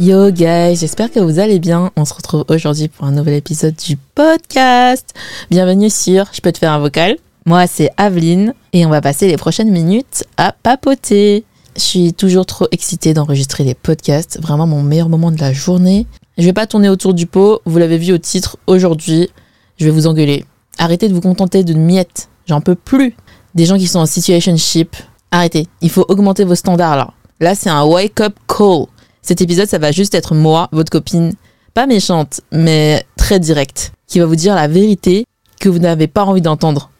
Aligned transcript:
Yo 0.00 0.32
guys, 0.32 0.74
j'espère 0.74 1.08
que 1.12 1.20
vous 1.20 1.38
allez 1.38 1.60
bien. 1.60 1.92
On 1.94 2.04
se 2.04 2.14
retrouve 2.14 2.44
aujourd'hui 2.48 2.88
pour 2.88 3.06
un 3.06 3.12
nouvel 3.12 3.34
épisode 3.34 3.76
du 3.76 3.96
podcast. 3.96 5.14
Bienvenue 5.52 5.88
sur 5.88 6.26
Je 6.32 6.40
peux 6.40 6.50
te 6.50 6.58
faire 6.58 6.72
un 6.72 6.80
vocal. 6.80 7.16
Moi 7.46 7.68
c'est 7.68 7.90
Aveline 7.96 8.54
et 8.72 8.84
on 8.86 8.90
va 8.90 9.00
passer 9.00 9.28
les 9.28 9.36
prochaines 9.36 9.70
minutes 9.70 10.24
à 10.36 10.50
papoter. 10.50 11.44
Je 11.76 11.80
suis 11.80 12.12
toujours 12.12 12.44
trop 12.44 12.66
excitée 12.72 13.14
d'enregistrer 13.14 13.62
les 13.62 13.74
podcasts, 13.74 14.40
vraiment 14.42 14.66
mon 14.66 14.82
meilleur 14.82 15.08
moment 15.08 15.30
de 15.30 15.38
la 15.38 15.52
journée. 15.52 16.08
Je 16.38 16.44
vais 16.44 16.52
pas 16.52 16.66
tourner 16.66 16.88
autour 16.88 17.14
du 17.14 17.26
pot, 17.26 17.60
vous 17.64 17.78
l'avez 17.78 17.98
vu 17.98 18.12
au 18.12 18.18
titre 18.18 18.56
aujourd'hui, 18.66 19.30
je 19.76 19.84
vais 19.84 19.92
vous 19.92 20.08
engueuler. 20.08 20.44
Arrêtez 20.78 21.08
de 21.08 21.14
vous 21.14 21.20
contenter 21.20 21.62
de 21.62 21.74
miettes, 21.74 22.28
j'en 22.46 22.60
peux 22.60 22.74
plus. 22.74 23.14
Des 23.54 23.64
gens 23.64 23.78
qui 23.78 23.86
sont 23.86 24.00
en 24.00 24.06
situationship, 24.06 24.96
arrêtez, 25.30 25.68
il 25.82 25.90
faut 25.90 26.04
augmenter 26.08 26.42
vos 26.42 26.56
standards 26.56 26.96
là. 26.96 27.10
Là 27.38 27.54
c'est 27.54 27.70
un 27.70 27.84
wake 27.84 28.20
up 28.20 28.34
call. 28.48 28.86
Cet 29.24 29.40
épisode, 29.40 29.66
ça 29.66 29.78
va 29.78 29.90
juste 29.90 30.14
être 30.14 30.34
moi, 30.34 30.68
votre 30.70 30.90
copine, 30.90 31.32
pas 31.72 31.86
méchante, 31.86 32.42
mais 32.52 33.06
très 33.16 33.40
directe, 33.40 33.92
qui 34.06 34.20
va 34.20 34.26
vous 34.26 34.36
dire 34.36 34.54
la 34.54 34.68
vérité 34.68 35.24
que 35.58 35.70
vous 35.70 35.78
n'avez 35.78 36.08
pas 36.08 36.24
envie 36.24 36.42
d'entendre. 36.42 36.90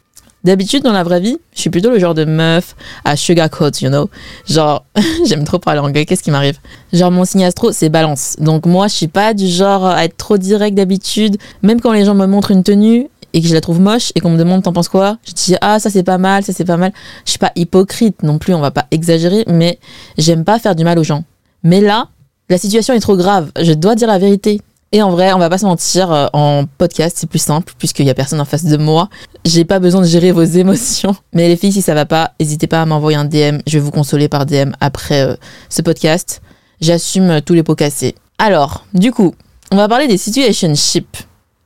D'habitude, 0.43 0.81
dans 0.81 0.91
la 0.91 1.03
vraie 1.03 1.19
vie, 1.19 1.37
je 1.53 1.61
suis 1.61 1.69
plutôt 1.69 1.91
le 1.91 1.99
genre 1.99 2.15
de 2.15 2.25
meuf 2.25 2.75
à 3.03 3.15
sugarcoat, 3.15 3.73
you 3.81 3.89
know. 3.89 4.09
Genre, 4.49 4.83
j'aime 5.27 5.43
trop 5.43 5.59
parler 5.59 5.81
anglais, 5.81 6.07
qu'est-ce 6.07 6.23
qui 6.23 6.31
m'arrive? 6.31 6.57
Genre, 6.93 7.11
mon 7.11 7.25
signe 7.25 7.45
astro, 7.45 7.71
c'est 7.71 7.89
balance. 7.89 8.37
Donc 8.39 8.65
moi, 8.65 8.87
je 8.87 8.95
suis 8.95 9.07
pas 9.07 9.35
du 9.35 9.47
genre 9.47 9.85
à 9.85 10.03
être 10.03 10.17
trop 10.17 10.39
direct 10.39 10.75
d'habitude. 10.75 11.37
Même 11.61 11.79
quand 11.79 11.91
les 11.93 12.05
gens 12.05 12.15
me 12.15 12.25
montrent 12.25 12.49
une 12.49 12.63
tenue 12.63 13.07
et 13.33 13.41
que 13.41 13.47
je 13.47 13.53
la 13.53 13.61
trouve 13.61 13.79
moche 13.79 14.11
et 14.15 14.19
qu'on 14.19 14.31
me 14.31 14.39
demande 14.39 14.63
t'en 14.63 14.73
penses 14.73 14.89
quoi, 14.89 15.19
je 15.27 15.33
dis 15.33 15.55
ah 15.61 15.77
ça 15.77 15.91
c'est 15.91 16.03
pas 16.03 16.17
mal, 16.17 16.41
ça 16.41 16.53
c'est 16.53 16.65
pas 16.65 16.77
mal. 16.77 16.91
Je 17.23 17.29
suis 17.29 17.39
pas 17.39 17.51
hypocrite 17.55 18.23
non 18.23 18.39
plus, 18.39 18.55
on 18.55 18.61
va 18.61 18.71
pas 18.71 18.87
exagérer, 18.89 19.43
mais 19.47 19.77
j'aime 20.17 20.43
pas 20.43 20.57
faire 20.57 20.75
du 20.75 20.83
mal 20.83 20.97
aux 20.97 21.03
gens. 21.03 21.23
Mais 21.61 21.81
là, 21.81 22.09
la 22.49 22.57
situation 22.57 22.93
est 22.93 22.99
trop 22.99 23.17
grave, 23.17 23.51
je 23.59 23.73
dois 23.73 23.95
dire 23.95 24.07
la 24.07 24.19
vérité. 24.19 24.61
Et 24.91 25.01
en 25.01 25.09
vrai, 25.09 25.33
on 25.33 25.39
va 25.39 25.49
pas 25.49 25.57
se 25.57 25.65
mentir, 25.65 26.11
euh, 26.11 26.27
en 26.31 26.65
podcast, 26.77 27.17
c'est 27.19 27.27
plus 27.29 27.39
simple, 27.39 27.73
puisqu'il 27.77 28.05
y 28.05 28.09
a 28.09 28.13
personne 28.13 28.39
en 28.39 28.45
face 28.45 28.63
de 28.63 28.77
moi. 28.77 29.09
J'ai 29.43 29.65
pas 29.65 29.79
besoin 29.79 29.99
de 29.99 30.05
gérer 30.05 30.31
vos 30.31 30.43
émotions. 30.43 31.15
Mais 31.33 31.49
les 31.49 31.57
filles, 31.57 31.73
si 31.73 31.81
ça 31.81 31.93
va 31.93 32.05
pas, 32.05 32.31
n'hésitez 32.39 32.67
pas 32.67 32.81
à 32.81 32.85
m'envoyer 32.85 33.17
un 33.17 33.25
DM. 33.25 33.59
Je 33.67 33.77
vais 33.77 33.79
vous 33.79 33.91
consoler 33.91 34.29
par 34.29 34.45
DM 34.45 34.71
après 34.79 35.21
euh, 35.23 35.35
ce 35.69 35.81
podcast. 35.81 36.41
J'assume 36.79 37.29
euh, 37.29 37.41
tous 37.41 37.53
les 37.53 37.63
pots 37.63 37.75
cassés. 37.75 38.15
Alors, 38.37 38.85
du 38.93 39.11
coup, 39.11 39.33
on 39.71 39.75
va 39.75 39.87
parler 39.87 40.07
des 40.07 40.17
situationships 40.17 41.17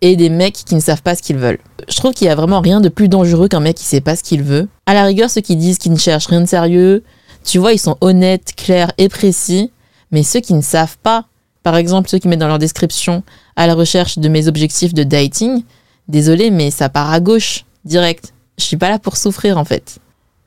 et 0.01 0.15
des 0.15 0.29
mecs 0.29 0.53
qui 0.65 0.75
ne 0.75 0.79
savent 0.79 1.01
pas 1.01 1.13
ce 1.13 1.21
qu'ils 1.21 1.37
veulent. 1.37 1.59
Je 1.87 1.97
trouve 1.97 2.13
qu'il 2.13 2.25
y 2.27 2.31
a 2.31 2.35
vraiment 2.35 2.61
rien 2.61 2.79
de 2.79 2.89
plus 2.89 3.09
dangereux 3.09 3.47
qu'un 3.47 3.59
mec 3.59 3.75
qui 3.75 3.83
sait 3.83 4.01
pas 4.01 4.15
ce 4.15 4.23
qu'il 4.23 4.43
veut. 4.43 4.67
À 4.85 4.93
la 4.93 5.03
rigueur, 5.03 5.29
ceux 5.29 5.41
qui 5.41 5.55
disent 5.55 5.77
qu'ils 5.77 5.91
ne 5.91 5.97
cherchent 5.97 6.27
rien 6.27 6.41
de 6.41 6.47
sérieux, 6.47 7.03
tu 7.43 7.57
vois, 7.57 7.73
ils 7.73 7.79
sont 7.79 7.97
honnêtes, 8.01 8.53
clairs 8.55 8.91
et 8.97 9.09
précis. 9.09 9.71
Mais 10.11 10.23
ceux 10.23 10.39
qui 10.39 10.53
ne 10.53 10.61
savent 10.61 10.97
pas, 11.03 11.25
par 11.63 11.75
exemple 11.75 12.09
ceux 12.09 12.19
qui 12.19 12.27
mettent 12.27 12.39
dans 12.39 12.47
leur 12.47 12.59
description 12.59 13.23
à 13.55 13.67
la 13.67 13.75
recherche 13.75 14.17
de 14.17 14.29
mes 14.29 14.47
objectifs 14.47 14.93
de 14.93 15.03
dating, 15.03 15.63
désolé, 16.07 16.51
mais 16.51 16.71
ça 16.71 16.89
part 16.89 17.11
à 17.11 17.19
gauche, 17.19 17.65
direct. 17.85 18.33
Je 18.57 18.63
suis 18.63 18.77
pas 18.77 18.89
là 18.89 18.99
pour 18.99 19.17
souffrir 19.17 19.57
en 19.57 19.65
fait. 19.65 19.99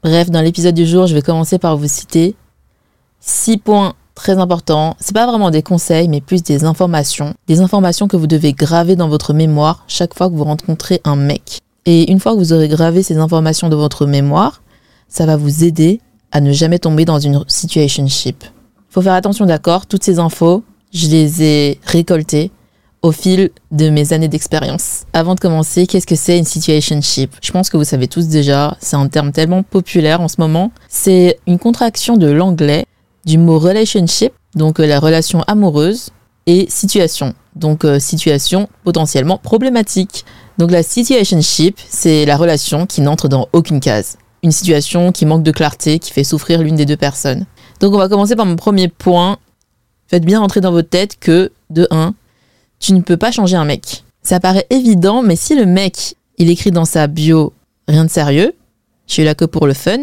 Bref, 0.03 0.31
dans 0.31 0.41
l'épisode 0.41 0.75
du 0.75 0.87
jour, 0.87 1.07
je 1.07 1.15
vais 1.15 1.23
commencer 1.23 1.59
par 1.59 1.77
vous 1.77 1.89
citer 1.89 2.35
six 3.21 3.57
points 3.57 3.95
très 4.15 4.39
importants. 4.39 4.97
C'est 5.01 5.15
pas 5.15 5.27
vraiment 5.27 5.51
des 5.51 5.63
conseils, 5.63 6.09
mais 6.09 6.21
plus 6.21 6.43
des 6.43 6.65
informations. 6.65 7.35
Des 7.47 7.61
informations 7.61 8.09
que 8.09 8.17
vous 8.17 8.27
devez 8.27 8.53
graver 8.53 8.97
dans 8.97 9.09
votre 9.09 9.33
mémoire 9.33 9.85
chaque 9.89 10.15
fois 10.15 10.29
que 10.29 10.35
vous 10.35 10.45
rencontrez 10.45 11.01
un 11.05 11.17
mec. 11.17 11.61
Et 11.87 12.11
une 12.11 12.21
fois 12.21 12.33
que 12.33 12.39
vous 12.39 12.53
aurez 12.53 12.69
gravé 12.69 13.03
ces 13.03 13.17
informations 13.17 13.69
dans 13.69 13.77
votre 13.77 14.07
mémoire, 14.07 14.63
ça 15.09 15.27
va 15.27 15.37
vous 15.37 15.65
aider 15.65 16.01
à 16.31 16.41
ne 16.41 16.53
jamais 16.53 16.79
tomber 16.79 17.05
dans 17.05 17.19
une 17.19 17.45
situationship. 17.47 18.45
Faut 18.93 19.01
faire 19.01 19.15
attention, 19.15 19.47
d'accord 19.47 19.87
Toutes 19.87 20.05
ces 20.05 20.19
infos, 20.19 20.63
je 20.93 21.07
les 21.07 21.43
ai 21.43 21.81
récoltées 21.83 22.51
au 23.01 23.11
fil 23.11 23.49
de 23.71 23.89
mes 23.89 24.13
années 24.13 24.29
d'expérience. 24.29 25.05
Avant 25.15 25.35
de 25.35 25.41
commencer, 25.41 25.87
qu'est-ce 25.87 26.07
que 26.07 26.15
c'est 26.15 26.37
une 26.37 26.45
situationship? 26.45 27.35
Je 27.43 27.53
pense 27.53 27.71
que 27.71 27.79
vous 27.79 27.85
savez 27.85 28.07
tous 28.07 28.29
déjà, 28.29 28.77
c'est 28.81 28.97
un 28.97 29.09
terme 29.09 29.33
tellement 29.33 29.63
populaire 29.63 30.21
en 30.21 30.29
ce 30.29 30.37
moment. 30.39 30.73
C'est 30.91 31.39
une 31.47 31.59
contraction 31.59 32.19
de 32.19 32.27
l'anglais 32.31 32.85
du 33.25 33.39
mot 33.39 33.59
relationship, 33.59 34.35
donc 34.57 34.79
euh, 34.79 34.87
la 34.87 35.01
relation 35.01 35.41
amoureuse, 35.47 36.11
et 36.45 36.67
situation, 36.69 37.33
donc 37.57 37.87
euh, 37.87 37.99
situation 37.99 38.69
potentiellement 38.85 39.39
problématique. 39.39 40.27
Donc 40.59 40.71
la 40.71 40.83
situationship, 40.83 41.81
c'est 41.89 42.27
la 42.27 42.37
relation 42.37 42.85
qui 42.85 43.01
n'entre 43.01 43.29
dans 43.29 43.49
aucune 43.55 43.81
case. 43.81 44.19
Une 44.43 44.53
situation 44.53 45.13
qui 45.13 45.25
manque 45.25 45.45
de 45.45 45.53
clarté, 45.53 45.99
qui 45.99 46.13
fait 46.13 46.25
souffrir 46.25 46.61
l'une 46.61 46.77
des 46.77 46.85
deux 46.85 46.99
personnes. 46.99 47.47
Donc 47.83 47.93
on 47.95 47.99
va 47.99 48.09
commencer 48.09 48.37
par 48.37 48.47
mon 48.47 48.55
premier 48.55 48.87
point. 48.87 49.39
Faites 50.07 50.25
bien 50.25 50.39
rentrer 50.39 50.61
dans 50.61 50.71
votre 50.71 50.89
tête 50.89 51.19
que, 51.19 51.51
de 51.69 51.89
1, 51.91 52.15
tu 52.79 52.93
ne 52.93 53.01
peux 53.01 53.17
pas 53.17 53.33
changer 53.33 53.57
un 53.57 53.65
mec. 53.65 54.05
Ça 54.23 54.39
paraît 54.39 54.67
évident, 54.71 55.23
mais 55.23 55.35
si 55.35 55.57
le 55.57 55.67
mec, 55.67 56.15
il 56.39 56.49
écrit 56.49 56.71
dans 56.71 56.85
sa 56.85 57.09
bio 57.09 57.53
rien 57.89 58.05
de 58.05 58.11
sérieux, 58.11 58.55
je 59.09 59.15
suis 59.15 59.25
là 59.25 59.35
que 59.35 59.45
pour 59.45 59.67
le 59.67 59.75
fun, 59.75 59.99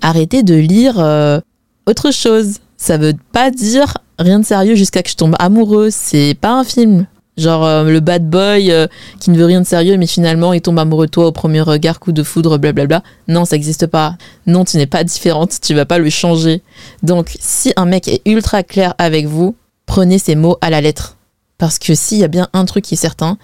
arrêtez 0.00 0.42
de 0.42 0.54
lire 0.54 0.98
euh, 0.98 1.38
autre 1.86 2.12
chose. 2.12 2.60
Ça 2.78 2.96
veut 2.96 3.14
pas 3.32 3.50
dire 3.50 3.98
rien 4.18 4.40
de 4.40 4.46
sérieux 4.46 4.74
jusqu'à 4.74 5.02
que 5.02 5.10
je 5.10 5.16
tombe 5.16 5.36
amoureux. 5.38 5.90
C'est 5.90 6.34
pas 6.40 6.52
un 6.52 6.64
film. 6.64 7.06
Genre 7.38 7.64
euh, 7.64 7.84
le 7.84 8.00
bad 8.00 8.28
boy 8.28 8.72
euh, 8.72 8.88
qui 9.20 9.30
ne 9.30 9.38
veut 9.38 9.44
rien 9.44 9.60
de 9.60 9.66
sérieux, 9.66 9.96
mais 9.96 10.08
finalement 10.08 10.52
il 10.52 10.60
tombe 10.60 10.78
amoureux 10.78 11.06
de 11.06 11.10
toi 11.10 11.26
au 11.28 11.32
premier 11.32 11.60
regard, 11.60 12.00
coup 12.00 12.10
de 12.10 12.24
foudre, 12.24 12.58
blablabla. 12.58 13.02
Non, 13.28 13.44
ça 13.44 13.54
n'existe 13.54 13.86
pas. 13.86 14.16
Non, 14.46 14.64
tu 14.64 14.76
n'es 14.76 14.86
pas 14.86 15.04
différente, 15.04 15.60
tu 15.62 15.72
vas 15.74 15.86
pas 15.86 15.98
le 15.98 16.10
changer. 16.10 16.62
Donc, 17.04 17.36
si 17.38 17.72
un 17.76 17.84
mec 17.86 18.08
est 18.08 18.22
ultra 18.26 18.64
clair 18.64 18.94
avec 18.98 19.26
vous, 19.26 19.54
prenez 19.86 20.18
ses 20.18 20.34
mots 20.34 20.58
à 20.60 20.68
la 20.68 20.80
lettre. 20.80 21.16
Parce 21.58 21.78
que 21.78 21.94
s'il 21.94 22.18
y 22.18 22.24
a 22.24 22.28
bien 22.28 22.48
un 22.52 22.64
truc 22.64 22.84
qui 22.84 22.94
est 22.94 22.98
certain, 22.98 23.38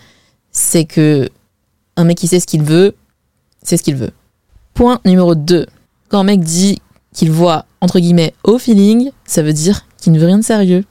c'est 0.51 0.85
que 0.85 1.29
un 1.97 2.05
mec 2.05 2.19
qui 2.19 2.27
sait 2.27 2.41
ce 2.41 2.47
qu'il 2.47 2.63
veut, 2.63 2.97
c'est 3.63 3.77
ce 3.77 3.85
qu'il 3.85 3.95
veut. 3.95 4.11
Point 4.75 5.01
numéro 5.05 5.37
2. 5.37 5.67
Quand 6.09 6.19
un 6.19 6.25
mec 6.25 6.41
dit 6.41 6.81
qu'il 7.13 7.31
voit, 7.31 7.67
entre 7.81 8.01
guillemets, 8.01 8.35
au 8.43 8.59
feeling, 8.59 9.13
ça 9.25 9.43
veut 9.43 9.53
dire 9.53 9.87
qu'il 9.99 10.13
ne 10.13 10.19
veut 10.19 10.27
rien 10.27 10.39
de 10.39 10.45
sérieux. 10.45 10.85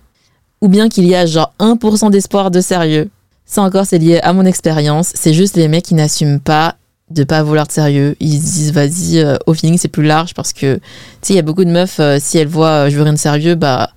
Ou 0.63 0.69
bien 0.69 0.87
qu'il 0.87 1.05
y 1.05 1.13
a 1.13 1.25
genre 1.25 1.53
1% 1.59 2.09
d'espoir 2.09 2.49
de 2.49 2.61
sérieux. 2.61 3.09
Ça 3.45 3.61
encore, 3.61 3.85
c'est 3.85 3.97
lié 3.97 4.21
à 4.23 4.31
mon 4.31 4.45
expérience. 4.45 5.11
C'est 5.13 5.33
juste 5.33 5.57
les 5.57 5.67
mecs 5.67 5.83
qui 5.83 5.93
n'assument 5.93 6.39
pas 6.39 6.77
de 7.09 7.25
pas 7.25 7.43
vouloir 7.43 7.67
de 7.67 7.71
sérieux. 7.73 8.15
Ils 8.21 8.39
se 8.39 8.53
disent 8.53 8.71
vas-y, 8.71 9.19
euh, 9.19 9.35
au 9.45 9.53
feeling 9.53 9.77
c'est 9.77 9.89
plus 9.89 10.05
large 10.05 10.33
parce 10.33 10.53
que 10.53 10.75
tu 10.75 10.81
sais, 11.21 11.33
il 11.33 11.35
y 11.35 11.39
a 11.39 11.41
beaucoup 11.41 11.65
de 11.65 11.69
meufs, 11.69 11.99
euh, 11.99 12.17
si 12.17 12.37
elles 12.37 12.47
voient 12.47 12.85
euh, 12.85 12.89
je 12.89 12.95
veux 12.95 13.03
rien 13.03 13.11
de 13.11 13.17
sérieux, 13.17 13.55
bah 13.55 13.89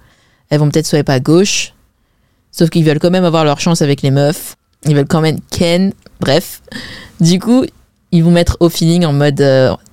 elles 0.51 0.59
vont 0.59 0.69
peut-être 0.69 0.87
swiper 0.87 1.13
à 1.13 1.21
gauche. 1.21 1.73
Sauf 2.51 2.69
qu'ils 2.69 2.85
veulent 2.85 2.99
quand 2.99 3.12
même 3.12 3.25
avoir 3.25 3.45
leur 3.45 3.61
chance 3.61 3.81
avec 3.81 4.03
les 4.03 4.11
meufs. 4.11 4.57
Ils 4.87 4.97
veulent 4.97 5.07
quand 5.07 5.21
même 5.21 5.39
ken. 5.51 5.93
Bref. 6.21 6.62
Du 7.21 7.39
coup, 7.39 7.65
ils 8.11 8.25
vont 8.25 8.33
mettre 8.33 8.57
au 8.59 8.69
feeling 8.69 9.05
en 9.07 9.12
mode 9.12 9.41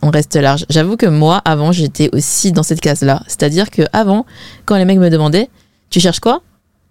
on 0.01 0.09
reste 0.09 0.35
large. 0.35 0.65
J'avoue 0.69 0.97
que 0.97 1.05
moi, 1.05 1.39
avant, 1.45 1.71
j'étais 1.71 2.09
aussi 2.13 2.51
dans 2.51 2.63
cette 2.63 2.81
case-là. 2.81 3.21
C'est-à-dire 3.27 3.69
que 3.69 3.83
avant, 3.93 4.25
quand 4.65 4.75
les 4.77 4.85
mecs 4.85 4.99
me 4.99 5.09
demandaient 5.09 5.49
tu 5.93 5.99
cherches 5.99 6.19
quoi? 6.19 6.41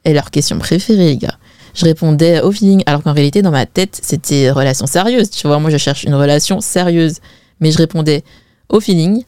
Et 0.04 0.12
leur 0.12 0.30
question 0.30 0.58
préférée, 0.58 1.06
les 1.06 1.16
gars. 1.16 1.38
Je 1.74 1.84
répondais 1.84 2.40
au 2.40 2.52
feeling, 2.52 2.82
alors 2.86 3.02
qu'en 3.02 3.12
réalité, 3.12 3.40
dans 3.40 3.50
ma 3.50 3.66
tête, 3.66 3.98
c'était 4.02 4.50
relation 4.50 4.86
sérieuse. 4.86 5.30
Tu 5.30 5.46
vois, 5.46 5.58
moi, 5.58 5.70
je 5.70 5.78
cherche 5.78 6.04
une 6.04 6.14
relation 6.14 6.60
sérieuse. 6.60 7.18
Mais 7.60 7.70
je 7.70 7.78
répondais 7.78 8.24
au 8.68 8.80
feeling 8.80 9.24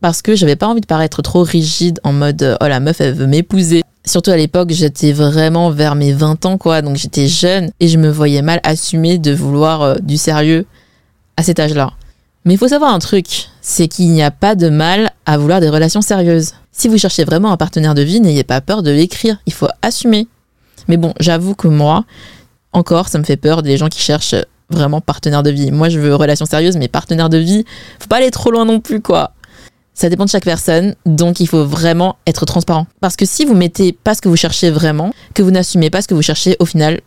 parce 0.00 0.22
que 0.22 0.34
j'avais 0.34 0.56
pas 0.56 0.66
envie 0.66 0.80
de 0.80 0.86
paraître 0.86 1.22
trop 1.22 1.42
rigide 1.42 2.00
en 2.04 2.12
mode 2.12 2.56
oh 2.60 2.66
la 2.66 2.80
meuf, 2.80 3.00
elle 3.00 3.14
veut 3.14 3.26
m'épouser. 3.26 3.82
Surtout 4.06 4.30
à 4.30 4.36
l'époque, 4.36 4.70
j'étais 4.70 5.12
vraiment 5.12 5.70
vers 5.70 5.94
mes 5.94 6.12
20 6.12 6.46
ans, 6.46 6.58
quoi. 6.58 6.82
Donc 6.82 6.96
j'étais 6.96 7.28
jeune 7.28 7.70
et 7.80 7.88
je 7.88 7.98
me 7.98 8.08
voyais 8.08 8.42
mal 8.42 8.60
assumer 8.62 9.18
de 9.18 9.32
vouloir 9.32 9.82
euh, 9.82 9.94
du 10.00 10.16
sérieux 10.16 10.66
à 11.36 11.42
cet 11.42 11.60
âge-là. 11.60 11.92
Mais 12.44 12.54
il 12.54 12.58
faut 12.58 12.68
savoir 12.68 12.94
un 12.94 12.98
truc, 12.98 13.48
c'est 13.60 13.86
qu'il 13.88 14.10
n'y 14.10 14.22
a 14.22 14.30
pas 14.30 14.54
de 14.54 14.70
mal 14.70 15.10
à 15.26 15.36
vouloir 15.36 15.60
des 15.60 15.68
relations 15.68 16.00
sérieuses. 16.00 16.52
Si 16.72 16.88
vous 16.88 16.96
cherchez 16.96 17.24
vraiment 17.24 17.52
un 17.52 17.58
partenaire 17.58 17.94
de 17.94 18.02
vie, 18.02 18.20
n'ayez 18.20 18.44
pas 18.44 18.62
peur 18.62 18.82
de 18.82 18.90
l'écrire, 18.90 19.38
il 19.44 19.52
faut 19.52 19.68
assumer. 19.82 20.26
Mais 20.88 20.96
bon, 20.96 21.12
j'avoue 21.20 21.54
que 21.54 21.68
moi, 21.68 22.04
encore, 22.72 23.08
ça 23.08 23.18
me 23.18 23.24
fait 23.24 23.36
peur 23.36 23.62
des 23.62 23.76
gens 23.76 23.88
qui 23.88 24.00
cherchent 24.00 24.36
vraiment 24.70 25.00
partenaire 25.00 25.42
de 25.42 25.50
vie. 25.50 25.70
Moi, 25.70 25.90
je 25.90 25.98
veux 25.98 26.14
relation 26.14 26.46
sérieuse, 26.46 26.76
mais 26.76 26.88
partenaire 26.88 27.28
de 27.28 27.38
vie, 27.38 27.64
faut 27.98 28.08
pas 28.08 28.16
aller 28.16 28.30
trop 28.30 28.50
loin 28.50 28.64
non 28.64 28.80
plus, 28.80 29.02
quoi. 29.02 29.32
Ça 29.92 30.08
dépend 30.08 30.24
de 30.24 30.30
chaque 30.30 30.44
personne, 30.44 30.94
donc 31.04 31.40
il 31.40 31.48
faut 31.48 31.66
vraiment 31.66 32.16
être 32.26 32.46
transparent. 32.46 32.86
Parce 33.00 33.16
que 33.16 33.26
si 33.26 33.44
vous 33.44 33.54
mettez 33.54 33.92
pas 33.92 34.14
ce 34.14 34.22
que 34.22 34.28
vous 34.28 34.36
cherchez 34.36 34.70
vraiment, 34.70 35.12
que 35.34 35.42
vous 35.42 35.50
n'assumez 35.50 35.90
pas 35.90 36.00
ce 36.00 36.08
que 36.08 36.14
vous 36.14 36.22
cherchez, 36.22 36.56
au 36.58 36.64
final, 36.64 37.00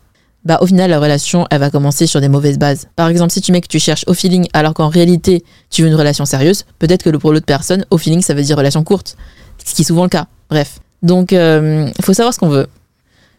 bah 0.45 0.57
au 0.61 0.65
final 0.65 0.89
la 0.89 0.99
relation 0.99 1.47
elle 1.49 1.59
va 1.59 1.69
commencer 1.69 2.07
sur 2.07 2.21
des 2.21 2.29
mauvaises 2.29 2.59
bases. 2.59 2.87
Par 2.95 3.07
exemple, 3.07 3.31
si 3.31 3.41
tu 3.41 3.51
mets 3.51 3.61
que 3.61 3.67
tu 3.67 3.79
cherches 3.79 4.03
au 4.07 4.13
feeling 4.13 4.47
alors 4.53 4.73
qu'en 4.73 4.89
réalité 4.89 5.43
tu 5.69 5.81
veux 5.81 5.87
une 5.87 5.95
relation 5.95 6.25
sérieuse, 6.25 6.65
peut-être 6.79 7.03
que 7.03 7.09
pour 7.09 7.31
l'autre 7.31 7.45
personne, 7.45 7.85
au 7.91 7.97
feeling 7.97 8.21
ça 8.21 8.33
veut 8.33 8.43
dire 8.43 8.57
relation 8.57 8.83
courte, 8.83 9.15
ce 9.63 9.73
qui 9.73 9.81
est 9.83 9.85
souvent 9.85 10.03
le 10.03 10.09
cas. 10.09 10.27
Bref, 10.49 10.79
donc 11.01 11.31
il 11.31 11.91
faut 12.01 12.13
savoir 12.13 12.33
ce 12.33 12.39
qu'on 12.39 12.49
veut. 12.49 12.67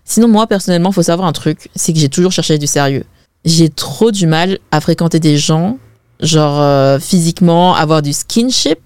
Sinon 0.04 0.28
moi 0.28 0.46
personnellement, 0.46 0.92
faut 0.92 1.02
savoir 1.02 1.26
un 1.26 1.32
truc, 1.32 1.70
c'est 1.74 1.92
que 1.92 1.98
j'ai 1.98 2.08
toujours 2.08 2.32
cherché 2.32 2.58
du 2.58 2.66
sérieux. 2.66 3.04
J'ai 3.44 3.68
trop 3.68 4.10
du 4.10 4.26
mal 4.26 4.58
à 4.70 4.80
fréquenter 4.80 5.20
des 5.20 5.36
gens, 5.36 5.78
genre 6.20 6.60
euh, 6.60 6.98
physiquement, 6.98 7.74
avoir 7.74 8.02
du 8.02 8.12
skinship. 8.12 8.78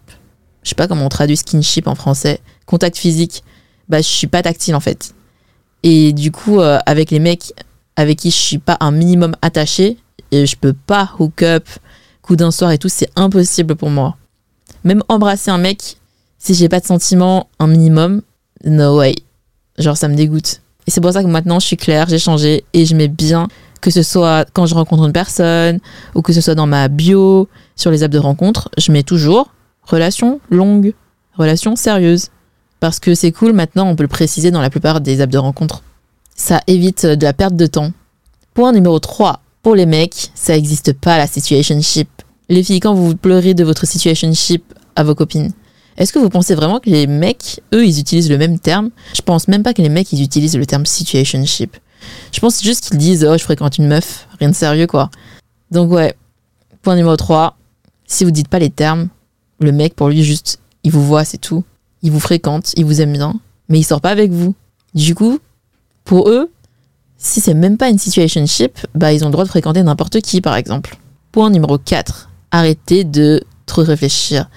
Je 0.63 0.71
sais 0.71 0.75
pas 0.75 0.89
comment 0.89 1.07
on 1.07 1.09
traduit 1.09 1.37
skinship 1.37 1.87
en 1.87 1.95
français. 1.95 2.41
Contact 2.67 2.97
physique. 2.97 3.43
Bah 3.89 3.99
je 3.99 4.07
suis 4.07 4.27
pas 4.27 4.43
tactile 4.43 4.75
en 4.75 4.81
fait. 4.81 5.15
Et 5.83 6.13
du 6.13 6.33
coup, 6.33 6.61
euh, 6.61 6.79
avec 6.87 7.11
les 7.11 7.21
mecs 7.21 7.53
avec 7.99 8.21
qui 8.21 8.31
je 8.31 8.37
suis 8.37 8.59
pas 8.59 8.77
un 8.79 8.93
minimum 8.93 9.35
attaché 9.43 9.97
et 10.31 10.47
je 10.47 10.57
peux 10.57 10.73
pas 10.73 11.11
hook 11.19 11.43
up, 11.43 11.69
coup 12.23 12.37
d'un 12.37 12.53
soir 12.53 12.71
et 12.71 12.79
tout, 12.79 12.89
c'est 12.89 13.11
impossible 13.17 13.75
pour 13.75 13.91
moi. 13.91 14.17
Même 14.85 15.03
embrasser 15.09 15.51
un 15.51 15.59
mec, 15.59 15.97
si 16.39 16.55
j'ai 16.55 16.69
pas 16.69 16.79
de 16.79 16.87
sentiment 16.87 17.49
un 17.59 17.67
minimum, 17.67 18.23
no 18.65 18.99
way. 18.99 19.17
Genre 19.79 19.97
ça 19.97 20.07
me 20.07 20.15
dégoûte. 20.15 20.63
Et 20.87 20.93
c'est 20.93 21.01
pour 21.01 21.13
ça 21.13 21.25
que 21.25 21.29
maintenant 21.29 21.59
je 21.59 21.67
suis 21.67 21.77
claire, 21.77 22.09
j'ai 22.09 22.21
changé 22.21 22.65
et 22.73 22.87
je 22.87 22.95
mets 22.95 23.09
bien 23.09 23.49
que 23.81 23.91
ce 23.91 24.05
soit 24.05 24.47
quand 24.53 24.67
je 24.67 24.77
rencontre 24.77 25.05
une 25.05 25.13
personne 25.13 25.81
ou 26.15 26.23
que 26.23 26.33
ce 26.33 26.41
soit 26.41 26.55
dans 26.55 26.69
ma 26.69 26.87
bio, 26.87 27.49
sur 27.75 27.91
les 27.91 28.05
apps 28.05 28.15
de 28.15 28.21
rencontre, 28.21 28.71
je 28.79 28.93
mets 28.93 29.03
toujours 29.03 29.53
relation 29.83 30.41
longue, 30.51 30.95
relation 31.35 31.75
sérieuse. 31.75 32.29
Parce 32.79 33.01
que 33.01 33.17
c'est 33.17 33.33
cool, 33.33 33.55
maintenant 33.55 33.89
on 33.89 33.97
peut 33.97 34.05
le 34.05 34.09
préciser 34.09 34.53
dans 34.53 34.61
la 34.61 34.71
plupart 34.71 35.01
des 35.01 35.21
apps 35.21 35.33
de 35.33 35.39
rencontre. 35.39 35.83
Ça 36.39 36.63
évite 36.69 37.05
de 37.05 37.25
la 37.25 37.33
perte 37.33 37.57
de 37.57 37.67
temps. 37.67 37.93
Point 38.55 38.73
numéro 38.73 39.01
3. 39.01 39.41
Pour 39.63 39.75
les 39.75 39.87
mecs, 39.87 40.31
ça 40.37 40.55
n'existe 40.55 40.93
pas 40.93 41.19
la 41.19 41.27
situationship. 41.27 42.09
Les 42.49 42.63
filles, 42.63 42.79
quand 42.79 42.95
vous 42.95 43.17
pleurez 43.17 43.55
de 43.55 43.65
votre 43.65 43.87
situationship 43.87 44.63
à 44.95 45.03
vos 45.03 45.17
copines, 45.17 45.51
est-ce 45.97 46.13
que 46.13 46.21
vous 46.21 46.29
pensez 46.29 46.55
vraiment 46.55 46.79
que 46.79 46.89
les 46.89 47.09
mecs, 47.09 47.61
eux, 47.75 47.85
ils 47.85 47.99
utilisent 47.99 48.31
le 48.31 48.39
même 48.39 48.61
terme? 48.61 48.91
Je 49.15 49.21
pense 49.21 49.49
même 49.49 49.65
pas 49.65 49.75
que 49.75 49.83
les 49.83 49.89
mecs, 49.89 50.13
ils 50.13 50.23
utilisent 50.23 50.57
le 50.57 50.65
terme 50.65 50.87
situationship. 50.87 51.77
Je 52.33 52.39
pense 52.39 52.63
juste 52.63 52.91
qu'ils 52.91 52.99
disent, 52.99 53.27
oh, 53.29 53.37
je 53.37 53.43
fréquente 53.43 53.77
une 53.77 53.89
meuf, 53.89 54.29
rien 54.39 54.49
de 54.49 54.55
sérieux, 54.55 54.87
quoi. 54.87 55.11
Donc, 55.73 55.91
ouais. 55.91 56.15
Point 56.83 56.95
numéro 56.95 57.17
3. 57.17 57.57
Si 58.07 58.25
vous 58.25 58.31
dites 58.31 58.49
pas 58.49 58.61
les 58.61 58.71
termes, 58.71 59.09
le 59.59 59.73
mec, 59.73 59.95
pour 59.97 60.09
lui, 60.09 60.23
juste, 60.23 60.61
il 60.85 60.93
vous 60.93 61.05
voit, 61.05 61.25
c'est 61.25 61.39
tout. 61.39 61.65
Il 62.03 62.13
vous 62.13 62.21
fréquente, 62.21 62.73
il 62.77 62.85
vous 62.85 63.01
aime 63.01 63.13
bien, 63.13 63.35
mais 63.69 63.81
il 63.81 63.85
sort 63.85 64.01
pas 64.01 64.11
avec 64.11 64.31
vous. 64.31 64.55
Du 64.95 65.17
coup, 65.17 65.41
pour 66.09 66.31
eux, 66.31 66.51
si 67.19 67.43
c'est 67.43 67.53
même 67.53 67.77
pas 67.77 67.91
une 67.91 67.99
situationship, 67.99 68.79
bah 68.95 69.13
ils 69.13 69.25
ont 69.25 69.27
le 69.27 69.33
droit 69.33 69.45
de 69.45 69.51
fréquenter 69.51 69.83
n'importe 69.83 70.23
qui, 70.23 70.41
par 70.41 70.57
exemple. 70.57 70.97
Point 71.33 71.51
numéro 71.51 71.77
4. 71.77 72.31
Arrêtez 72.51 73.05
de 73.05 73.45
trop 73.67 73.83
réfléchir. 73.83 74.49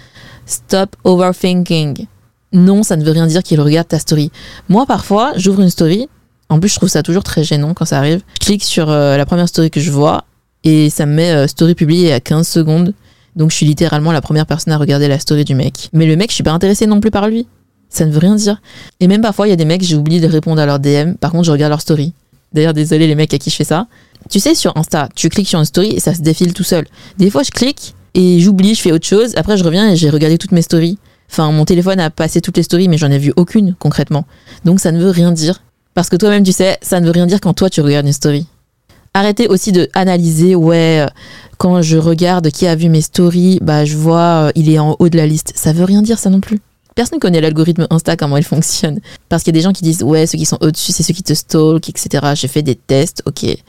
Stop 0.46 0.96
overthinking. 1.04 2.06
Non, 2.54 2.84
ça 2.84 2.96
ne 2.96 3.04
veut 3.04 3.12
rien 3.12 3.28
dire 3.28 3.44
qu'il 3.44 3.60
regarde 3.60 3.90
ta 3.90 4.00
story. 4.00 4.32
Moi, 4.70 4.86
parfois, 4.86 5.34
j'ouvre 5.36 5.60
une 5.60 5.70
story. 5.70 6.08
En 6.48 6.58
plus, 6.62 6.70
je 6.70 6.76
trouve 6.76 6.88
ça 6.88 7.04
toujours 7.04 7.24
très 7.24 7.44
gênant 7.44 7.74
quand 7.74 7.86
ça 7.86 7.98
arrive. 7.98 8.22
Je 8.40 8.46
clique 8.46 8.64
sur 8.64 8.90
euh, 8.90 9.18
la 9.18 9.26
première 9.26 9.50
story 9.50 9.70
que 9.70 9.82
je 9.82 9.92
vois 9.92 10.24
et 10.64 10.90
ça 10.90 11.06
me 11.06 11.14
met 11.14 11.32
euh, 11.32 11.48
story 11.48 11.76
publiée 11.76 12.14
à 12.14 12.22
15 12.22 12.48
secondes. 12.48 12.94
Donc, 13.36 13.52
je 13.52 13.58
suis 13.58 13.66
littéralement 13.66 14.14
la 14.14 14.22
première 14.22 14.46
personne 14.46 14.72
à 14.72 14.78
regarder 14.78 15.10
la 15.10 15.20
story 15.20 15.44
du 15.44 15.56
mec. 15.56 15.90
Mais 15.92 16.06
le 16.06 16.16
mec, 16.16 16.30
je 16.30 16.36
suis 16.36 16.44
pas 16.44 16.54
intéressée 16.54 16.88
non 16.88 17.02
plus 17.02 17.12
par 17.12 17.28
lui. 17.28 17.46
Ça 17.92 18.06
ne 18.06 18.12
veut 18.12 18.20
rien 18.20 18.36
dire. 18.36 18.62
Et 19.02 19.08
même 19.08 19.22
parfois, 19.22 19.48
il 19.48 19.50
y 19.50 19.54
a 19.54 19.58
des 19.58 19.66
mecs, 19.66 19.84
j'ai 19.84 19.96
oublié 19.96 20.20
de 20.22 20.28
répondre 20.28 20.62
à 20.62 20.66
leur 20.66 20.80
DM. 20.80 21.14
Par 21.20 21.32
contre, 21.32 21.44
je 21.44 21.52
regarde 21.52 21.70
leur 21.70 21.82
story. 21.82 22.14
D'ailleurs, 22.54 22.74
désolé 22.74 23.06
les 23.06 23.16
mecs 23.16 23.34
à 23.34 23.38
qui 23.38 23.50
je 23.50 23.56
fais 23.56 23.66
ça. 23.66 23.88
Tu 24.30 24.40
sais, 24.40 24.56
sur 24.56 24.76
Insta, 24.78 25.10
tu 25.14 25.30
cliques 25.30 25.50
sur 25.50 25.60
une 25.60 25.66
story 25.66 25.92
et 25.92 26.00
ça 26.00 26.14
se 26.14 26.22
défile 26.22 26.54
tout 26.54 26.64
seul. 26.64 26.88
Des 27.18 27.30
fois, 27.30 27.44
je 27.44 27.52
clique 27.52 27.94
et 28.14 28.40
j'oublie, 28.40 28.76
je 28.76 28.82
fais 28.82 28.92
autre 28.92 29.06
chose. 29.06 29.34
Après, 29.36 29.58
je 29.58 29.64
reviens 29.64 29.92
et 29.92 29.96
j'ai 29.98 30.10
regardé 30.10 30.38
toutes 30.38 30.54
mes 30.54 30.62
stories. 30.62 30.98
Enfin, 31.30 31.52
mon 31.52 31.66
téléphone 31.66 32.00
a 32.00 32.10
passé 32.10 32.42
toutes 32.42 32.58
les 32.58 32.64
stories, 32.64 32.88
mais 32.88 32.98
j'en 32.98 33.12
ai 33.12 33.18
vu 33.18 33.34
aucune 33.36 33.76
concrètement. 33.78 34.26
Donc, 34.66 34.80
ça 34.80 34.92
ne 34.92 35.00
veut 35.00 35.12
rien 35.12 35.32
dire. 35.32 35.62
Parce 35.94 36.10
que 36.10 36.16
toi-même, 36.16 36.44
tu 36.44 36.54
sais, 36.54 36.78
ça 36.82 37.00
ne 37.02 37.06
veut 37.06 37.12
rien 37.12 37.26
dire 37.26 37.42
quand 37.42 37.54
toi, 37.54 37.70
tu 37.70 37.82
regardes 37.82 38.06
une 38.06 38.14
story. 38.14 38.48
Arrêtez 39.14 39.48
aussi 39.48 39.74
de 39.74 39.90
analyser, 39.94 40.56
ouais, 40.56 41.06
euh, 41.06 41.08
quand 41.58 41.82
je 41.82 41.98
regarde 41.98 42.50
qui 42.50 42.66
a 42.66 42.76
vu 42.76 42.88
mes 42.88 43.02
stories, 43.02 43.60
bah, 43.62 43.84
je 43.84 43.98
vois, 43.98 44.48
euh, 44.48 44.52
il 44.56 44.70
est 44.70 44.80
en 44.80 44.96
haut 45.00 45.10
de 45.10 45.18
la 45.18 45.28
liste. 45.28 45.52
Ça 45.56 45.74
veut 45.74 45.84
rien 45.84 46.02
dire, 46.02 46.18
ça 46.18 46.30
non 46.30 46.40
plus. 46.40 46.60
Personne 46.96 47.20
connaît 47.20 47.42
l'algorithme 47.42 47.88
Insta, 47.90 48.18
comment 48.18 48.38
il 48.38 48.44
fonctionne. 48.44 49.00
Parce 49.30 49.44
qu'il 49.44 49.56
y 49.56 49.58
a 49.58 49.60
des 49.60 49.64
gens 49.64 49.72
qui 49.72 49.84
disent, 49.84 50.04
ouais, 50.04 50.28
ceux 50.28 50.38
qui 50.38 50.46
sont 50.46 50.58
au-dessus, 50.62 50.92
c'est 50.92 51.04
ceux 51.04 51.14
qui 51.14 51.24
te 51.24 51.34
stalk, 51.34 51.88
etc. 51.88 52.34
J'ai 52.36 52.48
fait 52.48 52.62
des 52.62 52.76
tests, 52.76 53.24
ok. 53.26 53.44
Et 53.44 53.60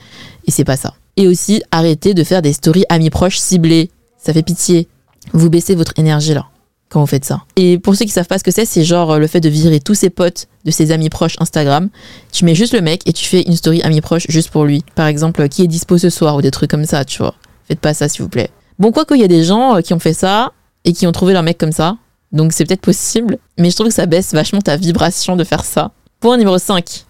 c'est 0.49 0.65
pas 0.65 0.77
ça. 0.77 0.95
Et 1.17 1.29
aussi, 1.29 1.63
arrêtez 1.71 2.15
de 2.15 2.25
faire 2.25 2.43
des 2.43 2.53
stories 2.53 2.85
amis 2.89 3.11
proches 3.11 3.39
ciblées. 3.39 3.91
Ça 4.19 4.33
fait 4.33 4.43
pitié. 4.43 4.89
Vous 5.33 5.51
baissez 5.51 5.75
votre 5.75 5.93
énergie 5.97 6.35
là, 6.35 6.47
quand 6.89 7.01
vous 7.01 7.07
faites 7.07 7.25
ça. 7.25 7.43
Et 7.57 7.79
pour 7.79 7.95
ceux 7.95 8.05
qui 8.05 8.11
savent 8.11 8.27
pas 8.27 8.39
ce 8.39 8.45
que 8.45 8.51
c'est, 8.51 8.65
c'est 8.65 8.85
genre 8.85 9.19
le 9.19 9.27
fait 9.27 9.41
de 9.41 9.49
virer 9.49 9.79
tous 9.79 9.95
ses 9.95 10.11
potes 10.11 10.49
de 10.65 10.71
ses 10.71 10.91
amis 10.91 11.11
proches 11.11 11.37
Instagram. 11.39 11.91
Tu 12.33 12.45
mets 12.45 12.55
juste 12.55 12.73
le 12.73 12.81
mec 12.81 13.03
et 13.07 13.13
tu 13.13 13.25
fais 13.25 13.43
une 13.43 13.57
story 13.57 13.83
amis 13.83 14.01
proches 14.01 14.27
juste 14.29 14.51
pour 14.51 14.65
lui. 14.65 14.85
Par 14.95 15.07
exemple, 15.07 15.49
qui 15.49 15.63
est 15.63 15.69
dispo 15.69 15.99
ce 15.99 16.11
soir 16.11 16.37
ou 16.37 16.43
des 16.43 16.51
trucs 16.51 16.71
comme 16.71 16.87
ça, 16.87 17.05
tu 17.05 17.19
vois. 17.19 17.35
Faites 17.69 17.81
pas 17.81 17.95
ça, 17.95 18.09
s'il 18.09 18.23
vous 18.23 18.29
plaît. 18.29 18.51
Bon, 18.79 18.91
quoi 18.91 19.05
qu'il 19.05 19.19
y 19.19 19.25
a 19.25 19.29
des 19.29 19.45
gens 19.45 19.77
euh, 19.77 19.81
qui 19.81 19.95
ont 19.95 19.99
fait 19.99 20.15
ça 20.15 20.53
et 20.85 20.93
qui 20.93 21.07
ont 21.07 21.13
trouvé 21.13 21.33
leur 21.33 21.43
mec 21.43 21.59
comme 21.59 21.73
ça. 21.73 21.97
Donc 22.33 22.53
c'est 22.53 22.65
peut-être 22.65 22.81
possible, 22.81 23.39
mais 23.59 23.71
je 23.71 23.77
trouve 23.77 23.89
que 23.89 23.95
ça 23.95 24.07
baisse 24.07 24.33
vachement 24.33 24.61
ta 24.61 24.77
vibration 24.77 25.37
de 25.37 25.45
faire 25.45 25.65
ça. 25.65 25.93
Point 26.21 26.39
numéro 26.39 26.59
5. 26.59 27.05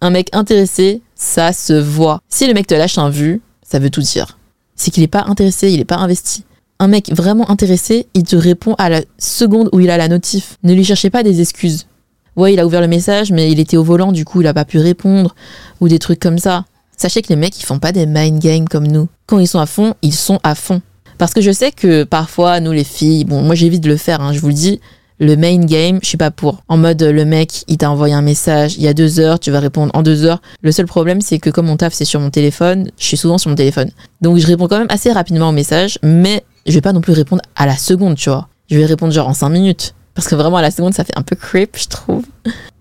Un 0.00 0.10
mec 0.10 0.28
intéressé, 0.32 1.02
ça 1.14 1.52
se 1.52 1.72
voit. 1.72 2.20
Si 2.28 2.46
le 2.46 2.54
mec 2.54 2.66
te 2.66 2.74
lâche 2.74 2.98
un 2.98 3.10
vu, 3.10 3.40
ça 3.62 3.78
veut 3.78 3.90
tout 3.90 4.00
dire. 4.00 4.38
C'est 4.76 4.90
qu'il 4.90 5.02
n'est 5.02 5.08
pas 5.08 5.24
intéressé, 5.26 5.70
il 5.70 5.78
n'est 5.78 5.84
pas 5.84 5.96
investi. 5.96 6.44
Un 6.78 6.88
mec 6.88 7.12
vraiment 7.12 7.50
intéressé, 7.50 8.06
il 8.14 8.24
te 8.24 8.36
répond 8.36 8.74
à 8.78 8.88
la 8.88 9.02
seconde 9.18 9.68
où 9.72 9.80
il 9.80 9.90
a 9.90 9.96
la 9.96 10.08
notif. 10.08 10.56
Ne 10.62 10.74
lui 10.74 10.84
cherchez 10.84 11.10
pas 11.10 11.22
des 11.22 11.40
excuses. 11.40 11.86
Ouais, 12.36 12.52
il 12.52 12.60
a 12.60 12.66
ouvert 12.66 12.80
le 12.80 12.88
message, 12.88 13.30
mais 13.30 13.52
il 13.52 13.60
était 13.60 13.76
au 13.76 13.84
volant, 13.84 14.10
du 14.10 14.24
coup 14.24 14.40
il 14.40 14.46
a 14.46 14.54
pas 14.54 14.64
pu 14.64 14.78
répondre, 14.78 15.34
ou 15.80 15.88
des 15.88 16.00
trucs 16.00 16.18
comme 16.18 16.38
ça. 16.38 16.64
Sachez 16.96 17.22
que 17.22 17.28
les 17.28 17.36
mecs, 17.36 17.58
ils 17.60 17.64
font 17.64 17.78
pas 17.78 17.92
des 17.92 18.06
mind 18.06 18.40
games 18.40 18.68
comme 18.68 18.86
nous. 18.86 19.08
Quand 19.26 19.38
ils 19.38 19.48
sont 19.48 19.58
à 19.58 19.66
fond, 19.66 19.94
ils 20.02 20.14
sont 20.14 20.40
à 20.42 20.54
fond. 20.54 20.80
Parce 21.18 21.32
que 21.32 21.40
je 21.40 21.50
sais 21.50 21.72
que 21.72 22.04
parfois, 22.04 22.60
nous 22.60 22.72
les 22.72 22.84
filles, 22.84 23.24
bon, 23.24 23.42
moi 23.42 23.54
j'évite 23.54 23.82
de 23.82 23.88
le 23.88 23.96
faire, 23.96 24.20
hein, 24.20 24.32
je 24.32 24.40
vous 24.40 24.48
le 24.48 24.54
dis, 24.54 24.80
le 25.20 25.36
main 25.36 25.58
game, 25.58 26.00
je 26.02 26.08
suis 26.08 26.18
pas 26.18 26.30
pour. 26.30 26.62
En 26.68 26.76
mode, 26.76 27.02
le 27.02 27.24
mec, 27.24 27.64
il 27.68 27.76
t'a 27.78 27.90
envoyé 27.90 28.14
un 28.14 28.22
message 28.22 28.76
il 28.76 28.82
y 28.82 28.88
a 28.88 28.94
deux 28.94 29.20
heures, 29.20 29.38
tu 29.38 29.50
vas 29.50 29.60
répondre 29.60 29.92
en 29.94 30.02
deux 30.02 30.24
heures. 30.24 30.42
Le 30.62 30.72
seul 30.72 30.86
problème, 30.86 31.20
c'est 31.20 31.38
que 31.38 31.50
comme 31.50 31.66
mon 31.66 31.76
taf, 31.76 31.92
c'est 31.92 32.04
sur 32.04 32.20
mon 32.20 32.30
téléphone, 32.30 32.90
je 32.98 33.04
suis 33.04 33.16
souvent 33.16 33.38
sur 33.38 33.50
mon 33.50 33.56
téléphone. 33.56 33.90
Donc 34.20 34.38
je 34.38 34.46
réponds 34.46 34.66
quand 34.66 34.78
même 34.78 34.88
assez 34.90 35.12
rapidement 35.12 35.50
au 35.50 35.52
message, 35.52 35.98
mais 36.02 36.44
je 36.66 36.72
vais 36.72 36.80
pas 36.80 36.92
non 36.92 37.00
plus 37.00 37.12
répondre 37.12 37.42
à 37.56 37.66
la 37.66 37.76
seconde, 37.76 38.16
tu 38.16 38.28
vois. 38.28 38.48
Je 38.70 38.78
vais 38.78 38.86
répondre 38.86 39.12
genre 39.12 39.28
en 39.28 39.34
cinq 39.34 39.50
minutes. 39.50 39.94
Parce 40.14 40.28
que 40.28 40.34
vraiment, 40.34 40.56
à 40.56 40.62
la 40.62 40.70
seconde, 40.70 40.94
ça 40.94 41.04
fait 41.04 41.16
un 41.16 41.22
peu 41.22 41.36
creep, 41.36 41.76
je 41.76 41.88
trouve. 41.88 42.24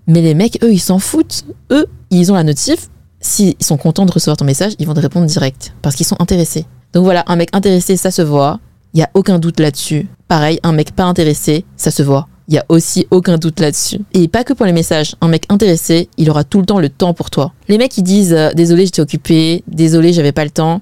Mais 0.07 0.21
les 0.21 0.33
mecs, 0.33 0.63
eux, 0.63 0.71
ils 0.71 0.79
s'en 0.79 0.99
foutent. 0.99 1.45
Eux, 1.71 1.87
ils 2.11 2.31
ont 2.31 2.35
la 2.35 2.43
notif. 2.43 2.89
S'ils 3.19 3.55
sont 3.59 3.77
contents 3.77 4.05
de 4.05 4.11
recevoir 4.11 4.37
ton 4.37 4.45
message, 4.45 4.73
ils 4.79 4.85
vont 4.85 4.93
te 4.93 4.99
répondre 4.99 5.25
direct. 5.25 5.73
Parce 5.81 5.95
qu'ils 5.95 6.05
sont 6.05 6.17
intéressés. 6.19 6.65
Donc 6.93 7.03
voilà, 7.03 7.23
un 7.27 7.35
mec 7.35 7.49
intéressé, 7.53 7.97
ça 7.97 8.11
se 8.11 8.21
voit. 8.21 8.59
Il 8.93 8.99
y 8.99 9.03
a 9.03 9.09
aucun 9.15 9.39
doute 9.39 9.59
là-dessus. 9.59 10.07
Pareil, 10.27 10.59
un 10.63 10.71
mec 10.71 10.91
pas 10.91 11.03
intéressé, 11.03 11.65
ça 11.75 11.91
se 11.91 12.03
voit. 12.03 12.27
Il 12.47 12.53
y 12.53 12.57
a 12.57 12.65
aussi 12.69 13.07
aucun 13.09 13.37
doute 13.37 13.59
là-dessus. 13.59 13.99
Et 14.13 14.27
pas 14.27 14.43
que 14.43 14.53
pour 14.53 14.65
les 14.65 14.73
messages. 14.73 15.15
Un 15.21 15.27
mec 15.27 15.45
intéressé, 15.49 16.09
il 16.17 16.29
aura 16.29 16.43
tout 16.43 16.59
le 16.59 16.65
temps 16.65 16.79
le 16.79 16.89
temps 16.89 17.13
pour 17.13 17.31
toi. 17.31 17.53
Les 17.67 17.77
mecs 17.77 17.91
qui 17.91 18.03
disent 18.03 18.33
euh, 18.33 18.51
désolé, 18.53 18.85
j'étais 18.85 19.01
occupé, 19.01 19.63
désolé, 19.67 20.13
j'avais 20.13 20.33
pas 20.33 20.43
le 20.43 20.51
temps, 20.51 20.81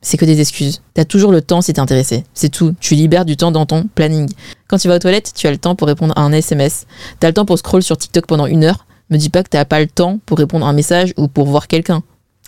c'est 0.00 0.16
que 0.16 0.24
des 0.24 0.40
excuses. 0.40 0.82
T'as 0.94 1.04
toujours 1.04 1.32
le 1.32 1.42
temps 1.42 1.60
si 1.60 1.72
t'es 1.72 1.80
intéressé. 1.80 2.24
C'est 2.34 2.50
tout. 2.50 2.74
Tu 2.78 2.94
libères 2.94 3.24
du 3.24 3.36
temps 3.36 3.50
dans 3.50 3.66
ton 3.66 3.88
planning. 3.94 4.30
Quand 4.68 4.78
tu 4.78 4.86
vas 4.86 4.96
aux 4.96 5.00
toilettes, 5.00 5.32
tu 5.34 5.46
as 5.46 5.50
le 5.50 5.58
temps 5.58 5.74
pour 5.74 5.88
répondre 5.88 6.14
à 6.16 6.22
un 6.22 6.32
SMS. 6.32 6.86
T'as 7.18 7.28
le 7.28 7.34
temps 7.34 7.46
pour 7.46 7.58
scroll 7.58 7.82
sur 7.82 7.96
TikTok 7.96 8.26
pendant 8.26 8.46
une 8.46 8.64
heure. 8.64 8.86
Me 9.10 9.16
dis 9.16 9.30
pas 9.30 9.42
que 9.42 9.48
t'as 9.48 9.64
pas 9.64 9.80
le 9.80 9.86
temps 9.86 10.20
pour 10.26 10.38
répondre 10.38 10.66
à 10.66 10.68
un 10.68 10.74
message 10.74 11.14
ou 11.16 11.26
pour 11.26 11.46
voir 11.46 11.66
quelqu'un. 11.66 12.02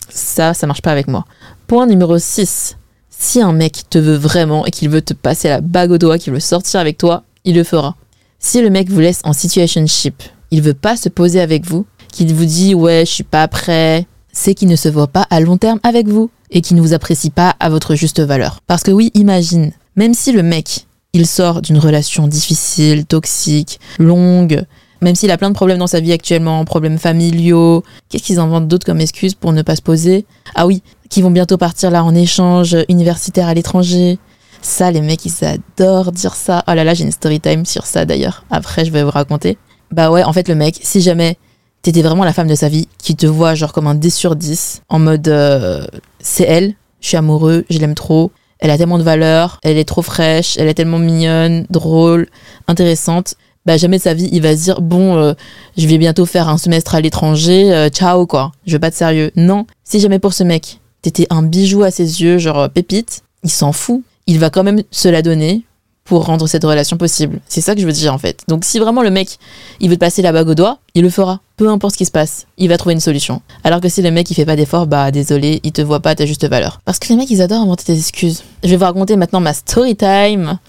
Ça, 0.09 0.53
ça 0.53 0.67
marche 0.67 0.81
pas 0.81 0.91
avec 0.91 1.07
moi. 1.07 1.25
Point 1.67 1.87
numéro 1.87 2.17
6. 2.17 2.77
Si 3.23 3.39
un 3.39 3.53
mec 3.53 3.83
te 3.87 3.99
veut 3.99 4.15
vraiment 4.15 4.65
et 4.65 4.71
qu'il 4.71 4.89
veut 4.89 5.03
te 5.03 5.13
passer 5.13 5.47
la 5.47 5.61
bague 5.61 5.91
au 5.91 5.99
doigt, 5.99 6.17
qu'il 6.17 6.33
veut 6.33 6.39
sortir 6.39 6.79
avec 6.79 6.97
toi, 6.97 7.23
il 7.45 7.53
le 7.53 7.63
fera. 7.63 7.95
Si 8.39 8.59
le 8.59 8.71
mec 8.71 8.89
vous 8.89 8.99
laisse 8.99 9.21
en 9.23 9.31
situationship, 9.31 10.23
il 10.49 10.63
veut 10.63 10.73
pas 10.73 10.97
se 10.97 11.07
poser 11.07 11.39
avec 11.39 11.63
vous, 11.67 11.85
qu'il 12.11 12.33
vous 12.33 12.45
dit 12.45 12.73
ouais, 12.73 13.03
je 13.05 13.11
suis 13.11 13.23
pas 13.23 13.47
prêt, 13.47 14.07
c'est 14.33 14.55
qu'il 14.55 14.69
ne 14.69 14.75
se 14.75 14.89
voit 14.89 15.05
pas 15.05 15.27
à 15.29 15.39
long 15.39 15.57
terme 15.57 15.79
avec 15.83 16.07
vous 16.07 16.31
et 16.49 16.61
qu'il 16.61 16.75
ne 16.75 16.81
vous 16.81 16.93
apprécie 16.93 17.29
pas 17.29 17.55
à 17.59 17.69
votre 17.69 17.93
juste 17.93 18.19
valeur. 18.19 18.59
Parce 18.65 18.81
que 18.81 18.89
oui, 18.89 19.11
imagine, 19.13 19.71
même 19.95 20.15
si 20.15 20.31
le 20.31 20.41
mec, 20.41 20.87
il 21.13 21.27
sort 21.27 21.61
d'une 21.61 21.77
relation 21.77 22.27
difficile, 22.27 23.05
toxique, 23.05 23.79
longue, 23.99 24.65
même 25.01 25.15
s'il 25.15 25.29
a 25.29 25.37
plein 25.37 25.49
de 25.49 25.55
problèmes 25.55 25.77
dans 25.77 25.87
sa 25.87 25.99
vie 25.99 26.11
actuellement, 26.11 26.65
problèmes 26.65 26.97
familiaux, 26.97 27.83
qu'est-ce 28.09 28.23
qu'ils 28.23 28.39
inventent 28.39 28.67
d'autres 28.67 28.85
comme 28.85 29.01
excuse 29.01 29.35
pour 29.35 29.51
ne 29.53 29.61
pas 29.61 29.75
se 29.75 29.81
poser? 29.83 30.25
Ah 30.55 30.65
oui, 30.65 30.81
qui 31.11 31.21
vont 31.21 31.29
bientôt 31.29 31.57
partir 31.57 31.91
là 31.91 32.03
en 32.03 32.15
échange 32.15 32.75
universitaire 32.89 33.47
à 33.47 33.53
l'étranger. 33.53 34.17
Ça, 34.61 34.89
les 34.91 35.01
mecs, 35.01 35.25
ils 35.25 35.45
adorent 35.45 36.11
dire 36.11 36.33
ça. 36.33 36.63
Oh 36.67 36.73
là 36.73 36.83
là, 36.83 36.93
j'ai 36.93 37.03
une 37.03 37.11
story 37.11 37.39
time 37.39 37.65
sur 37.65 37.85
ça 37.85 38.05
d'ailleurs. 38.05 38.45
Après, 38.49 38.85
je 38.85 38.91
vais 38.91 39.03
vous 39.03 39.11
raconter. 39.11 39.57
Bah 39.91 40.09
ouais, 40.09 40.23
en 40.23 40.31
fait, 40.33 40.47
le 40.47 40.55
mec, 40.55 40.79
si 40.81 41.01
jamais 41.01 41.37
t'étais 41.81 42.01
vraiment 42.01 42.23
la 42.23 42.31
femme 42.31 42.47
de 42.47 42.55
sa 42.55 42.69
vie, 42.69 42.87
qui 42.97 43.15
te 43.15 43.25
voit 43.25 43.55
genre 43.55 43.73
comme 43.73 43.87
un 43.87 43.95
D 43.95 44.09
sur 44.09 44.35
10, 44.35 44.83
en 44.87 44.99
mode 44.99 45.27
euh, 45.27 45.85
c'est 46.19 46.45
elle, 46.45 46.75
je 47.01 47.07
suis 47.07 47.17
amoureux, 47.17 47.65
je 47.69 47.79
l'aime 47.79 47.95
trop, 47.95 48.31
elle 48.59 48.69
a 48.69 48.77
tellement 48.77 48.99
de 48.99 49.03
valeur, 49.03 49.59
elle 49.63 49.77
est 49.77 49.85
trop 49.85 50.03
fraîche, 50.03 50.57
elle 50.57 50.67
est 50.67 50.75
tellement 50.75 50.99
mignonne, 50.99 51.65
drôle, 51.69 52.27
intéressante. 52.67 53.35
Bah 53.65 53.77
jamais 53.77 53.97
de 53.97 54.03
sa 54.03 54.13
vie, 54.13 54.29
il 54.31 54.41
va 54.41 54.55
se 54.55 54.63
dire 54.63 54.81
bon, 54.81 55.17
euh, 55.17 55.33
je 55.77 55.87
vais 55.87 55.97
bientôt 55.97 56.25
faire 56.25 56.47
un 56.47 56.57
semestre 56.57 56.95
à 56.95 57.01
l'étranger, 57.01 57.73
euh, 57.73 57.89
ciao 57.89 58.25
quoi, 58.25 58.51
je 58.65 58.73
veux 58.73 58.79
pas 58.79 58.89
de 58.91 58.95
sérieux. 58.95 59.31
Non, 59.35 59.65
si 59.83 59.99
jamais 59.99 60.19
pour 60.19 60.33
ce 60.33 60.43
mec, 60.43 60.79
t'étais 61.01 61.27
un 61.29 61.43
bijou 61.43 61.83
à 61.83 61.91
ses 61.91 62.21
yeux, 62.21 62.37
genre 62.37 62.69
pépite, 62.69 63.23
il 63.43 63.49
s'en 63.49 63.71
fout. 63.71 64.03
Il 64.27 64.39
va 64.39 64.49
quand 64.49 64.63
même 64.63 64.83
se 64.91 65.09
la 65.09 65.21
donner 65.21 65.63
pour 66.03 66.25
rendre 66.25 66.47
cette 66.47 66.63
relation 66.63 66.97
possible. 66.97 67.39
C'est 67.47 67.61
ça 67.61 67.75
que 67.75 67.81
je 67.81 67.85
veux 67.85 67.93
dire 67.93 68.13
en 68.13 68.17
fait. 68.17 68.43
Donc 68.47 68.65
si 68.65 68.79
vraiment 68.79 69.01
le 69.01 69.11
mec, 69.11 69.37
il 69.79 69.89
veut 69.89 69.95
te 69.95 69.99
passer 69.99 70.21
la 70.21 70.31
bague 70.31 70.49
au 70.49 70.55
doigt, 70.55 70.79
il 70.93 71.03
le 71.03 71.09
fera. 71.09 71.39
Peu 71.57 71.69
importe 71.69 71.93
ce 71.93 71.97
qui 71.97 72.05
se 72.05 72.11
passe, 72.11 72.47
il 72.57 72.69
va 72.69 72.77
trouver 72.77 72.93
une 72.93 72.99
solution. 72.99 73.41
Alors 73.63 73.81
que 73.81 73.89
si 73.89 74.01
le 74.01 74.11
mec 74.11 74.29
il 74.29 74.33
fait 74.33 74.45
pas 74.45 74.55
d'effort, 74.55 74.87
bah 74.87 75.11
désolé, 75.11 75.59
il 75.63 75.71
te 75.71 75.81
voit 75.81 75.99
pas 75.99 76.11
à 76.11 76.15
ta 76.15 76.25
juste 76.25 76.47
valeur. 76.47 76.81
Parce 76.85 76.99
que 76.99 77.07
les 77.09 77.15
mecs 77.15 77.29
ils 77.29 77.41
adorent 77.41 77.61
inventer 77.61 77.93
des 77.93 77.99
excuses. 77.99 78.43
Je 78.63 78.69
vais 78.69 78.77
vous 78.77 78.83
raconter 78.83 79.15
maintenant 79.15 79.39
ma 79.39 79.53
story 79.53 79.95
time. 79.95 80.59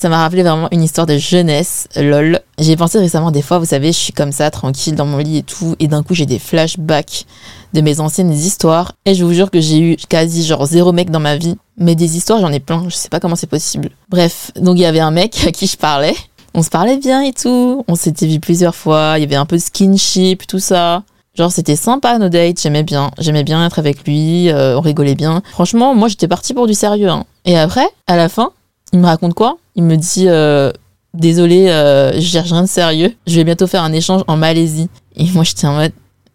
Ça 0.00 0.08
m'a 0.08 0.22
rappelé 0.22 0.42
vraiment 0.42 0.68
une 0.72 0.82
histoire 0.82 1.06
de 1.06 1.18
jeunesse, 1.18 1.86
lol. 1.94 2.40
J'ai 2.58 2.74
pensé 2.74 2.98
récemment 2.98 3.30
des 3.30 3.42
fois, 3.42 3.58
vous 3.58 3.66
savez, 3.66 3.88
je 3.88 3.98
suis 3.98 4.14
comme 4.14 4.32
ça, 4.32 4.50
tranquille 4.50 4.94
dans 4.94 5.04
mon 5.04 5.18
lit 5.18 5.36
et 5.36 5.42
tout, 5.42 5.76
et 5.78 5.88
d'un 5.88 6.02
coup 6.02 6.14
j'ai 6.14 6.24
des 6.24 6.38
flashbacks 6.38 7.26
de 7.74 7.82
mes 7.82 8.00
anciennes 8.00 8.32
histoires. 8.32 8.92
Et 9.04 9.14
je 9.14 9.22
vous 9.22 9.34
jure 9.34 9.50
que 9.50 9.60
j'ai 9.60 9.78
eu 9.78 9.96
quasi 10.08 10.42
genre 10.46 10.64
zéro 10.64 10.92
mec 10.92 11.10
dans 11.10 11.20
ma 11.20 11.36
vie. 11.36 11.58
Mais 11.76 11.96
des 11.96 12.16
histoires, 12.16 12.40
j'en 12.40 12.50
ai 12.50 12.60
plein. 12.60 12.84
Je 12.88 12.94
sais 12.94 13.10
pas 13.10 13.20
comment 13.20 13.36
c'est 13.36 13.46
possible. 13.46 13.90
Bref, 14.08 14.52
donc 14.56 14.78
il 14.78 14.80
y 14.80 14.86
avait 14.86 15.00
un 15.00 15.10
mec 15.10 15.46
à 15.46 15.52
qui 15.52 15.66
je 15.66 15.76
parlais. 15.76 16.16
On 16.54 16.62
se 16.62 16.70
parlait 16.70 16.96
bien 16.96 17.20
et 17.20 17.34
tout. 17.34 17.84
On 17.86 17.94
s'était 17.94 18.26
vu 18.26 18.40
plusieurs 18.40 18.74
fois. 18.74 19.16
Il 19.18 19.20
y 19.20 19.24
avait 19.24 19.36
un 19.36 19.44
peu 19.44 19.56
de 19.56 19.62
skinship, 19.62 20.46
tout 20.46 20.60
ça. 20.60 21.02
Genre 21.34 21.52
c'était 21.52 21.76
sympa 21.76 22.18
nos 22.18 22.30
dates, 22.30 22.62
j'aimais 22.62 22.84
bien, 22.84 23.10
j'aimais 23.18 23.44
bien 23.44 23.64
être 23.66 23.78
avec 23.78 24.04
lui, 24.06 24.48
euh, 24.48 24.78
on 24.78 24.80
rigolait 24.80 25.14
bien. 25.14 25.42
Franchement, 25.52 25.94
moi 25.94 26.08
j'étais 26.08 26.26
partie 26.26 26.54
pour 26.54 26.66
du 26.66 26.74
sérieux. 26.74 27.10
Hein. 27.10 27.24
Et 27.44 27.58
après, 27.58 27.86
à 28.06 28.16
la 28.16 28.30
fin, 28.30 28.52
il 28.92 28.98
me 28.98 29.06
raconte 29.06 29.34
quoi? 29.34 29.58
Il 29.76 29.84
me 29.84 29.96
dit 29.96 30.28
euh, 30.28 30.72
désolé, 31.14 31.68
euh, 31.68 32.12
je 32.14 32.20
cherche 32.20 32.50
rien 32.50 32.62
de 32.62 32.68
sérieux. 32.68 33.14
Je 33.26 33.36
vais 33.36 33.44
bientôt 33.44 33.66
faire 33.66 33.82
un 33.82 33.92
échange 33.92 34.22
en 34.26 34.36
Malaisie. 34.36 34.88
Et 35.16 35.26
moi 35.30 35.44
j'étais 35.44 35.66
en 35.66 35.74
mode 35.74 35.92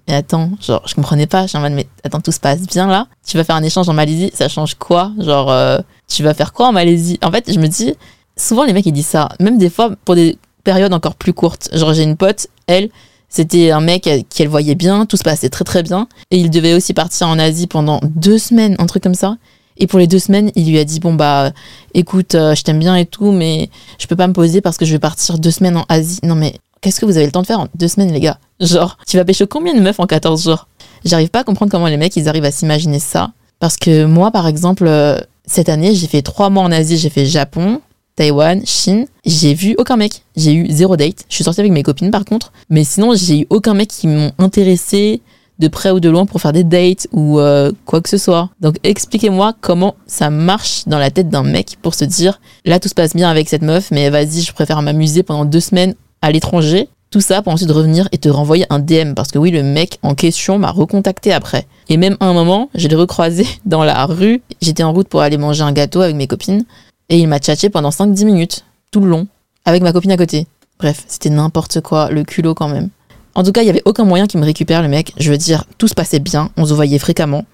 mais 0.08 0.14
attends, 0.14 0.52
genre, 0.62 0.84
je 0.86 0.94
comprenais 0.94 1.26
pas. 1.26 1.48
J'étais 1.48 1.58
en 1.58 1.62
mode, 1.62 1.74
mais 1.74 1.88
attends, 2.04 2.22
tout 2.22 2.32
se 2.32 2.40
passe 2.40 2.62
bien 2.62 2.88
là. 2.88 3.08
Tu 3.26 3.38
vas 3.38 3.44
faire 3.44 3.56
un 3.56 3.64
échange 3.64 3.90
en 3.90 3.94
Malaisie, 3.94 4.32
ça 4.34 4.48
change 4.48 4.76
quoi? 4.76 5.12
Genre, 5.20 5.52
euh, 5.52 5.80
tu 6.08 6.24
vas 6.24 6.34
faire 6.34 6.54
quoi 6.54 6.68
en 6.68 6.72
Malaisie? 6.72 7.20
En 7.24 7.32
fait, 7.32 7.52
je 7.52 7.60
me 7.60 7.68
dis, 7.68 7.96
souvent 8.38 8.66
les 8.66 8.74
mecs 8.74 8.86
ils 8.86 8.92
disent 8.92 9.08
ça, 9.08 9.30
même 9.40 9.58
des 9.58 9.70
fois 9.70 9.92
pour 10.06 10.16
des 10.16 10.38
périodes 10.64 10.94
encore 10.94 11.16
plus 11.16 11.34
courtes. 11.34 11.70
Genre, 11.74 11.94
j'ai 11.94 12.04
une 12.04 12.18
pote, 12.18 12.48
elle, 12.68 12.90
c'était 13.30 13.72
un 13.72 13.82
mec 13.82 14.08
qu'elle 14.30 14.48
voyait 14.48 14.76
bien, 14.76 15.06
tout 15.06 15.18
se 15.18 15.24
passait 15.24 15.50
très 15.50 15.66
très 15.66 15.82
bien. 15.82 16.08
Et 16.30 16.38
il 16.38 16.52
devait 16.52 16.74
aussi 16.74 16.94
partir 16.94 17.28
en 17.28 17.40
Asie 17.40 17.68
pendant 17.68 18.00
deux 18.04 18.38
semaines, 18.38 18.76
un 18.78 18.86
truc 18.86 19.02
comme 19.02 19.16
ça. 19.16 19.38
Et 19.77 19.88
pour 19.88 20.00
les 20.00 20.08
deux 20.08 20.20
semaines, 20.20 20.51
il 20.55 20.70
lui 20.70 20.79
a 20.79 20.84
dit 20.84 21.00
bon 21.00 21.13
bah 21.13 21.51
écoute, 21.94 22.36
euh, 22.36 22.55
je 22.55 22.63
t'aime 22.63 22.79
bien 22.79 22.96
et 22.96 23.05
tout, 23.05 23.32
mais 23.32 23.70
je 24.00 24.08
peux 24.08 24.15
pas 24.15 24.27
me 24.27 24.34
poser 24.34 24.62
parce 24.62 24.77
que 24.77 24.86
je 24.86 24.91
vais 24.91 25.00
partir 25.00 25.38
deux 25.38 25.51
semaines 25.51 25.77
en 25.77 25.86
Asie. 25.89 26.20
Non 26.24 26.36
mais 26.36 26.55
qu'est-ce 26.82 27.00
que 27.00 27.05
vous 27.05 27.17
avez 27.17 27.25
le 27.25 27.32
temps 27.32 27.41
de 27.41 27.48
faire 27.48 27.60
en 27.60 27.67
deux 27.75 27.88
semaines, 27.88 28.12
les 28.12 28.20
gars? 28.20 28.38
Genre, 28.60 28.98
tu 29.08 29.17
vas 29.17 29.25
pêcher 29.25 29.48
combien 29.48 29.74
de 29.74 29.82
meufs 29.82 30.00
en 30.00 30.05
14 30.05 30.44
jours? 30.44 30.67
J'arrive 31.03 31.29
pas 31.29 31.39
à 31.39 31.44
comprendre 31.44 31.72
comment 31.72 31.88
les 31.88 31.98
mecs, 31.98 32.15
ils 32.15 32.29
arrivent 32.29 32.46
à 32.46 32.51
s'imaginer 32.51 33.00
ça. 33.00 33.32
Parce 33.60 33.77
que 33.77 34.05
moi, 34.05 34.32
par 34.32 34.48
exemple, 34.48 34.86
euh, 34.88 35.20
cette 35.46 35.70
année, 35.70 35.96
j'ai 35.96 36.08
fait 36.08 36.22
trois 36.22 36.50
mois 36.50 36.63
en 36.63 36.72
Asie. 36.72 36.98
J'ai 36.98 37.10
fait 37.10 37.25
Japon, 37.25 37.82
Taïwan, 38.15 38.62
Chine. 38.65 39.08
J'ai 39.25 39.53
vu 39.53 39.75
aucun 39.77 39.98
mec. 39.98 40.24
J'ai 40.36 40.53
eu 40.53 40.67
zéro 40.70 40.98
date. 40.98 41.25
Je 41.29 41.36
suis 41.36 41.44
sortie 41.44 41.62
avec 41.62 41.72
mes 41.72 41.84
copines, 41.84 42.12
par 42.12 42.25
contre. 42.25 42.51
Mais 42.70 42.84
sinon, 42.84 43.15
j'ai 43.15 43.41
eu 43.41 43.48
aucun 43.50 43.74
mec 43.74 43.89
qui 43.89 44.08
m'ont 44.08 44.32
intéressé 44.38 45.22
de 45.60 45.68
près 45.68 45.92
ou 45.92 46.00
de 46.00 46.10
loin 46.10 46.26
pour 46.26 46.42
faire 46.42 46.54
des 46.54 46.64
dates 46.64 47.08
ou 47.12 47.40
euh, 47.40 47.72
quoi 47.86 48.02
que 48.02 48.10
ce 48.10 48.18
soit. 48.18 48.50
Donc 48.60 48.78
expliquez-moi 48.84 49.54
comment 49.62 49.96
ça 50.08 50.30
marche 50.30 50.84
dans 50.88 51.00
la 51.00 51.12
tête 51.12 51.30
d'un 51.30 51.44
mec 51.44 51.78
pour 51.82 51.96
se 51.96 52.06
dire 52.06 52.40
là 52.66 52.80
tout 52.80 52.90
se 52.90 52.94
passe 52.94 53.16
bien 53.16 53.30
avec 53.30 53.48
cette 53.48 53.62
meuf 53.62 53.92
mais 53.92 54.10
vas-y 54.10 54.42
je 54.42 54.54
préfère 54.54 54.82
m'amuser 54.82 55.24
pendant 55.24 55.46
deux 55.46 55.60
semaines 55.60 55.96
à 56.22 56.32
l'étranger. 56.32 56.90
Tout 57.12 57.22
ça 57.22 57.42
pour 57.42 57.54
ensuite 57.54 57.72
revenir 57.72 58.10
et 58.12 58.18
te 58.18 58.28
renvoyer 58.28 58.66
un 58.70 58.80
DM. 58.80 59.14
Parce 59.14 59.32
que 59.32 59.40
oui, 59.40 59.52
le 59.52 59.64
mec 59.64 60.00
en 60.02 60.16
question 60.16 60.60
m'a 60.60 60.72
recontacté 60.72 61.32
après. 61.32 61.66
Et 61.88 61.96
même 61.96 62.18
à 62.20 62.26
un 62.26 62.34
moment, 62.34 62.70
je 62.76 62.88
l'ai 62.88 62.96
recroisé 62.96 63.48
dans 63.66 63.84
la 63.84 64.06
rue. 64.06 64.42
J'étais 64.62 64.84
en 64.84 64.92
route 64.92 65.08
pour 65.08 65.22
aller 65.22 65.38
manger 65.38 65.62
un 65.64 65.72
gâteau 65.72 66.02
avec 66.02 66.16
mes 66.16 66.28
copines. 66.28 66.66
Et 67.10 67.20
il 67.20 67.28
m'a 67.28 67.40
tchatché 67.40 67.70
pendant 67.70 67.90
5-10 67.90 68.26
minutes, 68.26 68.66
tout 68.92 69.00
le 69.00 69.08
long, 69.08 69.28
avec 69.64 69.84
ma 69.84 69.94
copine 69.94 70.12
à 70.12 70.18
côté. 70.18 70.48
Bref, 70.80 71.06
c'était 71.08 71.30
n'importe 71.30 71.80
quoi, 71.82 72.10
le 72.10 72.24
culot 72.24 72.56
quand 72.56 72.68
même. 72.68 72.90
En 73.36 73.44
tout 73.44 73.51
cas, 73.51 73.62
il 73.62 73.65
n'y 73.65 73.70
avait 73.70 73.82
aucun 73.86 74.06
moyen 74.06 74.27
qu'il 74.27 74.39
me 74.39 74.46
récupère, 74.46 74.82
le 74.82 74.88
mec. 74.88 75.13
Je 75.18 75.30
veux 75.30 75.38
dire, 75.38 75.65
tout 75.77 75.88
se 75.88 75.94
passait 75.94 76.20
bien, 76.20 76.50
on 76.58 76.65
se 76.65 76.74
voyait 76.74 77.00
fréquemment. 77.00 77.46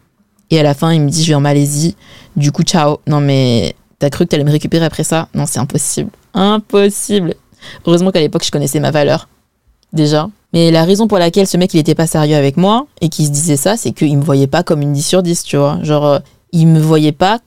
Et 0.51 0.59
à 0.59 0.63
la 0.63 0.73
fin, 0.73 0.93
il 0.93 1.01
me 1.01 1.09
dit, 1.09 1.23
je 1.23 1.29
vais 1.29 1.35
en 1.35 1.41
Malaisie. 1.41 1.95
Du 2.35 2.51
coup, 2.51 2.63
ciao. 2.63 3.00
Non, 3.07 3.19
mais 3.19 3.75
t'as 4.00 4.09
cru 4.09 4.25
que 4.25 4.29
t'allais 4.29 4.43
me 4.43 4.51
récupérer 4.51 4.85
après 4.85 5.03
ça? 5.03 5.27
Non, 5.33 5.45
c'est 5.45 5.59
impossible. 5.59 6.11
Impossible. 6.33 7.33
Heureusement 7.85 8.11
qu'à 8.11 8.19
l'époque, 8.19 8.45
je 8.45 8.51
connaissais 8.51 8.79
ma 8.79 8.91
valeur. 8.91 9.27
Déjà. 9.93 10.29
Mais 10.53 10.69
la 10.69 10.83
raison 10.83 11.07
pour 11.07 11.17
laquelle 11.17 11.47
ce 11.47 11.57
mec, 11.57 11.73
il 11.73 11.79
était 11.79 11.95
pas 11.95 12.07
sérieux 12.07 12.35
avec 12.35 12.57
moi 12.57 12.88
et 13.00 13.09
qu'il 13.09 13.25
se 13.25 13.31
disait 13.31 13.57
ça, 13.57 13.77
c'est 13.77 13.91
qu'il 13.91 14.17
me 14.17 14.23
voyait 14.23 14.47
pas 14.47 14.63
comme 14.63 14.81
une 14.81 14.93
10 14.93 15.01
sur 15.01 15.23
10, 15.23 15.43
tu 15.43 15.57
vois. 15.57 15.79
Genre, 15.81 16.05
euh, 16.05 16.19
il 16.51 16.67
me 16.67 16.79
voyait 16.79 17.13
pas 17.13 17.39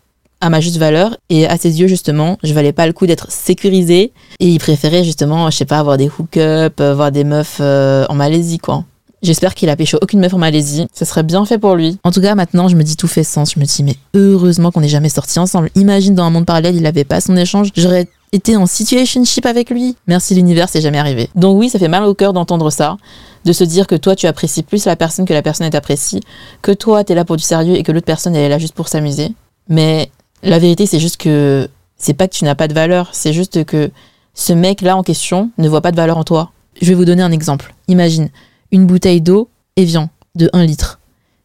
à 0.44 0.50
ma 0.50 0.60
juste 0.60 0.76
valeur 0.76 1.16
et 1.30 1.46
à 1.46 1.56
ses 1.56 1.80
yeux, 1.80 1.86
justement, 1.86 2.36
je 2.42 2.52
valais 2.52 2.74
pas 2.74 2.86
le 2.86 2.92
coup 2.92 3.06
d'être 3.06 3.32
sécurisé 3.32 4.12
et 4.40 4.46
il 4.46 4.58
préférait, 4.58 5.02
justement, 5.02 5.50
je 5.50 5.56
sais 5.56 5.64
pas, 5.64 5.78
avoir 5.78 5.96
des 5.96 6.10
hook-up, 6.18 6.74
euh, 6.80 6.94
voir 6.94 7.10
des 7.10 7.24
meufs 7.24 7.58
euh, 7.60 8.04
en 8.10 8.14
Malaisie, 8.14 8.58
quoi. 8.58 8.84
J'espère 9.22 9.54
qu'il 9.54 9.70
a 9.70 9.76
pécho 9.76 9.96
aucune 10.02 10.20
meuf 10.20 10.34
en 10.34 10.38
Malaisie. 10.38 10.86
Ça 10.92 11.06
serait 11.06 11.22
bien 11.22 11.46
fait 11.46 11.56
pour 11.56 11.76
lui. 11.76 11.98
En 12.04 12.10
tout 12.10 12.20
cas, 12.20 12.34
maintenant, 12.34 12.68
je 12.68 12.76
me 12.76 12.82
dis 12.82 12.94
tout 12.94 13.08
fait 13.08 13.24
sens. 13.24 13.54
Je 13.54 13.58
me 13.58 13.64
dis, 13.64 13.82
mais 13.82 13.96
heureusement 14.12 14.70
qu'on 14.70 14.82
n'est 14.82 14.88
jamais 14.88 15.08
sortis 15.08 15.38
ensemble. 15.38 15.70
Imagine 15.76 16.14
dans 16.14 16.24
un 16.24 16.30
monde 16.30 16.44
parallèle, 16.44 16.76
il 16.76 16.84
avait 16.84 17.04
pas 17.04 17.22
son 17.22 17.34
échange. 17.34 17.70
J'aurais 17.74 18.06
été 18.32 18.54
en 18.58 18.66
situationship 18.66 19.46
avec 19.46 19.70
lui. 19.70 19.96
Merci 20.08 20.34
l'univers, 20.34 20.68
c'est 20.68 20.82
jamais 20.82 20.98
arrivé. 20.98 21.30
Donc 21.36 21.58
oui, 21.58 21.70
ça 21.70 21.78
fait 21.78 21.88
mal 21.88 22.04
au 22.04 22.12
cœur 22.12 22.34
d'entendre 22.34 22.68
ça, 22.68 22.98
de 23.46 23.52
se 23.54 23.64
dire 23.64 23.86
que 23.86 23.94
toi 23.94 24.14
tu 24.14 24.26
apprécies 24.26 24.62
plus 24.62 24.84
la 24.84 24.96
personne 24.96 25.24
que 25.24 25.32
la 25.32 25.40
personne 25.40 25.70
t'apprécie, 25.70 26.20
que 26.60 26.72
toi 26.72 27.04
t'es 27.04 27.14
là 27.14 27.24
pour 27.24 27.36
du 27.36 27.44
sérieux 27.44 27.76
et 27.76 27.82
que 27.82 27.92
l'autre 27.92 28.06
personne 28.06 28.34
elle 28.34 28.42
est 28.42 28.48
là 28.48 28.58
juste 28.58 28.74
pour 28.74 28.88
s'amuser. 28.88 29.32
Mais 29.68 30.10
la 30.44 30.58
vérité 30.58 30.86
c'est 30.86 31.00
juste 31.00 31.16
que 31.16 31.68
c'est 31.96 32.14
pas 32.14 32.28
que 32.28 32.34
tu 32.34 32.44
n'as 32.44 32.54
pas 32.54 32.68
de 32.68 32.74
valeur, 32.74 33.10
c'est 33.12 33.32
juste 33.32 33.64
que 33.64 33.90
ce 34.34 34.52
mec 34.52 34.80
là 34.80 34.96
en 34.96 35.02
question 35.02 35.50
ne 35.58 35.68
voit 35.68 35.80
pas 35.80 35.90
de 35.90 35.96
valeur 35.96 36.18
en 36.18 36.24
toi. 36.24 36.52
Je 36.80 36.88
vais 36.88 36.94
vous 36.94 37.04
donner 37.04 37.22
un 37.22 37.32
exemple. 37.32 37.74
Imagine 37.88 38.30
une 38.72 38.86
bouteille 38.86 39.20
d'eau 39.20 39.48
Evian 39.76 40.10
de 40.34 40.50
1 40.52 40.64
litre. 40.64 41.00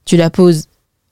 Tu 0.06 0.18
la 0.18 0.30
poses 0.30 0.66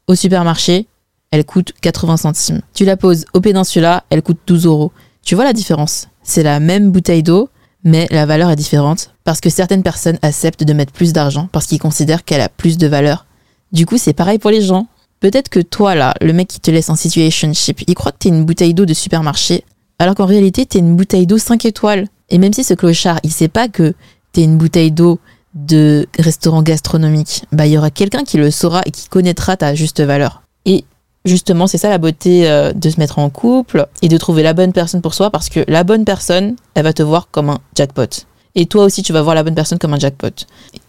au 0.08 0.15
supermarché, 0.15 0.88
elle 1.32 1.46
coûte 1.46 1.74
80 1.82 2.17
centimes. 2.17 2.62
Tu 2.74 2.86
la 2.86 2.98
poses 2.98 3.25
au 3.34 3.41
Péninsula, 3.41 4.03
elle 4.10 4.22
coûte 4.22 4.39
12 4.48 4.65
euros. 4.65 4.91
Tu 5.24 5.36
vois 5.36 5.44
la 5.44 5.53
différence? 5.53 6.08
C'est 6.24 6.44
la 6.44 6.60
même 6.60 6.91
bouteille 6.91 7.24
d'eau, 7.24 7.50
mais 7.84 8.08
la 8.12 8.25
valeur 8.25 8.50
est 8.50 8.56
différente 8.56 9.12
parce 9.24 9.39
que 9.39 9.50
certaines 9.50 9.84
personnes 9.84 10.17
acceptent 10.22 10.63
de 10.63 10.74
mettre 10.74 10.94
plus 10.94 11.13
d'argent 11.13 11.50
parce 11.51 11.67
qu'ils 11.67 11.79
considèrent 11.79 12.24
qu'elle 12.24 12.41
a 12.41 12.50
plus 12.50 12.77
de 12.77 12.88
valeur. 12.88 13.25
Du 13.72 13.86
coup, 13.86 13.98
c'est 13.98 14.13
pareil 14.13 14.39
pour 14.39 14.51
les 14.51 14.62
gens. 14.62 14.88
Peut-être 15.19 15.50
que 15.50 15.59
toi, 15.59 15.95
là, 15.95 16.13
le 16.21 16.31
mec 16.33 16.47
qui 16.47 16.59
te 16.59 16.69
laisse 16.69 16.89
en 16.89 16.95
situationship, 16.95 17.81
il 17.88 17.95
croit 17.95 18.12
que 18.12 18.19
t'es 18.19 18.29
une 18.29 18.45
bouteille 18.45 18.74
d'eau 18.74 18.86
de 18.86 18.93
supermarché, 18.93 19.63
alors 20.00 20.15
qu'en 20.15 20.25
réalité, 20.25 20.65
t'es 20.65 20.79
une 20.79 20.95
bouteille 20.95 21.25
d'eau 21.25 21.38
5 21.38 21.65
étoiles. 21.65 22.07
Et 22.29 22.38
même 22.38 22.53
si 22.53 22.63
ce 22.63 22.74
clochard, 22.74 23.19
il 23.24 23.31
sait 23.31 23.47
pas 23.47 23.67
que 23.67 23.93
t'es 24.31 24.43
une 24.43 24.57
bouteille 24.57 24.91
d'eau 24.91 25.19
de 25.55 26.07
restaurant 26.19 26.62
gastronomique, 26.62 27.43
bah, 27.51 27.65
il 27.65 27.74
y 27.74 27.77
aura 27.77 27.89
quelqu'un 27.89 28.24
qui 28.24 28.38
le 28.38 28.51
saura 28.51 28.81
et 28.86 28.91
qui 28.91 29.07
connaîtra 29.07 29.57
ta 29.57 29.74
juste 29.74 30.01
valeur. 30.01 30.43
Et 30.65 30.86
justement, 31.25 31.65
c'est 31.65 31.79
ça 31.79 31.89
la 31.89 31.97
beauté 31.97 32.47
euh, 32.47 32.74
de 32.74 32.89
se 32.89 33.00
mettre 33.00 33.17
en 33.17 33.29
couple 33.29 33.88
et 34.03 34.07
de 34.07 34.17
trouver 34.17 34.43
la 34.43 34.53
bonne 34.53 34.74
personne 34.74 35.01
pour 35.01 35.15
soi 35.15 35.31
parce 35.31 35.50
que 35.50 35.63
la 35.67 35.83
bonne 35.83 36.05
personne, 36.05 36.55
elle 36.75 36.83
va 36.83 36.93
te 36.93 37.01
voir 37.01 37.29
comme 37.31 37.50
un 37.50 37.59
jackpot. 37.75 38.25
Et 38.59 38.65
toi 38.65 38.85
aussi, 38.85 39.03
tu 39.03 39.13
vas 39.13 39.21
voir 39.21 39.35
la 39.35 39.43
bonne 39.43 39.53
personne 39.53 39.77
comme 39.77 39.93
un 39.93 39.99
jackpot. 39.99 40.31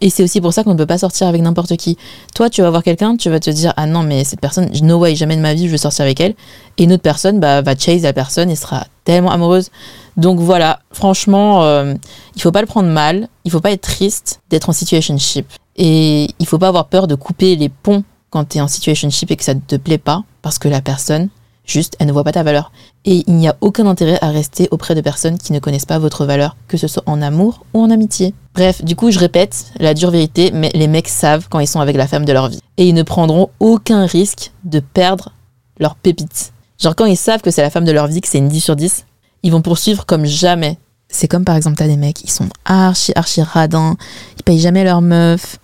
Et 0.00 0.08
c'est 0.08 0.22
aussi 0.22 0.40
pour 0.40 0.54
ça 0.54 0.64
qu'on 0.64 0.72
ne 0.72 0.78
peut 0.78 0.86
pas 0.86 0.96
sortir 0.96 1.26
avec 1.26 1.42
n'importe 1.42 1.76
qui. 1.76 1.98
Toi, 2.34 2.48
tu 2.48 2.62
vas 2.62 2.70
voir 2.70 2.82
quelqu'un, 2.82 3.14
tu 3.18 3.28
vas 3.28 3.40
te 3.40 3.50
dire 3.50 3.74
Ah 3.76 3.86
non, 3.86 4.02
mais 4.02 4.24
cette 4.24 4.40
personne, 4.40 4.70
no 4.82 4.96
way, 4.96 5.14
jamais 5.14 5.36
de 5.36 5.42
ma 5.42 5.52
vie, 5.52 5.66
je 5.66 5.72
veux 5.72 5.76
sortir 5.76 6.06
avec 6.06 6.18
elle. 6.18 6.34
Et 6.78 6.84
une 6.84 6.94
autre 6.94 7.02
personne 7.02 7.40
bah, 7.40 7.60
va 7.60 7.76
chase 7.76 8.04
la 8.04 8.14
personne 8.14 8.48
et 8.48 8.56
sera 8.56 8.86
tellement 9.04 9.30
amoureuse. 9.30 9.68
Donc 10.16 10.40
voilà, 10.40 10.80
franchement, 10.92 11.62
euh, 11.64 11.94
il 12.36 12.40
faut 12.40 12.52
pas 12.52 12.62
le 12.62 12.66
prendre 12.66 12.88
mal, 12.88 13.28
il 13.44 13.50
faut 13.50 13.60
pas 13.60 13.72
être 13.72 13.82
triste 13.82 14.40
d'être 14.48 14.70
en 14.70 14.72
situationship. 14.72 15.46
Et 15.76 16.28
il 16.38 16.46
faut 16.46 16.58
pas 16.58 16.68
avoir 16.68 16.86
peur 16.86 17.06
de 17.06 17.16
couper 17.16 17.54
les 17.54 17.68
ponts 17.68 18.02
quand 18.30 18.48
tu 18.48 18.58
es 18.58 18.60
en 18.62 18.68
situationship 18.68 19.30
et 19.30 19.36
que 19.36 19.44
ça 19.44 19.52
ne 19.52 19.60
te 19.60 19.76
plaît 19.76 19.98
pas, 19.98 20.24
parce 20.40 20.58
que 20.58 20.68
la 20.68 20.80
personne, 20.80 21.28
juste, 21.68 21.96
elle 21.98 22.06
ne 22.08 22.12
voit 22.12 22.24
pas 22.24 22.32
ta 22.32 22.42
valeur. 22.42 22.72
Et 23.04 23.24
il 23.26 23.34
n'y 23.34 23.48
a 23.48 23.56
aucun 23.60 23.86
intérêt 23.86 24.18
à 24.20 24.30
rester 24.30 24.68
auprès 24.70 24.94
de 24.94 25.00
personnes 25.00 25.38
qui 25.38 25.52
ne 25.52 25.58
connaissent 25.58 25.84
pas 25.84 25.98
votre 25.98 26.24
valeur, 26.24 26.56
que 26.66 26.76
ce 26.76 26.88
soit 26.88 27.02
en 27.06 27.22
amour 27.22 27.64
ou 27.74 27.82
en 27.82 27.90
amitié. 27.90 28.34
Bref, 28.54 28.84
du 28.84 28.96
coup, 28.96 29.10
je 29.10 29.18
répète 29.18 29.66
la 29.78 29.94
dure 29.94 30.10
vérité, 30.10 30.50
mais 30.52 30.70
les 30.74 30.88
mecs 30.88 31.08
savent 31.08 31.48
quand 31.48 31.60
ils 31.60 31.68
sont 31.68 31.80
avec 31.80 31.96
la 31.96 32.08
femme 32.08 32.24
de 32.24 32.32
leur 32.32 32.48
vie. 32.48 32.60
Et 32.76 32.88
ils 32.88 32.94
ne 32.94 33.02
prendront 33.02 33.50
aucun 33.60 34.06
risque 34.06 34.52
de 34.64 34.80
perdre 34.80 35.32
leur 35.78 35.94
pépite. 35.94 36.52
Genre 36.80 36.94
quand 36.94 37.06
ils 37.06 37.16
savent 37.16 37.42
que 37.42 37.50
c'est 37.50 37.62
la 37.62 37.70
femme 37.70 37.84
de 37.84 37.92
leur 37.92 38.06
vie, 38.06 38.20
que 38.20 38.28
c'est 38.28 38.38
une 38.38 38.48
10 38.48 38.60
sur 38.60 38.76
10, 38.76 39.04
ils 39.42 39.52
vont 39.52 39.62
poursuivre 39.62 40.06
comme 40.06 40.24
jamais. 40.24 40.78
C'est 41.08 41.28
comme 41.28 41.44
par 41.44 41.56
exemple, 41.56 41.76
t'as 41.76 41.86
des 41.86 41.96
mecs, 41.96 42.22
ils 42.22 42.30
sont 42.30 42.48
archi, 42.64 43.12
archi 43.14 43.42
radins, 43.42 43.96
ils 44.38 44.42
payent 44.42 44.60
jamais 44.60 44.84
leur 44.84 45.00
meuf, 45.00 45.58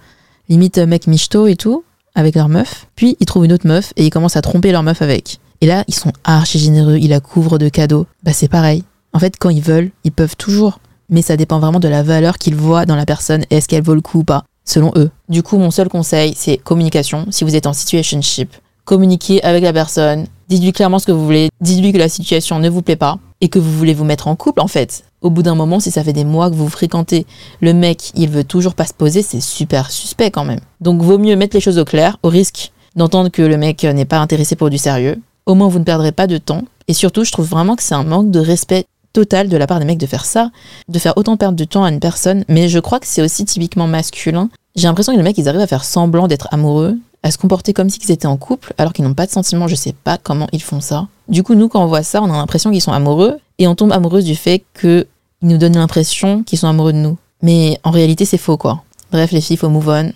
limite 0.48 0.78
mec 0.78 1.06
michto 1.06 1.46
et 1.46 1.56
tout, 1.56 1.84
avec 2.14 2.34
leur 2.34 2.48
meuf. 2.48 2.86
Puis 2.96 3.16
ils 3.20 3.26
trouvent 3.26 3.44
une 3.44 3.52
autre 3.52 3.66
meuf 3.66 3.92
et 3.96 4.06
ils 4.06 4.10
commencent 4.10 4.36
à 4.36 4.42
tromper 4.42 4.72
leur 4.72 4.82
meuf 4.82 5.02
avec. 5.02 5.38
Et 5.64 5.66
là, 5.66 5.82
ils 5.88 5.94
sont 5.94 6.12
archi 6.24 6.58
généreux, 6.58 6.98
ils 6.98 7.08
la 7.08 7.20
couvrent 7.20 7.56
de 7.56 7.70
cadeaux. 7.70 8.04
Bah 8.22 8.34
c'est 8.34 8.48
pareil. 8.48 8.84
En 9.14 9.18
fait, 9.18 9.36
quand 9.40 9.48
ils 9.48 9.62
veulent, 9.62 9.92
ils 10.04 10.12
peuvent 10.12 10.36
toujours. 10.36 10.78
Mais 11.08 11.22
ça 11.22 11.38
dépend 11.38 11.58
vraiment 11.58 11.80
de 11.80 11.88
la 11.88 12.02
valeur 12.02 12.36
qu'ils 12.36 12.54
voient 12.54 12.84
dans 12.84 12.96
la 12.96 13.06
personne 13.06 13.46
est-ce 13.48 13.66
qu'elle 13.66 13.82
vaut 13.82 13.94
le 13.94 14.02
coup 14.02 14.18
ou 14.18 14.24
pas, 14.24 14.44
selon 14.66 14.92
eux. 14.96 15.10
Du 15.30 15.42
coup, 15.42 15.56
mon 15.56 15.70
seul 15.70 15.88
conseil, 15.88 16.34
c'est 16.36 16.58
communication. 16.58 17.24
Si 17.30 17.44
vous 17.44 17.56
êtes 17.56 17.66
en 17.66 17.72
situationship, 17.72 18.54
communiquez 18.84 19.42
avec 19.42 19.62
la 19.62 19.72
personne, 19.72 20.26
dites-lui 20.50 20.72
clairement 20.72 20.98
ce 20.98 21.06
que 21.06 21.12
vous 21.12 21.24
voulez, 21.24 21.48
dites-lui 21.62 21.94
que 21.94 21.98
la 21.98 22.10
situation 22.10 22.58
ne 22.58 22.68
vous 22.68 22.82
plaît 22.82 22.96
pas 22.96 23.18
et 23.40 23.48
que 23.48 23.58
vous 23.58 23.72
voulez 23.72 23.94
vous 23.94 24.04
mettre 24.04 24.28
en 24.28 24.36
couple 24.36 24.60
en 24.60 24.68
fait. 24.68 25.04
Au 25.22 25.30
bout 25.30 25.42
d'un 25.42 25.54
moment, 25.54 25.80
si 25.80 25.90
ça 25.90 26.04
fait 26.04 26.12
des 26.12 26.26
mois 26.26 26.50
que 26.50 26.56
vous 26.56 26.68
fréquentez, 26.68 27.24
le 27.62 27.72
mec, 27.72 28.12
il 28.14 28.28
veut 28.28 28.44
toujours 28.44 28.74
pas 28.74 28.84
se 28.84 28.92
poser, 28.92 29.22
c'est 29.22 29.40
super 29.40 29.90
suspect 29.90 30.30
quand 30.30 30.44
même. 30.44 30.60
Donc 30.82 31.00
vaut 31.00 31.16
mieux 31.16 31.36
mettre 31.36 31.56
les 31.56 31.62
choses 31.62 31.78
au 31.78 31.86
clair, 31.86 32.18
au 32.22 32.28
risque 32.28 32.70
d'entendre 32.96 33.30
que 33.30 33.40
le 33.40 33.56
mec 33.56 33.82
n'est 33.82 34.04
pas 34.04 34.18
intéressé 34.18 34.56
pour 34.56 34.68
du 34.68 34.76
sérieux. 34.76 35.22
Au 35.46 35.54
moins, 35.54 35.68
vous 35.68 35.78
ne 35.78 35.84
perdrez 35.84 36.12
pas 36.12 36.26
de 36.26 36.38
temps. 36.38 36.62
Et 36.88 36.94
surtout, 36.94 37.24
je 37.24 37.32
trouve 37.32 37.48
vraiment 37.48 37.76
que 37.76 37.82
c'est 37.82 37.94
un 37.94 38.04
manque 38.04 38.30
de 38.30 38.40
respect 38.40 38.86
total 39.12 39.48
de 39.48 39.56
la 39.56 39.66
part 39.66 39.78
des 39.78 39.84
mecs 39.84 39.98
de 39.98 40.06
faire 40.06 40.24
ça, 40.24 40.50
de 40.88 40.98
faire 40.98 41.16
autant 41.16 41.36
perdre 41.36 41.56
de 41.56 41.64
temps 41.64 41.84
à 41.84 41.90
une 41.90 42.00
personne. 42.00 42.44
Mais 42.48 42.68
je 42.68 42.78
crois 42.78 43.00
que 43.00 43.06
c'est 43.06 43.22
aussi 43.22 43.44
typiquement 43.44 43.86
masculin. 43.86 44.48
J'ai 44.74 44.88
l'impression 44.88 45.12
que 45.12 45.18
les 45.18 45.22
mecs, 45.22 45.38
ils 45.38 45.48
arrivent 45.48 45.60
à 45.60 45.66
faire 45.66 45.84
semblant 45.84 46.28
d'être 46.28 46.48
amoureux, 46.50 46.98
à 47.22 47.30
se 47.30 47.38
comporter 47.38 47.72
comme 47.72 47.90
s'ils 47.90 48.10
étaient 48.10 48.26
en 48.26 48.36
couple, 48.36 48.74
alors 48.76 48.92
qu'ils 48.92 49.04
n'ont 49.04 49.14
pas 49.14 49.26
de 49.26 49.30
sentiments. 49.30 49.68
Je 49.68 49.76
sais 49.76 49.92
pas 49.92 50.18
comment 50.18 50.48
ils 50.52 50.62
font 50.62 50.80
ça. 50.80 51.06
Du 51.28 51.42
coup, 51.42 51.54
nous, 51.54 51.68
quand 51.68 51.82
on 51.82 51.86
voit 51.86 52.02
ça, 52.02 52.22
on 52.22 52.30
a 52.30 52.36
l'impression 52.36 52.70
qu'ils 52.70 52.82
sont 52.82 52.92
amoureux 52.92 53.38
et 53.58 53.68
on 53.68 53.74
tombe 53.74 53.92
amoureuse 53.92 54.24
du 54.24 54.34
fait 54.34 54.64
qu'ils 54.78 55.06
nous 55.42 55.58
donnent 55.58 55.76
l'impression 55.76 56.42
qu'ils 56.42 56.58
sont 56.58 56.68
amoureux 56.68 56.92
de 56.92 56.98
nous. 56.98 57.16
Mais 57.40 57.78
en 57.84 57.90
réalité, 57.90 58.24
c'est 58.24 58.38
faux, 58.38 58.56
quoi. 58.56 58.82
Bref, 59.12 59.30
les 59.30 59.40
filles, 59.40 59.56
faut 59.56 59.68
move 59.68 59.88
on, 59.88 60.12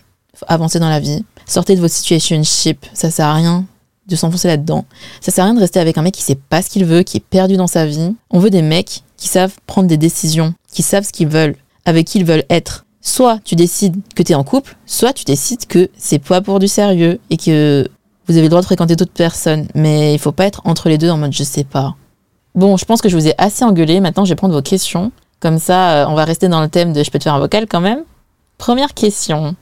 avancer 0.48 0.80
dans 0.80 0.88
la 0.88 1.00
vie. 1.00 1.24
Sortez 1.46 1.76
de 1.76 1.80
votre 1.80 1.94
situationship, 1.94 2.84
ça 2.92 3.10
sert 3.10 3.26
à 3.26 3.34
rien 3.34 3.64
de 4.08 4.16
s'enfoncer 4.16 4.48
là-dedans. 4.48 4.84
Ça 5.20 5.30
sert 5.30 5.44
à 5.44 5.46
rien 5.46 5.54
de 5.54 5.60
rester 5.60 5.80
avec 5.80 5.98
un 5.98 6.02
mec 6.02 6.14
qui 6.14 6.22
sait 6.22 6.34
pas 6.34 6.62
ce 6.62 6.70
qu'il 6.70 6.84
veut, 6.84 7.02
qui 7.02 7.18
est 7.18 7.24
perdu 7.24 7.56
dans 7.56 7.66
sa 7.66 7.86
vie. 7.86 8.14
On 8.30 8.38
veut 8.38 8.50
des 8.50 8.62
mecs 8.62 9.02
qui 9.16 9.28
savent 9.28 9.54
prendre 9.66 9.88
des 9.88 9.96
décisions, 9.96 10.54
qui 10.72 10.82
savent 10.82 11.04
ce 11.04 11.12
qu'ils 11.12 11.28
veulent, 11.28 11.56
avec 11.84 12.06
qui 12.06 12.18
ils 12.18 12.24
veulent 12.24 12.44
être. 12.50 12.86
Soit 13.00 13.38
tu 13.44 13.54
décides 13.54 13.96
que 14.14 14.22
tu 14.22 14.32
es 14.32 14.34
en 14.34 14.44
couple, 14.44 14.76
soit 14.86 15.12
tu 15.12 15.24
décides 15.24 15.66
que 15.66 15.88
c'est 15.96 16.18
pas 16.18 16.40
pour 16.40 16.58
du 16.58 16.68
sérieux 16.68 17.20
et 17.30 17.36
que 17.36 17.88
vous 18.26 18.34
avez 18.34 18.44
le 18.44 18.50
droit 18.50 18.60
de 18.60 18.66
fréquenter 18.66 18.96
d'autres 18.96 19.12
personnes, 19.12 19.68
mais 19.74 20.14
il 20.14 20.18
faut 20.18 20.32
pas 20.32 20.46
être 20.46 20.60
entre 20.64 20.88
les 20.88 20.98
deux 20.98 21.10
en 21.10 21.16
mode 21.16 21.32
je 21.32 21.44
sais 21.44 21.64
pas. 21.64 21.96
Bon, 22.54 22.76
je 22.76 22.84
pense 22.84 23.00
que 23.00 23.08
je 23.08 23.16
vous 23.16 23.28
ai 23.28 23.34
assez 23.38 23.64
engueulé. 23.64 24.00
Maintenant, 24.00 24.24
je 24.24 24.30
vais 24.30 24.36
prendre 24.36 24.54
vos 24.54 24.62
questions. 24.62 25.12
Comme 25.40 25.58
ça, 25.58 26.02
euh, 26.02 26.06
on 26.08 26.14
va 26.14 26.24
rester 26.24 26.48
dans 26.48 26.60
le 26.60 26.68
thème 26.68 26.92
de 26.92 27.02
je 27.02 27.10
peux 27.10 27.18
te 27.18 27.24
faire 27.24 27.34
un 27.34 27.38
vocal 27.38 27.66
quand 27.68 27.80
même. 27.80 28.02
Première 28.58 28.94
question. 28.94 29.54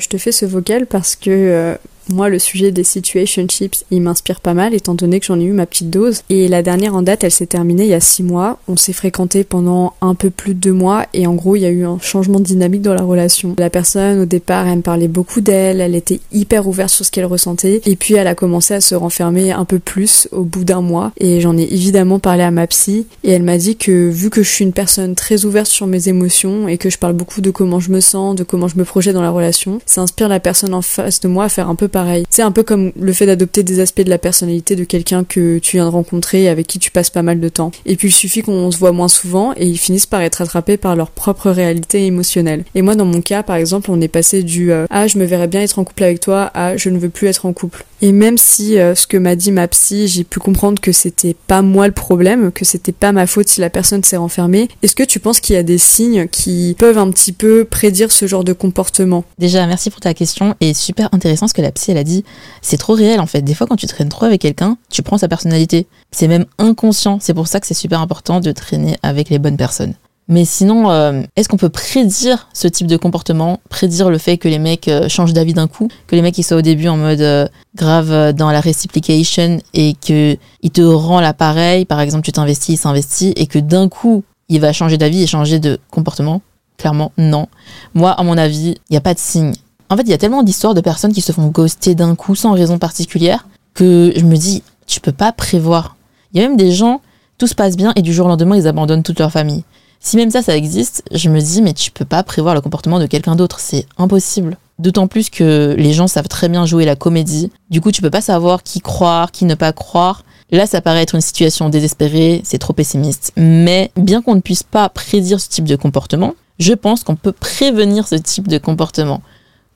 Je 0.00 0.06
te 0.06 0.16
fais 0.16 0.30
ce 0.30 0.46
vocal 0.46 0.86
parce 0.86 1.16
que 1.16 1.30
euh, 1.30 1.74
moi, 2.10 2.28
le 2.28 2.38
sujet 2.38 2.70
des 2.70 2.84
situationships, 2.84 3.84
il 3.90 4.02
m'inspire 4.02 4.40
pas 4.40 4.54
mal, 4.54 4.74
étant 4.74 4.94
donné 4.94 5.20
que 5.20 5.26
j'en 5.26 5.40
ai 5.40 5.44
eu 5.44 5.52
ma 5.52 5.66
petite 5.66 5.90
dose. 5.90 6.22
Et 6.30 6.48
la 6.48 6.62
dernière 6.62 6.94
en 6.94 7.02
date, 7.02 7.24
elle 7.24 7.30
s'est 7.30 7.46
terminée 7.46 7.84
il 7.84 7.90
y 7.90 7.94
a 7.94 8.00
six 8.00 8.22
mois. 8.22 8.58
On 8.68 8.76
s'est 8.76 8.92
fréquenté 8.92 9.44
pendant 9.44 9.94
un 10.00 10.14
peu 10.14 10.30
plus 10.30 10.54
de 10.54 10.60
deux 10.60 10.72
mois, 10.72 11.06
et 11.14 11.26
en 11.26 11.34
gros, 11.34 11.56
il 11.56 11.60
y 11.60 11.66
a 11.66 11.70
eu 11.70 11.84
un 11.84 11.98
changement 12.00 12.38
de 12.38 12.44
dynamique 12.44 12.82
dans 12.82 12.94
la 12.94 13.02
relation. 13.02 13.54
La 13.58 13.70
personne, 13.70 14.20
au 14.20 14.26
départ, 14.26 14.66
elle 14.66 14.78
me 14.78 14.82
parlait 14.82 15.08
beaucoup 15.08 15.40
d'elle, 15.40 15.80
elle 15.80 15.94
était 15.94 16.20
hyper 16.32 16.66
ouverte 16.66 16.90
sur 16.90 17.04
ce 17.04 17.10
qu'elle 17.10 17.26
ressentait, 17.26 17.80
et 17.86 17.96
puis 17.96 18.14
elle 18.14 18.26
a 18.26 18.34
commencé 18.34 18.74
à 18.74 18.80
se 18.80 18.94
renfermer 18.94 19.52
un 19.52 19.64
peu 19.64 19.78
plus 19.78 20.28
au 20.32 20.42
bout 20.42 20.64
d'un 20.64 20.80
mois. 20.80 21.12
Et 21.18 21.40
j'en 21.40 21.56
ai 21.56 21.62
évidemment 21.62 22.18
parlé 22.18 22.42
à 22.42 22.50
ma 22.50 22.66
psy, 22.66 23.06
et 23.24 23.30
elle 23.30 23.42
m'a 23.42 23.58
dit 23.58 23.76
que 23.76 24.08
vu 24.08 24.30
que 24.30 24.42
je 24.42 24.48
suis 24.48 24.64
une 24.64 24.72
personne 24.72 25.14
très 25.14 25.44
ouverte 25.44 25.68
sur 25.68 25.86
mes 25.86 26.08
émotions, 26.08 26.68
et 26.68 26.78
que 26.78 26.90
je 26.90 26.98
parle 26.98 27.14
beaucoup 27.14 27.40
de 27.40 27.50
comment 27.50 27.80
je 27.80 27.90
me 27.90 28.00
sens, 28.00 28.34
de 28.34 28.44
comment 28.44 28.68
je 28.68 28.76
me 28.76 28.84
projette 28.84 29.14
dans 29.14 29.22
la 29.22 29.30
relation, 29.30 29.80
ça 29.86 30.00
inspire 30.00 30.28
la 30.28 30.40
personne 30.40 30.74
en 30.74 30.82
face 30.82 31.20
de 31.20 31.28
moi 31.28 31.44
à 31.44 31.48
faire 31.48 31.68
un 31.68 31.74
peu 31.74 31.88
c'est 32.30 32.42
un 32.42 32.52
peu 32.52 32.62
comme 32.62 32.92
le 32.98 33.12
fait 33.12 33.26
d'adopter 33.26 33.62
des 33.62 33.80
aspects 33.80 34.02
de 34.02 34.10
la 34.10 34.18
personnalité 34.18 34.76
de 34.76 34.84
quelqu'un 34.84 35.24
que 35.24 35.58
tu 35.58 35.76
viens 35.76 35.86
de 35.86 35.90
rencontrer 35.90 36.44
et 36.44 36.48
avec 36.48 36.66
qui 36.66 36.78
tu 36.78 36.90
passes 36.90 37.10
pas 37.10 37.22
mal 37.22 37.40
de 37.40 37.48
temps. 37.48 37.70
Et 37.86 37.96
puis 37.96 38.08
il 38.08 38.12
suffit 38.12 38.42
qu'on 38.42 38.70
se 38.70 38.78
voit 38.78 38.92
moins 38.92 39.08
souvent 39.08 39.52
et 39.56 39.66
ils 39.66 39.78
finissent 39.78 40.06
par 40.06 40.22
être 40.22 40.42
attrapés 40.42 40.76
par 40.76 40.96
leur 40.96 41.10
propre 41.10 41.50
réalité 41.50 42.04
émotionnelle. 42.06 42.64
Et 42.74 42.82
moi 42.82 42.94
dans 42.94 43.04
mon 43.04 43.20
cas 43.20 43.42
par 43.42 43.56
exemple 43.56 43.90
on 43.90 44.00
est 44.00 44.08
passé 44.08 44.42
du 44.42 44.72
euh, 44.72 44.86
ah 44.90 45.06
je 45.06 45.18
me 45.18 45.24
verrais 45.24 45.48
bien 45.48 45.62
être 45.62 45.78
en 45.78 45.84
couple 45.84 46.04
avec 46.04 46.20
toi 46.20 46.50
à 46.54 46.76
je 46.76 46.90
ne 46.90 46.98
veux 46.98 47.08
plus 47.08 47.28
être 47.28 47.46
en 47.46 47.52
couple. 47.52 47.84
Et 48.00 48.12
même 48.12 48.38
si 48.38 48.78
euh, 48.78 48.94
ce 48.94 49.06
que 49.06 49.16
m'a 49.16 49.34
dit 49.34 49.50
ma 49.50 49.66
psy, 49.66 50.06
j'ai 50.06 50.22
pu 50.22 50.38
comprendre 50.38 50.80
que 50.80 50.92
c'était 50.92 51.34
pas 51.46 51.62
moi 51.62 51.88
le 51.88 51.92
problème, 51.92 52.52
que 52.52 52.64
c'était 52.64 52.92
pas 52.92 53.10
ma 53.10 53.26
faute 53.26 53.48
si 53.48 53.60
la 53.60 53.70
personne 53.70 54.04
s'est 54.04 54.16
renfermée, 54.16 54.68
est-ce 54.82 54.94
que 54.94 55.02
tu 55.02 55.18
penses 55.18 55.40
qu'il 55.40 55.56
y 55.56 55.58
a 55.58 55.64
des 55.64 55.78
signes 55.78 56.28
qui 56.28 56.76
peuvent 56.78 56.98
un 56.98 57.10
petit 57.10 57.32
peu 57.32 57.64
prédire 57.64 58.12
ce 58.12 58.26
genre 58.26 58.44
de 58.44 58.52
comportement? 58.52 59.24
Déjà, 59.38 59.66
merci 59.66 59.90
pour 59.90 60.00
ta 60.00 60.14
question 60.14 60.54
et 60.60 60.74
super 60.74 61.08
intéressant 61.12 61.48
ce 61.48 61.54
que 61.54 61.62
la 61.62 61.72
psy 61.72 61.87
elle 61.88 61.98
a 61.98 62.04
dit. 62.04 62.24
C'est 62.62 62.76
trop 62.76 62.94
réel 62.94 63.20
en 63.20 63.26
fait. 63.26 63.42
Des 63.42 63.54
fois, 63.54 63.66
quand 63.66 63.76
tu 63.76 63.86
traînes 63.86 64.08
trop 64.08 64.26
avec 64.26 64.40
quelqu'un, 64.40 64.76
tu 64.90 65.02
prends 65.02 65.18
sa 65.18 65.28
personnalité. 65.28 65.86
C'est 66.10 66.28
même 66.28 66.46
inconscient. 66.58 67.18
C'est 67.20 67.34
pour 67.34 67.46
ça 67.46 67.60
que 67.60 67.66
c'est 67.66 67.74
super 67.74 68.00
important 68.00 68.40
de 68.40 68.52
traîner 68.52 68.96
avec 69.02 69.30
les 69.30 69.38
bonnes 69.38 69.56
personnes. 69.56 69.94
Mais 70.30 70.44
sinon, 70.44 70.90
euh, 70.90 71.22
est-ce 71.36 71.48
qu'on 71.48 71.56
peut 71.56 71.70
prédire 71.70 72.48
ce 72.52 72.68
type 72.68 72.86
de 72.86 72.98
comportement 72.98 73.60
Prédire 73.70 74.10
le 74.10 74.18
fait 74.18 74.36
que 74.36 74.46
les 74.46 74.58
mecs 74.58 74.86
euh, 74.88 75.08
changent 75.08 75.32
d'avis 75.32 75.54
d'un 75.54 75.68
coup 75.68 75.88
Que 76.06 76.16
les 76.16 76.20
mecs 76.20 76.36
ils 76.36 76.42
soient 76.42 76.58
au 76.58 76.62
début 76.62 76.88
en 76.88 76.98
mode 76.98 77.22
euh, 77.22 77.48
grave 77.74 78.34
dans 78.34 78.50
la 78.50 78.60
reciprocation 78.60 79.58
et 79.72 79.94
que 79.94 80.36
il 80.60 80.70
te 80.70 80.82
rend 80.82 81.20
l'appareil, 81.20 81.86
par 81.86 82.00
exemple 82.00 82.24
tu 82.24 82.32
t'investis, 82.32 82.74
il 82.74 82.76
s'investit 82.76 83.32
et 83.36 83.46
que 83.46 83.58
d'un 83.58 83.88
coup 83.88 84.22
il 84.50 84.60
va 84.60 84.72
changer 84.72 84.98
d'avis 84.98 85.22
et 85.22 85.26
changer 85.26 85.60
de 85.60 85.78
comportement? 85.90 86.42
Clairement, 86.76 87.12
non. 87.18 87.48
Moi, 87.94 88.12
à 88.12 88.22
mon 88.22 88.38
avis, 88.38 88.76
il 88.88 88.92
n'y 88.92 88.96
a 88.96 89.00
pas 89.00 89.14
de 89.14 89.18
signe. 89.18 89.52
En 89.90 89.96
fait, 89.96 90.02
il 90.02 90.10
y 90.10 90.14
a 90.14 90.18
tellement 90.18 90.42
d'histoires 90.42 90.74
de 90.74 90.80
personnes 90.80 91.12
qui 91.12 91.22
se 91.22 91.32
font 91.32 91.48
ghoster 91.48 91.94
d'un 91.94 92.14
coup 92.14 92.34
sans 92.34 92.52
raison 92.52 92.78
particulière 92.78 93.46
que 93.72 94.12
je 94.14 94.24
me 94.24 94.36
dis, 94.36 94.62
tu 94.86 95.00
peux 95.00 95.12
pas 95.12 95.32
prévoir. 95.32 95.96
Il 96.32 96.40
y 96.40 96.44
a 96.44 96.48
même 96.48 96.58
des 96.58 96.72
gens, 96.72 97.00
tout 97.38 97.46
se 97.46 97.54
passe 97.54 97.76
bien 97.76 97.92
et 97.96 98.02
du 98.02 98.12
jour 98.12 98.26
au 98.26 98.28
lendemain, 98.28 98.56
ils 98.56 98.66
abandonnent 98.66 99.02
toute 99.02 99.18
leur 99.18 99.32
famille. 99.32 99.64
Si 100.00 100.16
même 100.16 100.30
ça, 100.30 100.42
ça 100.42 100.56
existe, 100.56 101.02
je 101.12 101.28
me 101.30 101.40
dis, 101.40 101.62
mais 101.62 101.72
tu 101.72 101.90
peux 101.90 102.04
pas 102.04 102.22
prévoir 102.22 102.54
le 102.54 102.60
comportement 102.60 102.98
de 102.98 103.06
quelqu'un 103.06 103.34
d'autre, 103.34 103.60
c'est 103.60 103.86
impossible. 103.96 104.58
D'autant 104.78 105.08
plus 105.08 105.30
que 105.30 105.74
les 105.76 105.92
gens 105.92 106.06
savent 106.06 106.28
très 106.28 106.48
bien 106.48 106.66
jouer 106.66 106.84
la 106.84 106.94
comédie. 106.94 107.50
Du 107.70 107.80
coup, 107.80 107.90
tu 107.90 108.02
peux 108.02 108.10
pas 108.10 108.20
savoir 108.20 108.62
qui 108.62 108.80
croire, 108.80 109.32
qui 109.32 109.44
ne 109.44 109.54
pas 109.54 109.72
croire. 109.72 110.22
Là, 110.50 110.66
ça 110.66 110.80
paraît 110.80 111.02
être 111.02 111.14
une 111.14 111.20
situation 111.20 111.68
désespérée, 111.68 112.42
c'est 112.44 112.58
trop 112.58 112.72
pessimiste. 112.72 113.32
Mais 113.36 113.90
bien 113.96 114.22
qu'on 114.22 114.36
ne 114.36 114.40
puisse 114.40 114.62
pas 114.62 114.88
prédire 114.88 115.40
ce 115.40 115.48
type 115.48 115.64
de 115.64 115.76
comportement, 115.76 116.34
je 116.58 116.74
pense 116.74 117.04
qu'on 117.04 117.16
peut 117.16 117.32
prévenir 117.32 118.06
ce 118.06 118.14
type 118.14 118.48
de 118.48 118.58
comportement. 118.58 119.20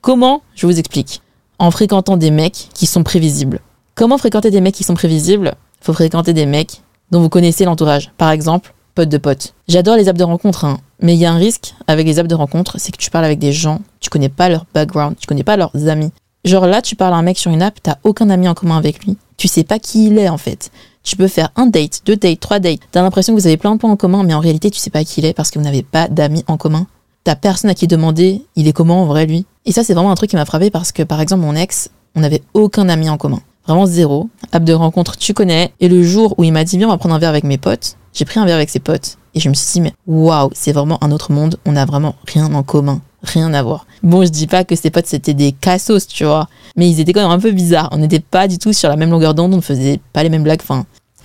Comment 0.03 0.41
Je 0.53 0.67
vous 0.67 0.79
explique. 0.79 1.21
En 1.59 1.71
fréquentant 1.71 2.17
des 2.17 2.29
mecs 2.29 2.67
qui 2.73 2.87
sont 2.87 3.03
prévisibles. 3.03 3.61
Comment 3.95 4.17
fréquenter 4.17 4.51
des 4.51 4.59
mecs 4.59 4.75
qui 4.75 4.83
sont 4.83 4.95
prévisibles? 4.95 5.53
Faut 5.79 5.93
fréquenter 5.93 6.33
des 6.33 6.45
mecs 6.45 6.81
dont 7.11 7.21
vous 7.21 7.29
connaissez 7.29 7.63
l'entourage. 7.63 8.11
Par 8.17 8.29
exemple, 8.29 8.73
pote 8.95 9.07
de 9.07 9.17
pote. 9.17 9.53
J'adore 9.69 9.95
les 9.95 10.09
apps 10.09 10.19
de 10.19 10.25
rencontre, 10.25 10.65
hein, 10.65 10.79
mais 10.99 11.13
il 11.13 11.19
y 11.19 11.25
a 11.25 11.31
un 11.31 11.37
risque 11.37 11.73
avec 11.87 12.05
les 12.05 12.19
apps 12.19 12.27
de 12.27 12.35
rencontre, 12.35 12.75
c'est 12.79 12.91
que 12.91 12.97
tu 12.97 13.09
parles 13.11 13.23
avec 13.23 13.39
des 13.39 13.53
gens, 13.53 13.79
tu 14.01 14.09
connais 14.09 14.27
pas 14.27 14.49
leur 14.49 14.65
background, 14.73 15.15
tu 15.17 15.25
connais 15.25 15.45
pas 15.45 15.55
leurs 15.55 15.87
amis. 15.87 16.11
Genre 16.43 16.67
là, 16.67 16.81
tu 16.81 16.97
parles 16.97 17.13
à 17.13 17.17
un 17.17 17.21
mec 17.21 17.37
sur 17.37 17.51
une 17.51 17.61
app, 17.61 17.79
t'as 17.81 17.95
aucun 18.03 18.29
ami 18.29 18.49
en 18.49 18.55
commun 18.55 18.77
avec 18.77 19.05
lui. 19.05 19.15
Tu 19.37 19.47
sais 19.47 19.63
pas 19.63 19.79
qui 19.79 20.07
il 20.07 20.17
est 20.17 20.27
en 20.27 20.37
fait. 20.37 20.69
Tu 21.03 21.15
peux 21.15 21.29
faire 21.29 21.49
un 21.55 21.67
date, 21.67 22.01
deux 22.05 22.17
dates, 22.17 22.41
trois 22.41 22.59
dates. 22.59 22.81
T'as 22.91 23.03
l'impression 23.03 23.33
que 23.33 23.39
vous 23.39 23.47
avez 23.47 23.55
plein 23.55 23.73
de 23.75 23.79
points 23.79 23.91
en 23.91 23.95
commun, 23.95 24.23
mais 24.23 24.33
en 24.33 24.41
réalité, 24.41 24.69
tu 24.69 24.79
sais 24.79 24.89
pas 24.89 25.05
qui 25.05 25.21
il 25.21 25.25
est 25.25 25.33
parce 25.33 25.49
que 25.49 25.59
vous 25.59 25.65
n'avez 25.65 25.83
pas 25.83 26.09
d'amis 26.09 26.43
en 26.47 26.57
commun. 26.57 26.87
T'as 27.23 27.35
personne 27.35 27.69
à 27.69 27.73
qui 27.73 27.87
demander, 27.87 28.41
il 28.55 28.67
est 28.67 28.73
comment 28.73 29.03
en 29.03 29.05
vrai 29.05 29.25
lui? 29.25 29.45
Et 29.65 29.71
ça, 29.71 29.83
c'est 29.83 29.93
vraiment 29.93 30.11
un 30.11 30.15
truc 30.15 30.29
qui 30.29 30.35
m'a 30.35 30.45
frappé 30.45 30.69
parce 30.69 30.91
que 30.91 31.03
par 31.03 31.21
exemple, 31.21 31.43
mon 31.43 31.55
ex, 31.55 31.89
on 32.15 32.19
n'avait 32.19 32.41
aucun 32.53 32.89
ami 32.89 33.09
en 33.09 33.17
commun. 33.17 33.39
Vraiment 33.65 33.85
zéro. 33.85 34.29
App 34.51 34.63
de 34.63 34.73
rencontre, 34.73 35.15
tu 35.15 35.33
connais. 35.33 35.71
Et 35.79 35.87
le 35.87 36.03
jour 36.03 36.35
où 36.37 36.43
il 36.43 36.51
m'a 36.51 36.65
dit, 36.65 36.77
viens, 36.77 36.87
on 36.87 36.91
va 36.91 36.97
prendre 36.97 37.15
un 37.15 37.19
verre 37.19 37.29
avec 37.29 37.45
mes 37.45 37.57
potes, 37.57 37.95
j'ai 38.13 38.25
pris 38.25 38.39
un 38.39 38.45
verre 38.45 38.57
avec 38.57 38.69
ses 38.69 38.79
potes. 38.79 39.17
Et 39.35 39.39
je 39.39 39.47
me 39.47 39.53
suis 39.53 39.71
dit, 39.73 39.81
mais 39.81 39.93
waouh, 40.05 40.49
c'est 40.53 40.73
vraiment 40.73 41.01
un 41.01 41.11
autre 41.11 41.31
monde. 41.31 41.57
On 41.65 41.71
n'a 41.71 41.85
vraiment 41.85 42.15
rien 42.27 42.53
en 42.53 42.61
commun. 42.61 43.01
Rien 43.23 43.53
à 43.53 43.63
voir. 43.63 43.85
Bon, 44.03 44.25
je 44.25 44.29
dis 44.29 44.47
pas 44.47 44.65
que 44.65 44.75
ses 44.75 44.89
potes 44.89 45.07
c'était 45.07 45.33
des 45.33 45.53
cassos, 45.53 46.07
tu 46.07 46.25
vois. 46.25 46.49
Mais 46.75 46.89
ils 46.89 46.99
étaient 46.99 47.13
quand 47.13 47.21
même 47.21 47.31
un 47.31 47.39
peu 47.39 47.51
bizarres. 47.51 47.87
On 47.93 47.97
n'était 47.97 48.19
pas 48.19 48.49
du 48.49 48.57
tout 48.57 48.73
sur 48.73 48.89
la 48.89 48.97
même 48.97 49.11
longueur 49.11 49.33
d'onde, 49.33 49.53
on 49.53 49.57
ne 49.57 49.61
faisait 49.61 50.01
pas 50.11 50.23
les 50.23 50.29
mêmes 50.29 50.43
blagues. 50.43 50.61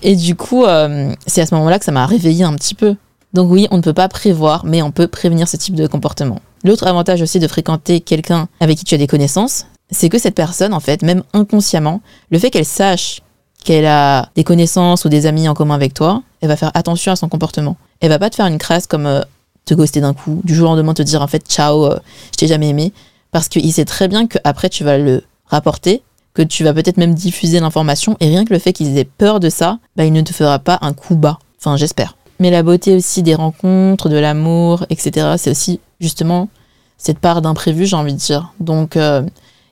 Et 0.04 0.14
du 0.14 0.36
coup, 0.36 0.64
euh, 0.64 1.12
c'est 1.26 1.40
à 1.40 1.46
ce 1.46 1.56
moment-là 1.56 1.80
que 1.80 1.84
ça 1.84 1.90
m'a 1.90 2.06
réveillé 2.06 2.44
un 2.44 2.54
petit 2.54 2.76
peu. 2.76 2.94
Donc 3.32 3.50
oui, 3.50 3.66
on 3.70 3.76
ne 3.76 3.82
peut 3.82 3.92
pas 3.92 4.08
prévoir, 4.08 4.64
mais 4.64 4.82
on 4.82 4.90
peut 4.90 5.06
prévenir 5.06 5.48
ce 5.48 5.56
type 5.56 5.74
de 5.74 5.86
comportement. 5.86 6.40
L'autre 6.64 6.86
avantage 6.86 7.22
aussi 7.22 7.38
de 7.38 7.48
fréquenter 7.48 8.00
quelqu'un 8.00 8.48
avec 8.60 8.78
qui 8.78 8.84
tu 8.84 8.94
as 8.94 8.98
des 8.98 9.06
connaissances, 9.06 9.66
c'est 9.90 10.08
que 10.08 10.18
cette 10.18 10.34
personne, 10.34 10.74
en 10.74 10.80
fait, 10.80 11.02
même 11.02 11.22
inconsciemment, 11.32 12.00
le 12.30 12.38
fait 12.38 12.50
qu'elle 12.50 12.64
sache 12.64 13.20
qu'elle 13.64 13.86
a 13.86 14.30
des 14.34 14.44
connaissances 14.44 15.04
ou 15.04 15.08
des 15.08 15.26
amis 15.26 15.48
en 15.48 15.54
commun 15.54 15.74
avec 15.74 15.92
toi, 15.92 16.22
elle 16.40 16.48
va 16.48 16.56
faire 16.56 16.70
attention 16.74 17.12
à 17.12 17.16
son 17.16 17.28
comportement. 17.28 17.76
Elle 18.00 18.08
va 18.08 18.18
pas 18.18 18.30
te 18.30 18.36
faire 18.36 18.46
une 18.46 18.58
crasse 18.58 18.86
comme 18.86 19.06
euh, 19.06 19.20
te 19.64 19.74
ghoster 19.74 20.00
d'un 20.00 20.14
coup, 20.14 20.40
du 20.44 20.54
jour 20.54 20.70
au 20.70 20.74
lendemain 20.74 20.94
te 20.94 21.02
dire 21.02 21.22
en 21.22 21.26
fait 21.26 21.44
ciao, 21.48 21.86
euh, 21.86 21.98
je 22.32 22.38
t'ai 22.38 22.46
jamais 22.46 22.68
aimé, 22.68 22.92
parce 23.30 23.48
qu'il 23.48 23.72
sait 23.72 23.84
très 23.84 24.08
bien 24.08 24.26
qu'après 24.26 24.68
tu 24.68 24.84
vas 24.84 24.96
le 24.96 25.24
rapporter, 25.46 26.02
que 26.34 26.42
tu 26.42 26.64
vas 26.64 26.72
peut-être 26.72 26.98
même 26.98 27.14
diffuser 27.14 27.60
l'information, 27.60 28.16
et 28.20 28.28
rien 28.28 28.44
que 28.44 28.52
le 28.52 28.58
fait 28.58 28.72
qu'ils 28.72 28.96
aient 28.96 29.04
peur 29.04 29.40
de 29.40 29.50
ça, 29.50 29.78
bah, 29.96 30.04
il 30.04 30.12
ne 30.12 30.22
te 30.22 30.32
fera 30.32 30.58
pas 30.58 30.78
un 30.82 30.92
coup 30.92 31.16
bas. 31.16 31.38
Enfin, 31.58 31.76
j'espère. 31.76 32.16
Mais 32.38 32.50
la 32.50 32.62
beauté 32.62 32.94
aussi 32.94 33.22
des 33.22 33.34
rencontres, 33.34 34.08
de 34.08 34.16
l'amour, 34.16 34.84
etc., 34.90 35.34
c'est 35.36 35.50
aussi 35.50 35.80
justement 36.00 36.48
cette 36.96 37.18
part 37.18 37.42
d'imprévu, 37.42 37.86
j'ai 37.86 37.96
envie 37.96 38.12
de 38.12 38.18
dire. 38.18 38.52
Donc, 38.60 38.96
euh, 38.96 39.22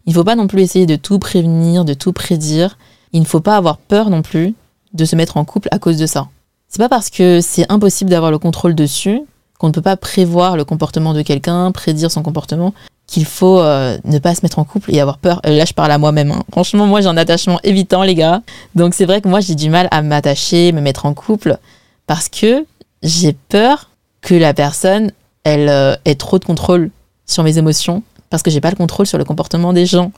il 0.06 0.10
ne 0.10 0.14
faut 0.14 0.24
pas 0.24 0.36
non 0.36 0.46
plus 0.46 0.62
essayer 0.62 0.86
de 0.86 0.96
tout 0.96 1.18
prévenir, 1.18 1.84
de 1.84 1.94
tout 1.94 2.12
prédire. 2.12 2.78
Il 3.12 3.20
ne 3.20 3.26
faut 3.26 3.40
pas 3.40 3.56
avoir 3.56 3.78
peur 3.78 4.10
non 4.10 4.22
plus 4.22 4.54
de 4.94 5.04
se 5.04 5.16
mettre 5.16 5.36
en 5.36 5.44
couple 5.44 5.68
à 5.72 5.78
cause 5.78 5.96
de 5.96 6.06
ça. 6.06 6.28
C'est 6.68 6.78
pas 6.78 6.88
parce 6.88 7.10
que 7.10 7.40
c'est 7.40 7.70
impossible 7.70 8.10
d'avoir 8.10 8.30
le 8.30 8.38
contrôle 8.38 8.74
dessus 8.74 9.22
qu'on 9.58 9.68
ne 9.68 9.72
peut 9.72 9.82
pas 9.82 9.96
prévoir 9.96 10.56
le 10.56 10.64
comportement 10.64 11.14
de 11.14 11.22
quelqu'un, 11.22 11.72
prédire 11.72 12.10
son 12.10 12.22
comportement, 12.22 12.74
qu'il 13.06 13.24
faut 13.24 13.60
euh, 13.60 13.96
ne 14.04 14.18
pas 14.18 14.34
se 14.34 14.40
mettre 14.42 14.58
en 14.58 14.64
couple 14.64 14.94
et 14.94 15.00
avoir 15.00 15.18
peur. 15.18 15.40
Là, 15.44 15.64
je 15.64 15.72
parle 15.72 15.92
à 15.92 15.98
moi-même. 15.98 16.30
Hein. 16.30 16.42
Franchement, 16.50 16.86
moi, 16.86 17.00
j'ai 17.00 17.06
un 17.06 17.16
attachement 17.16 17.58
évitant, 17.62 18.02
les 18.02 18.14
gars. 18.14 18.42
Donc, 18.74 18.94
c'est 18.94 19.06
vrai 19.06 19.20
que 19.20 19.28
moi, 19.28 19.40
j'ai 19.40 19.54
du 19.54 19.70
mal 19.70 19.88
à 19.90 20.02
m'attacher, 20.02 20.72
me 20.72 20.80
mettre 20.80 21.06
en 21.06 21.14
couple, 21.14 21.58
parce 22.06 22.28
que 22.28 22.64
j'ai 23.02 23.32
peur 23.48 23.90
que 24.20 24.34
la 24.34 24.54
personne, 24.54 25.12
elle 25.44 25.68
euh, 25.68 25.94
ait 26.04 26.14
trop 26.14 26.38
de 26.38 26.44
contrôle 26.44 26.90
sur 27.26 27.42
mes 27.42 27.58
émotions, 27.58 28.02
parce 28.30 28.42
que 28.42 28.50
j'ai 28.50 28.60
pas 28.60 28.70
le 28.70 28.76
contrôle 28.76 29.06
sur 29.06 29.18
le 29.18 29.24
comportement 29.24 29.72
des 29.72 29.86
gens, 29.86 30.12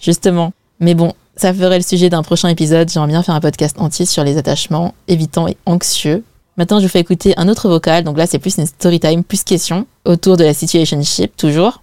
justement. 0.00 0.52
Mais 0.80 0.94
bon, 0.94 1.12
ça 1.36 1.52
ferait 1.52 1.78
le 1.78 1.84
sujet 1.84 2.10
d'un 2.10 2.22
prochain 2.22 2.48
épisode. 2.48 2.90
J'aimerais 2.90 3.08
bien 3.08 3.22
faire 3.22 3.34
un 3.34 3.40
podcast 3.40 3.76
entier 3.78 4.06
sur 4.06 4.24
les 4.24 4.36
attachements 4.36 4.94
évitants 5.08 5.48
et 5.48 5.56
anxieux. 5.66 6.22
Maintenant, 6.56 6.78
je 6.78 6.84
vous 6.84 6.90
fais 6.90 7.00
écouter 7.00 7.34
un 7.36 7.48
autre 7.48 7.68
vocal. 7.68 8.04
Donc 8.04 8.16
là, 8.16 8.26
c'est 8.26 8.38
plus 8.38 8.58
une 8.58 8.66
story 8.66 9.00
time, 9.00 9.24
plus 9.24 9.42
question, 9.42 9.86
autour 10.04 10.36
de 10.36 10.44
la 10.44 10.54
situationship, 10.54 11.36
toujours. 11.36 11.82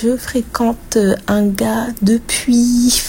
Je 0.00 0.16
fréquente 0.16 0.96
euh, 0.96 1.14
un 1.26 1.46
gars 1.46 1.88
depuis 2.02 3.02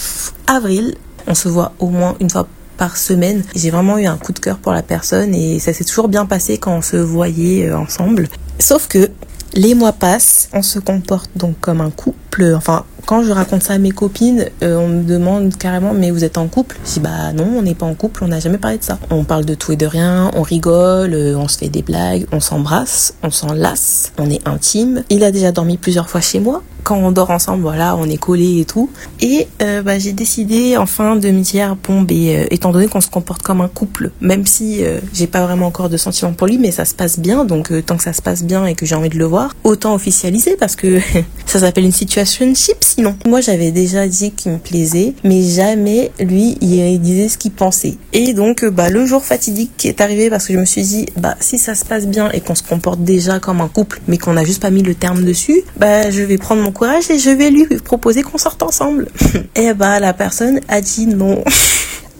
avril. 0.46 0.94
On 1.26 1.34
se 1.34 1.48
voit 1.48 1.72
au 1.78 1.88
moins 1.88 2.16
une 2.20 2.30
fois 2.30 2.46
par 2.82 2.96
semaine. 2.96 3.44
J'ai 3.54 3.70
vraiment 3.70 3.96
eu 3.96 4.06
un 4.06 4.16
coup 4.16 4.32
de 4.32 4.40
cœur 4.40 4.58
pour 4.58 4.72
la 4.72 4.82
personne 4.82 5.36
et 5.36 5.60
ça 5.60 5.72
s'est 5.72 5.84
toujours 5.84 6.08
bien 6.08 6.26
passé 6.26 6.58
quand 6.58 6.74
on 6.78 6.82
se 6.82 6.96
voyait 6.96 7.68
euh, 7.68 7.78
ensemble. 7.78 8.28
Sauf 8.58 8.88
que 8.88 9.08
les 9.54 9.76
mois 9.76 9.92
passent, 9.92 10.48
on 10.52 10.62
se 10.62 10.80
comporte 10.80 11.30
donc 11.36 11.60
comme 11.60 11.80
un 11.80 11.92
couple, 11.92 12.54
enfin 12.56 12.84
quand 13.06 13.24
je 13.24 13.32
raconte 13.32 13.62
ça 13.62 13.74
à 13.74 13.78
mes 13.78 13.90
copines, 13.90 14.46
euh, 14.62 14.76
on 14.76 14.88
me 14.88 15.02
demande 15.02 15.56
carrément 15.56 15.92
mais 15.92 16.10
vous 16.10 16.24
êtes 16.24 16.38
en 16.38 16.48
couple? 16.48 16.78
Je 16.84 16.94
dis 16.94 17.00
bah 17.00 17.32
non, 17.32 17.46
on 17.58 17.62
n'est 17.62 17.74
pas 17.74 17.86
en 17.86 17.94
couple, 17.94 18.24
on 18.24 18.28
n'a 18.28 18.40
jamais 18.40 18.58
parlé 18.58 18.78
de 18.78 18.84
ça. 18.84 18.98
On 19.10 19.24
parle 19.24 19.44
de 19.44 19.54
tout 19.54 19.72
et 19.72 19.76
de 19.76 19.86
rien, 19.86 20.30
on 20.34 20.42
rigole, 20.42 21.14
euh, 21.14 21.36
on 21.36 21.48
se 21.48 21.58
fait 21.58 21.68
des 21.68 21.82
blagues, 21.82 22.26
on 22.32 22.40
s'embrasse, 22.40 23.14
on 23.22 23.30
s'enlace, 23.30 24.12
on 24.18 24.30
est 24.30 24.46
intime. 24.46 25.02
Il 25.10 25.24
a 25.24 25.30
déjà 25.30 25.52
dormi 25.52 25.76
plusieurs 25.76 26.08
fois 26.08 26.20
chez 26.20 26.40
moi. 26.40 26.62
Quand 26.84 26.96
on 26.96 27.12
dort 27.12 27.30
ensemble, 27.30 27.62
voilà, 27.62 27.94
on 27.96 28.06
est 28.06 28.16
collés 28.16 28.60
et 28.60 28.64
tout. 28.64 28.90
Et 29.20 29.46
euh, 29.62 29.82
bah, 29.82 30.00
j'ai 30.00 30.12
décidé 30.12 30.76
enfin 30.76 31.14
de 31.14 31.30
me 31.30 31.40
dire 31.40 31.76
bon, 31.86 32.02
ben, 32.02 32.46
étant 32.50 32.72
donné 32.72 32.88
qu'on 32.88 33.00
se 33.00 33.10
comporte 33.10 33.42
comme 33.42 33.60
un 33.60 33.68
couple, 33.68 34.10
même 34.20 34.46
si 34.46 34.82
j'ai 35.12 35.26
pas 35.26 35.44
vraiment 35.44 35.66
encore 35.66 35.88
de 35.88 35.96
sentiments 35.96 36.32
pour 36.32 36.46
lui, 36.46 36.58
mais 36.58 36.70
ça 36.72 36.84
se 36.84 36.94
passe 36.94 37.18
bien, 37.18 37.44
donc 37.44 37.72
tant 37.86 37.96
que 37.96 38.02
ça 38.02 38.12
se 38.12 38.22
passe 38.22 38.42
bien 38.42 38.66
et 38.66 38.74
que 38.74 38.84
j'ai 38.84 38.94
envie 38.94 39.10
de 39.10 39.18
le 39.18 39.24
voir, 39.24 39.54
autant 39.64 39.94
officialiser 39.94 40.56
parce 40.56 40.76
que 40.76 40.98
ça 41.46 41.60
s'appelle 41.60 41.84
une 41.84 41.92
situation 41.92 42.52
chips 42.54 42.91
sinon. 42.94 43.16
Moi, 43.26 43.40
j'avais 43.40 43.70
déjà 43.70 44.06
dit 44.06 44.32
qu'il 44.32 44.52
me 44.52 44.58
plaisait, 44.58 45.14
mais 45.24 45.42
jamais 45.42 46.10
lui, 46.20 46.56
il 46.60 47.00
disait 47.00 47.28
ce 47.28 47.38
qu'il 47.38 47.52
pensait. 47.52 47.94
Et 48.12 48.34
donc, 48.34 48.64
euh, 48.64 48.70
bah, 48.70 48.88
le 48.90 49.06
jour 49.06 49.24
fatidique 49.24 49.70
qui 49.76 49.88
est 49.88 50.00
arrivé 50.00 50.30
parce 50.30 50.46
que 50.46 50.52
je 50.52 50.58
me 50.58 50.64
suis 50.64 50.82
dit, 50.82 51.06
bah, 51.16 51.36
si 51.40 51.58
ça 51.58 51.74
se 51.74 51.84
passe 51.84 52.06
bien 52.06 52.30
et 52.32 52.40
qu'on 52.40 52.54
se 52.54 52.62
comporte 52.62 53.02
déjà 53.02 53.38
comme 53.38 53.60
un 53.60 53.68
couple, 53.68 54.00
mais 54.08 54.18
qu'on 54.18 54.34
n'a 54.34 54.44
juste 54.44 54.60
pas 54.60 54.70
mis 54.70 54.82
le 54.82 54.94
terme 54.94 55.24
dessus, 55.24 55.62
bah, 55.76 56.10
je 56.10 56.22
vais 56.22 56.38
prendre 56.38 56.62
mon 56.62 56.72
courage 56.72 57.10
et 57.10 57.18
je 57.18 57.30
vais 57.30 57.50
lui 57.50 57.66
proposer 57.66 58.22
qu'on 58.22 58.38
sorte 58.38 58.62
ensemble. 58.62 59.08
et 59.56 59.72
bah, 59.74 60.00
la 60.00 60.12
personne 60.12 60.60
a 60.68 60.80
dit 60.80 61.06
non. 61.06 61.42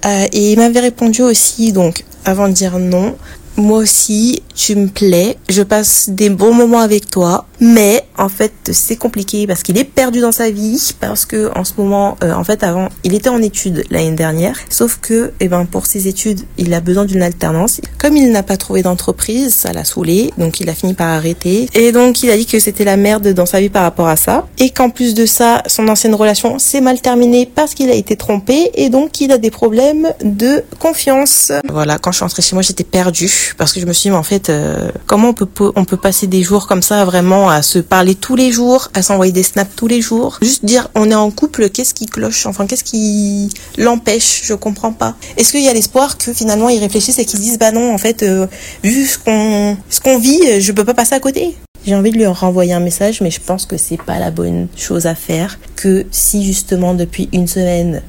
Euh, 0.04 0.26
et 0.32 0.50
il 0.50 0.58
m'avait 0.58 0.80
répondu 0.80 1.22
aussi, 1.22 1.70
donc, 1.70 2.04
avant 2.24 2.48
de 2.48 2.52
dire 2.52 2.80
non, 2.80 3.14
moi 3.56 3.78
aussi, 3.78 4.42
tu 4.54 4.76
me 4.76 4.88
plais, 4.88 5.36
je 5.48 5.62
passe 5.62 6.08
des 6.10 6.30
bons 6.30 6.54
moments 6.54 6.80
avec 6.80 7.10
toi, 7.10 7.46
mais 7.60 8.04
en 8.18 8.28
fait 8.28 8.52
c'est 8.70 8.96
compliqué 8.96 9.46
parce 9.46 9.62
qu'il 9.62 9.78
est 9.78 9.84
perdu 9.84 10.20
dans 10.20 10.32
sa 10.32 10.50
vie, 10.50 10.94
parce 11.00 11.24
que 11.26 11.50
en 11.56 11.64
ce 11.64 11.72
moment, 11.78 12.16
euh, 12.22 12.32
en 12.32 12.44
fait 12.44 12.62
avant, 12.62 12.88
il 13.04 13.14
était 13.14 13.28
en 13.28 13.40
études 13.40 13.84
l'année 13.90 14.12
dernière, 14.12 14.58
sauf 14.68 14.98
que, 15.00 15.32
eh 15.40 15.48
ben 15.48 15.64
pour 15.64 15.86
ses 15.86 16.08
études, 16.08 16.40
il 16.58 16.72
a 16.74 16.80
besoin 16.80 17.04
d'une 17.04 17.22
alternance. 17.22 17.80
Comme 17.98 18.16
il 18.16 18.30
n'a 18.30 18.42
pas 18.42 18.56
trouvé 18.56 18.82
d'entreprise, 18.82 19.54
ça 19.54 19.72
l'a 19.72 19.84
saoulé, 19.84 20.30
donc 20.38 20.60
il 20.60 20.68
a 20.68 20.74
fini 20.74 20.94
par 20.94 21.08
arrêter. 21.08 21.68
Et 21.74 21.92
donc 21.92 22.22
il 22.22 22.30
a 22.30 22.36
dit 22.36 22.46
que 22.46 22.58
c'était 22.58 22.84
la 22.84 22.96
merde 22.96 23.28
dans 23.28 23.46
sa 23.46 23.60
vie 23.60 23.70
par 23.70 23.82
rapport 23.82 24.08
à 24.08 24.16
ça, 24.16 24.46
et 24.58 24.70
qu'en 24.70 24.90
plus 24.90 25.14
de 25.14 25.26
ça, 25.26 25.62
son 25.66 25.88
ancienne 25.88 26.14
relation 26.14 26.58
s'est 26.58 26.80
mal 26.80 27.00
terminée 27.00 27.50
parce 27.52 27.74
qu'il 27.74 27.90
a 27.90 27.94
été 27.94 28.16
trompé, 28.16 28.70
et 28.74 28.88
donc 28.88 29.20
il 29.20 29.32
a 29.32 29.38
des 29.38 29.50
problèmes 29.50 30.12
de 30.22 30.62
confiance. 30.78 31.52
Voilà, 31.68 31.98
quand 31.98 32.12
je 32.12 32.16
suis 32.16 32.24
rentrée 32.24 32.42
chez 32.42 32.54
moi, 32.54 32.62
j'étais 32.62 32.84
perdue 32.84 33.41
parce 33.56 33.72
que 33.72 33.80
je 33.80 33.86
me 33.86 33.92
suis 33.92 34.08
dit, 34.08 34.10
mais 34.10 34.16
en 34.16 34.22
fait 34.22 34.50
euh, 34.50 34.90
comment 35.06 35.30
on 35.30 35.34
peut 35.34 35.72
on 35.76 35.84
peut 35.84 35.96
passer 35.96 36.26
des 36.26 36.42
jours 36.42 36.66
comme 36.66 36.82
ça 36.82 37.04
vraiment 37.04 37.48
à 37.48 37.62
se 37.62 37.78
parler 37.78 38.14
tous 38.14 38.36
les 38.36 38.52
jours, 38.52 38.88
à 38.94 39.02
s'envoyer 39.02 39.32
des 39.32 39.42
snaps 39.42 39.72
tous 39.76 39.86
les 39.86 40.00
jours, 40.00 40.38
juste 40.42 40.64
dire 40.64 40.88
on 40.94 41.10
est 41.10 41.14
en 41.14 41.30
couple, 41.30 41.68
qu'est-ce 41.70 41.94
qui 41.94 42.06
cloche, 42.06 42.46
enfin 42.46 42.66
qu'est-ce 42.66 42.84
qui 42.84 43.50
l'empêche, 43.78 44.42
je 44.44 44.54
comprends 44.54 44.92
pas. 44.92 45.14
Est-ce 45.36 45.52
qu'il 45.52 45.62
y 45.62 45.68
a 45.68 45.74
l'espoir 45.74 46.18
que 46.18 46.32
finalement 46.32 46.68
ils 46.68 46.80
réfléchissent 46.80 47.18
et 47.18 47.24
qu'ils 47.24 47.40
disent 47.40 47.58
bah 47.58 47.72
non 47.72 47.92
en 47.92 47.98
fait 47.98 48.22
euh, 48.22 48.46
vu 48.82 49.06
ce 49.06 49.18
qu'on 49.18 49.76
ce 49.88 50.00
qu'on 50.00 50.18
vit, 50.18 50.60
je 50.60 50.72
peux 50.72 50.84
pas 50.84 50.94
passer 50.94 51.14
à 51.14 51.20
côté? 51.20 51.56
J'ai 51.84 51.96
envie 51.96 52.12
de 52.12 52.16
lui 52.16 52.26
renvoyer 52.26 52.74
un 52.74 52.80
message, 52.80 53.20
mais 53.20 53.30
je 53.32 53.40
pense 53.40 53.66
que 53.66 53.76
c'est 53.76 54.00
pas 54.00 54.20
la 54.20 54.30
bonne 54.30 54.68
chose 54.76 55.06
à 55.06 55.16
faire. 55.16 55.58
Que 55.74 56.06
si 56.12 56.44
justement 56.44 56.94
depuis 56.94 57.28
une 57.32 57.48
semaine 57.48 58.02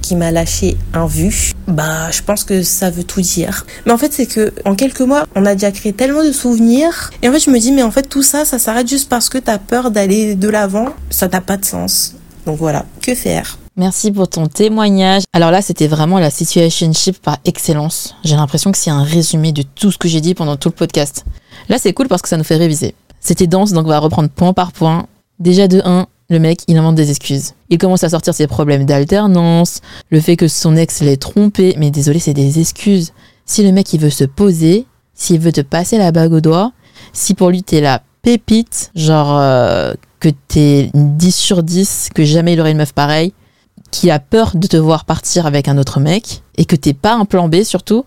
qui 0.00 0.16
m'a 0.16 0.30
lâché 0.30 0.76
un 0.94 1.06
vu, 1.06 1.52
bah 1.66 2.10
je 2.10 2.22
pense 2.22 2.44
que 2.44 2.62
ça 2.62 2.90
veut 2.90 3.04
tout 3.04 3.20
dire. 3.20 3.66
Mais 3.86 3.92
en 3.92 3.98
fait 3.98 4.12
c'est 4.12 4.26
que 4.26 4.52
en 4.64 4.74
quelques 4.74 5.00
mois 5.00 5.26
on 5.34 5.44
a 5.46 5.54
déjà 5.54 5.70
créé 5.70 5.92
tellement 5.92 6.24
de 6.24 6.32
souvenirs 6.32 7.10
et 7.22 7.28
en 7.28 7.32
fait 7.32 7.40
je 7.40 7.50
me 7.50 7.58
dis 7.58 7.72
mais 7.72 7.82
en 7.82 7.90
fait 7.90 8.08
tout 8.08 8.22
ça 8.22 8.44
ça 8.44 8.58
s'arrête 8.58 8.88
juste 8.88 9.08
parce 9.08 9.28
que 9.28 9.38
t'as 9.38 9.58
peur 9.58 9.90
d'aller 9.90 10.34
de 10.34 10.48
l'avant, 10.48 10.88
ça 11.10 11.28
n'a 11.28 11.40
pas 11.40 11.56
de 11.56 11.64
sens. 11.64 12.14
Donc 12.46 12.58
voilà, 12.58 12.86
que 13.02 13.14
faire? 13.14 13.58
Merci 13.76 14.10
pour 14.10 14.26
ton 14.26 14.48
témoignage. 14.48 15.22
Alors 15.32 15.52
là, 15.52 15.62
c'était 15.62 15.86
vraiment 15.86 16.18
la 16.18 16.30
situationship 16.30 17.18
par 17.18 17.38
excellence. 17.44 18.16
J'ai 18.24 18.34
l'impression 18.34 18.72
que 18.72 18.78
c'est 18.78 18.90
un 18.90 19.04
résumé 19.04 19.52
de 19.52 19.62
tout 19.62 19.92
ce 19.92 19.98
que 19.98 20.08
j'ai 20.08 20.20
dit 20.20 20.34
pendant 20.34 20.56
tout 20.56 20.68
le 20.68 20.74
podcast. 20.74 21.24
Là, 21.68 21.78
c'est 21.78 21.92
cool 21.92 22.08
parce 22.08 22.20
que 22.20 22.28
ça 22.28 22.36
nous 22.36 22.42
fait 22.42 22.56
réviser. 22.56 22.96
C'était 23.20 23.46
dense, 23.46 23.72
donc 23.72 23.86
on 23.86 23.90
va 23.90 24.00
reprendre 24.00 24.30
point 24.30 24.52
par 24.52 24.72
point. 24.72 25.06
Déjà 25.38 25.68
de 25.68 25.80
1, 25.84 26.06
le 26.30 26.38
mec, 26.38 26.60
il 26.68 26.76
invente 26.76 26.94
des 26.94 27.10
excuses. 27.10 27.54
Il 27.70 27.78
commence 27.78 28.04
à 28.04 28.10
sortir 28.10 28.34
ses 28.34 28.46
problèmes 28.46 28.84
d'alternance, 28.84 29.80
le 30.10 30.20
fait 30.20 30.36
que 30.36 30.46
son 30.46 30.76
ex 30.76 31.00
l'ait 31.00 31.16
trompé, 31.16 31.74
mais 31.78 31.90
désolé, 31.90 32.18
c'est 32.18 32.34
des 32.34 32.60
excuses. 32.60 33.12
Si 33.46 33.62
le 33.62 33.72
mec, 33.72 33.92
il 33.94 34.00
veut 34.00 34.10
se 34.10 34.24
poser, 34.24 34.86
s'il 35.14 35.40
veut 35.40 35.52
te 35.52 35.62
passer 35.62 35.96
la 35.96 36.12
bague 36.12 36.32
au 36.32 36.40
doigt, 36.40 36.72
si 37.14 37.34
pour 37.34 37.48
lui 37.48 37.62
t'es 37.62 37.80
la 37.80 38.02
pépite, 38.22 38.90
genre 38.94 39.38
euh, 39.38 39.94
que 40.20 40.28
t'es 40.48 40.90
10 40.92 41.34
sur 41.34 41.62
10, 41.62 42.10
que 42.14 42.24
jamais 42.24 42.52
il 42.52 42.60
aurait 42.60 42.72
une 42.72 42.78
meuf 42.78 42.92
pareille, 42.92 43.32
qui 43.90 44.10
a 44.10 44.18
peur 44.18 44.52
de 44.54 44.66
te 44.66 44.76
voir 44.76 45.06
partir 45.06 45.46
avec 45.46 45.66
un 45.66 45.78
autre 45.78 45.98
mec, 45.98 46.42
et 46.58 46.66
que 46.66 46.76
t'es 46.76 46.92
pas 46.92 47.14
un 47.14 47.24
plan 47.24 47.48
B 47.48 47.62
surtout, 47.62 48.04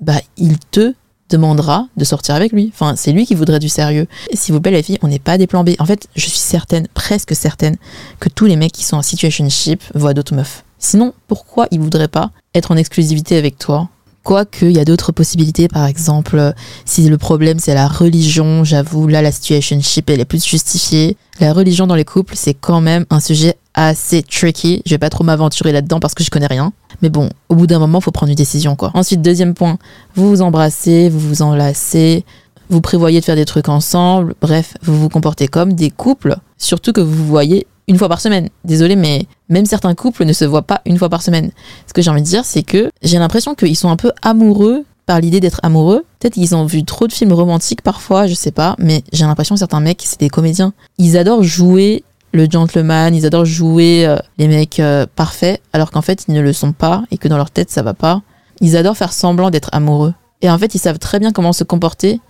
bah 0.00 0.20
il 0.36 0.58
te 0.58 0.94
demandera 1.30 1.86
de 1.96 2.04
sortir 2.04 2.34
avec 2.34 2.52
lui. 2.52 2.70
Enfin, 2.74 2.94
c'est 2.96 3.12
lui 3.12 3.26
qui 3.26 3.34
voudrait 3.34 3.58
du 3.58 3.68
sérieux. 3.68 4.06
S'il 4.34 4.54
vous 4.54 4.60
plaît, 4.60 4.72
les 4.72 4.82
filles, 4.82 4.98
on 5.02 5.08
n'est 5.08 5.18
pas 5.18 5.38
des 5.38 5.46
plans 5.46 5.64
B. 5.64 5.70
En 5.78 5.86
fait, 5.86 6.08
je 6.16 6.26
suis 6.26 6.38
certaine, 6.38 6.86
presque 6.92 7.34
certaine, 7.34 7.76
que 8.18 8.28
tous 8.28 8.46
les 8.46 8.56
mecs 8.56 8.72
qui 8.72 8.84
sont 8.84 8.96
en 8.96 9.02
situationship 9.02 9.82
voient 9.94 10.14
d'autres 10.14 10.34
meufs. 10.34 10.64
Sinon, 10.78 11.12
pourquoi 11.28 11.66
ils 11.70 11.80
voudraient 11.80 12.08
pas 12.08 12.30
être 12.54 12.70
en 12.70 12.76
exclusivité 12.76 13.36
avec 13.36 13.58
toi? 13.58 13.88
Quoique, 14.22 14.66
il 14.66 14.76
y 14.76 14.80
a 14.80 14.84
d'autres 14.84 15.12
possibilités, 15.12 15.66
par 15.66 15.86
exemple, 15.86 16.52
si 16.84 17.08
le 17.08 17.16
problème 17.16 17.58
c'est 17.58 17.74
la 17.74 17.88
religion, 17.88 18.64
j'avoue, 18.64 19.08
là 19.08 19.22
la 19.22 19.32
situationship 19.32 20.10
elle 20.10 20.20
est 20.20 20.26
plus 20.26 20.44
justifiée. 20.44 21.16
La 21.40 21.54
religion 21.54 21.86
dans 21.86 21.94
les 21.94 22.04
couples, 22.04 22.34
c'est 22.36 22.52
quand 22.52 22.82
même 22.82 23.06
un 23.08 23.20
sujet 23.20 23.56
assez 23.72 24.22
tricky. 24.22 24.82
Je 24.84 24.90
vais 24.90 24.98
pas 24.98 25.08
trop 25.08 25.24
m'aventurer 25.24 25.72
là-dedans 25.72 26.00
parce 26.00 26.14
que 26.14 26.22
je 26.22 26.28
connais 26.28 26.46
rien. 26.46 26.72
Mais 27.02 27.08
bon, 27.08 27.30
au 27.48 27.54
bout 27.54 27.66
d'un 27.66 27.78
moment, 27.78 28.00
faut 28.00 28.10
prendre 28.10 28.30
une 28.30 28.36
décision, 28.36 28.76
quoi. 28.76 28.90
Ensuite, 28.94 29.22
deuxième 29.22 29.54
point, 29.54 29.78
vous 30.14 30.28
vous 30.28 30.42
embrassez, 30.42 31.08
vous 31.08 31.20
vous 31.20 31.42
enlacez, 31.42 32.24
vous 32.68 32.80
prévoyez 32.80 33.20
de 33.20 33.24
faire 33.24 33.36
des 33.36 33.44
trucs 33.44 33.68
ensemble, 33.68 34.34
bref, 34.40 34.74
vous 34.82 34.98
vous 34.98 35.08
comportez 35.08 35.48
comme 35.48 35.72
des 35.72 35.90
couples, 35.90 36.36
surtout 36.56 36.92
que 36.92 37.00
vous 37.00 37.12
vous 37.12 37.26
voyez 37.26 37.66
une 37.88 37.98
fois 37.98 38.08
par 38.08 38.20
semaine. 38.20 38.48
Désolé, 38.64 38.94
mais 38.94 39.26
même 39.48 39.66
certains 39.66 39.94
couples 39.94 40.24
ne 40.24 40.32
se 40.32 40.44
voient 40.44 40.62
pas 40.62 40.80
une 40.86 40.96
fois 40.96 41.08
par 41.08 41.22
semaine. 41.22 41.50
Ce 41.88 41.92
que 41.92 42.02
j'ai 42.02 42.10
envie 42.10 42.22
de 42.22 42.26
dire, 42.26 42.44
c'est 42.44 42.62
que 42.62 42.90
j'ai 43.02 43.18
l'impression 43.18 43.54
qu'ils 43.54 43.76
sont 43.76 43.90
un 43.90 43.96
peu 43.96 44.12
amoureux 44.22 44.84
par 45.06 45.20
l'idée 45.20 45.40
d'être 45.40 45.58
amoureux. 45.64 46.04
Peut-être 46.20 46.34
qu'ils 46.34 46.54
ont 46.54 46.64
vu 46.64 46.84
trop 46.84 47.08
de 47.08 47.12
films 47.12 47.32
romantiques 47.32 47.82
parfois, 47.82 48.28
je 48.28 48.34
sais 48.34 48.52
pas, 48.52 48.76
mais 48.78 49.02
j'ai 49.12 49.24
l'impression 49.24 49.56
que 49.56 49.58
certains 49.58 49.80
mecs, 49.80 50.02
c'est 50.04 50.20
des 50.20 50.28
comédiens. 50.28 50.72
Ils 50.98 51.16
adorent 51.16 51.42
jouer 51.42 52.04
le 52.32 52.46
gentleman, 52.48 53.14
ils 53.14 53.26
adorent 53.26 53.44
jouer 53.44 54.06
euh, 54.06 54.16
les 54.38 54.48
mecs 54.48 54.80
euh, 54.80 55.06
parfaits, 55.16 55.60
alors 55.72 55.90
qu'en 55.90 56.02
fait 56.02 56.24
ils 56.28 56.34
ne 56.34 56.40
le 56.40 56.52
sont 56.52 56.72
pas 56.72 57.04
et 57.10 57.18
que 57.18 57.28
dans 57.28 57.36
leur 57.36 57.50
tête 57.50 57.70
ça 57.70 57.82
va 57.82 57.94
pas. 57.94 58.22
Ils 58.60 58.76
adorent 58.76 58.96
faire 58.96 59.12
semblant 59.12 59.50
d'être 59.50 59.70
amoureux. 59.72 60.14
Et 60.42 60.50
en 60.50 60.58
fait 60.58 60.74
ils 60.74 60.78
savent 60.78 60.98
très 60.98 61.18
bien 61.18 61.32
comment 61.32 61.52
se 61.52 61.64
comporter 61.64 62.20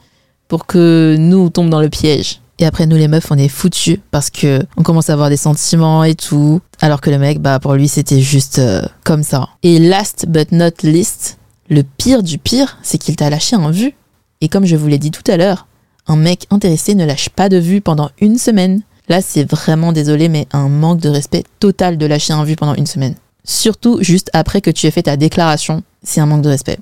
pour 0.48 0.66
que 0.66 1.16
nous 1.18 1.48
tombe 1.50 1.70
dans 1.70 1.80
le 1.80 1.88
piège. 1.88 2.40
Et 2.60 2.66
après, 2.66 2.84
nous, 2.84 2.96
les 2.96 3.08
meufs, 3.08 3.30
on 3.30 3.38
est 3.38 3.48
foutus 3.48 3.96
parce 4.10 4.28
que 4.28 4.60
on 4.76 4.82
commence 4.82 5.08
à 5.08 5.14
avoir 5.14 5.30
des 5.30 5.38
sentiments 5.38 6.04
et 6.04 6.14
tout. 6.14 6.60
Alors 6.82 7.00
que 7.00 7.08
le 7.08 7.16
mec, 7.16 7.40
bah, 7.40 7.58
pour 7.58 7.72
lui, 7.72 7.88
c'était 7.88 8.20
juste 8.20 8.58
euh, 8.58 8.82
comme 9.02 9.22
ça. 9.22 9.48
Et 9.62 9.78
last 9.78 10.26
but 10.28 10.52
not 10.52 10.72
least, 10.82 11.38
le 11.70 11.82
pire 11.82 12.22
du 12.22 12.36
pire, 12.36 12.76
c'est 12.82 12.98
qu'il 12.98 13.16
t'a 13.16 13.30
lâché 13.30 13.56
en 13.56 13.70
vue. 13.70 13.94
Et 14.42 14.50
comme 14.50 14.66
je 14.66 14.76
vous 14.76 14.88
l'ai 14.88 14.98
dit 14.98 15.10
tout 15.10 15.22
à 15.26 15.38
l'heure, 15.38 15.68
un 16.06 16.16
mec 16.16 16.46
intéressé 16.50 16.94
ne 16.94 17.06
lâche 17.06 17.30
pas 17.30 17.48
de 17.48 17.56
vue 17.56 17.80
pendant 17.80 18.10
une 18.20 18.36
semaine. 18.36 18.82
Là, 19.10 19.20
c'est 19.20 19.42
vraiment 19.42 19.90
désolé, 19.90 20.28
mais 20.28 20.46
un 20.52 20.68
manque 20.68 21.00
de 21.00 21.08
respect 21.08 21.42
total 21.58 21.98
de 21.98 22.06
lâcher 22.06 22.32
un 22.32 22.44
vue 22.44 22.54
pendant 22.54 22.76
une 22.76 22.86
semaine. 22.86 23.16
Surtout 23.42 23.98
juste 24.00 24.30
après 24.32 24.60
que 24.60 24.70
tu 24.70 24.86
aies 24.86 24.92
fait 24.92 25.02
ta 25.02 25.16
déclaration, 25.16 25.82
c'est 26.04 26.20
un 26.20 26.26
manque 26.26 26.42
de 26.42 26.48
respect. 26.48 26.78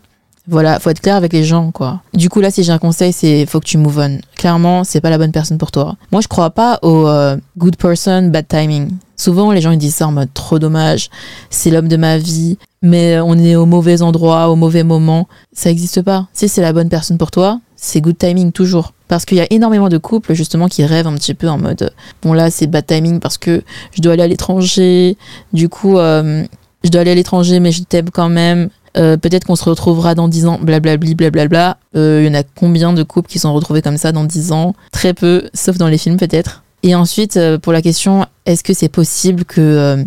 Voilà, 0.46 0.78
faut 0.78 0.90
être 0.90 1.00
clair 1.00 1.16
avec 1.16 1.32
les 1.32 1.42
gens, 1.42 1.70
quoi. 1.72 2.02
Du 2.12 2.28
coup, 2.28 2.40
là, 2.40 2.50
si 2.50 2.64
j'ai 2.64 2.72
un 2.72 2.78
conseil, 2.78 3.14
c'est 3.14 3.46
faut 3.46 3.60
que 3.60 3.64
tu 3.64 3.78
move 3.78 3.98
on. 3.98 4.18
Clairement, 4.36 4.84
c'est 4.84 5.00
pas 5.00 5.08
la 5.08 5.16
bonne 5.16 5.32
personne 5.32 5.56
pour 5.56 5.72
toi. 5.72 5.96
Moi, 6.12 6.20
je 6.20 6.28
crois 6.28 6.50
pas 6.50 6.78
au 6.82 7.06
euh, 7.08 7.38
good 7.56 7.76
person, 7.76 8.28
bad 8.28 8.46
timing. 8.46 8.90
Souvent, 9.16 9.50
les 9.50 9.62
gens 9.62 9.70
ils 9.70 9.78
disent 9.78 9.94
ça 9.94 10.06
en 10.06 10.12
mode 10.12 10.32
trop 10.34 10.58
dommage, 10.58 11.08
c'est 11.48 11.70
l'homme 11.70 11.88
de 11.88 11.96
ma 11.96 12.18
vie, 12.18 12.58
mais 12.82 13.18
on 13.20 13.38
est 13.38 13.56
au 13.56 13.64
mauvais 13.64 14.02
endroit, 14.02 14.50
au 14.50 14.54
mauvais 14.54 14.84
moment. 14.84 15.28
Ça 15.54 15.70
existe 15.70 16.02
pas. 16.02 16.28
Si 16.34 16.46
c'est 16.48 16.60
la 16.62 16.74
bonne 16.74 16.90
personne 16.90 17.16
pour 17.16 17.30
toi, 17.30 17.58
c'est 17.74 18.02
good 18.02 18.18
timing 18.18 18.52
toujours. 18.52 18.92
Parce 19.09 19.25
qu'il 19.25 19.38
y 19.38 19.40
a 19.40 19.47
énormément 19.51 19.88
de 19.88 19.99
couples 19.99 20.35
justement 20.35 20.68
qui 20.68 20.85
rêvent 20.85 21.07
un 21.07 21.14
petit 21.14 21.35
peu 21.35 21.49
en 21.49 21.59
mode 21.59 21.92
bon 22.23 22.35
là 22.35 22.51
c'est 22.51 22.66
bad 22.66 22.87
timing 22.87 23.21
parce 23.21 23.38
que 23.38 23.62
je 23.92 24.03
dois 24.03 24.12
aller 24.12 24.23
à 24.23 24.29
l'étranger, 24.29 25.16
du 25.53 25.68
coup 25.68 25.99
euh, 25.99 26.44
je 26.85 26.90
dois 26.90 27.01
aller 27.01 27.12
à 27.12 27.14
l'étranger 27.14 27.61
mais 27.61 27.73
je 27.73 27.83
t'aime 27.83 28.11
quand 28.11 28.29
même. 28.29 28.68
Euh, 28.97 29.16
peut-être 29.16 29.44
qu'on 29.44 29.57
se 29.57 29.64
retrouvera 29.64 30.14
dans 30.14 30.29
10 30.29 30.47
ans, 30.47 30.59
blablabli, 30.61 31.14
blablabla. 31.14 31.77
Euh, 31.94 32.23
il 32.23 32.27
y 32.27 32.31
en 32.31 32.38
a 32.38 32.42
combien 32.42 32.92
de 32.92 33.03
couples 33.03 33.29
qui 33.29 33.38
sont 33.38 33.53
retrouvés 33.53 33.83
comme 33.83 33.99
ça 33.99 34.12
dans 34.12 34.25
10 34.25 34.51
ans? 34.53 34.75
Très 34.92 35.14
peu, 35.14 35.49
sauf 35.55 35.77
dans 35.77 35.88
les 35.88 35.99
films 35.99 36.16
peut-être. 36.16 36.64
Et 36.83 36.94
ensuite, 36.94 37.37
euh, 37.37 37.59
pour 37.59 37.73
la 37.73 37.83
question, 37.83 38.27
est-ce 38.47 38.64
que 38.64 38.73
c'est 38.73 38.88
possible 38.88 39.44
que 39.44 40.05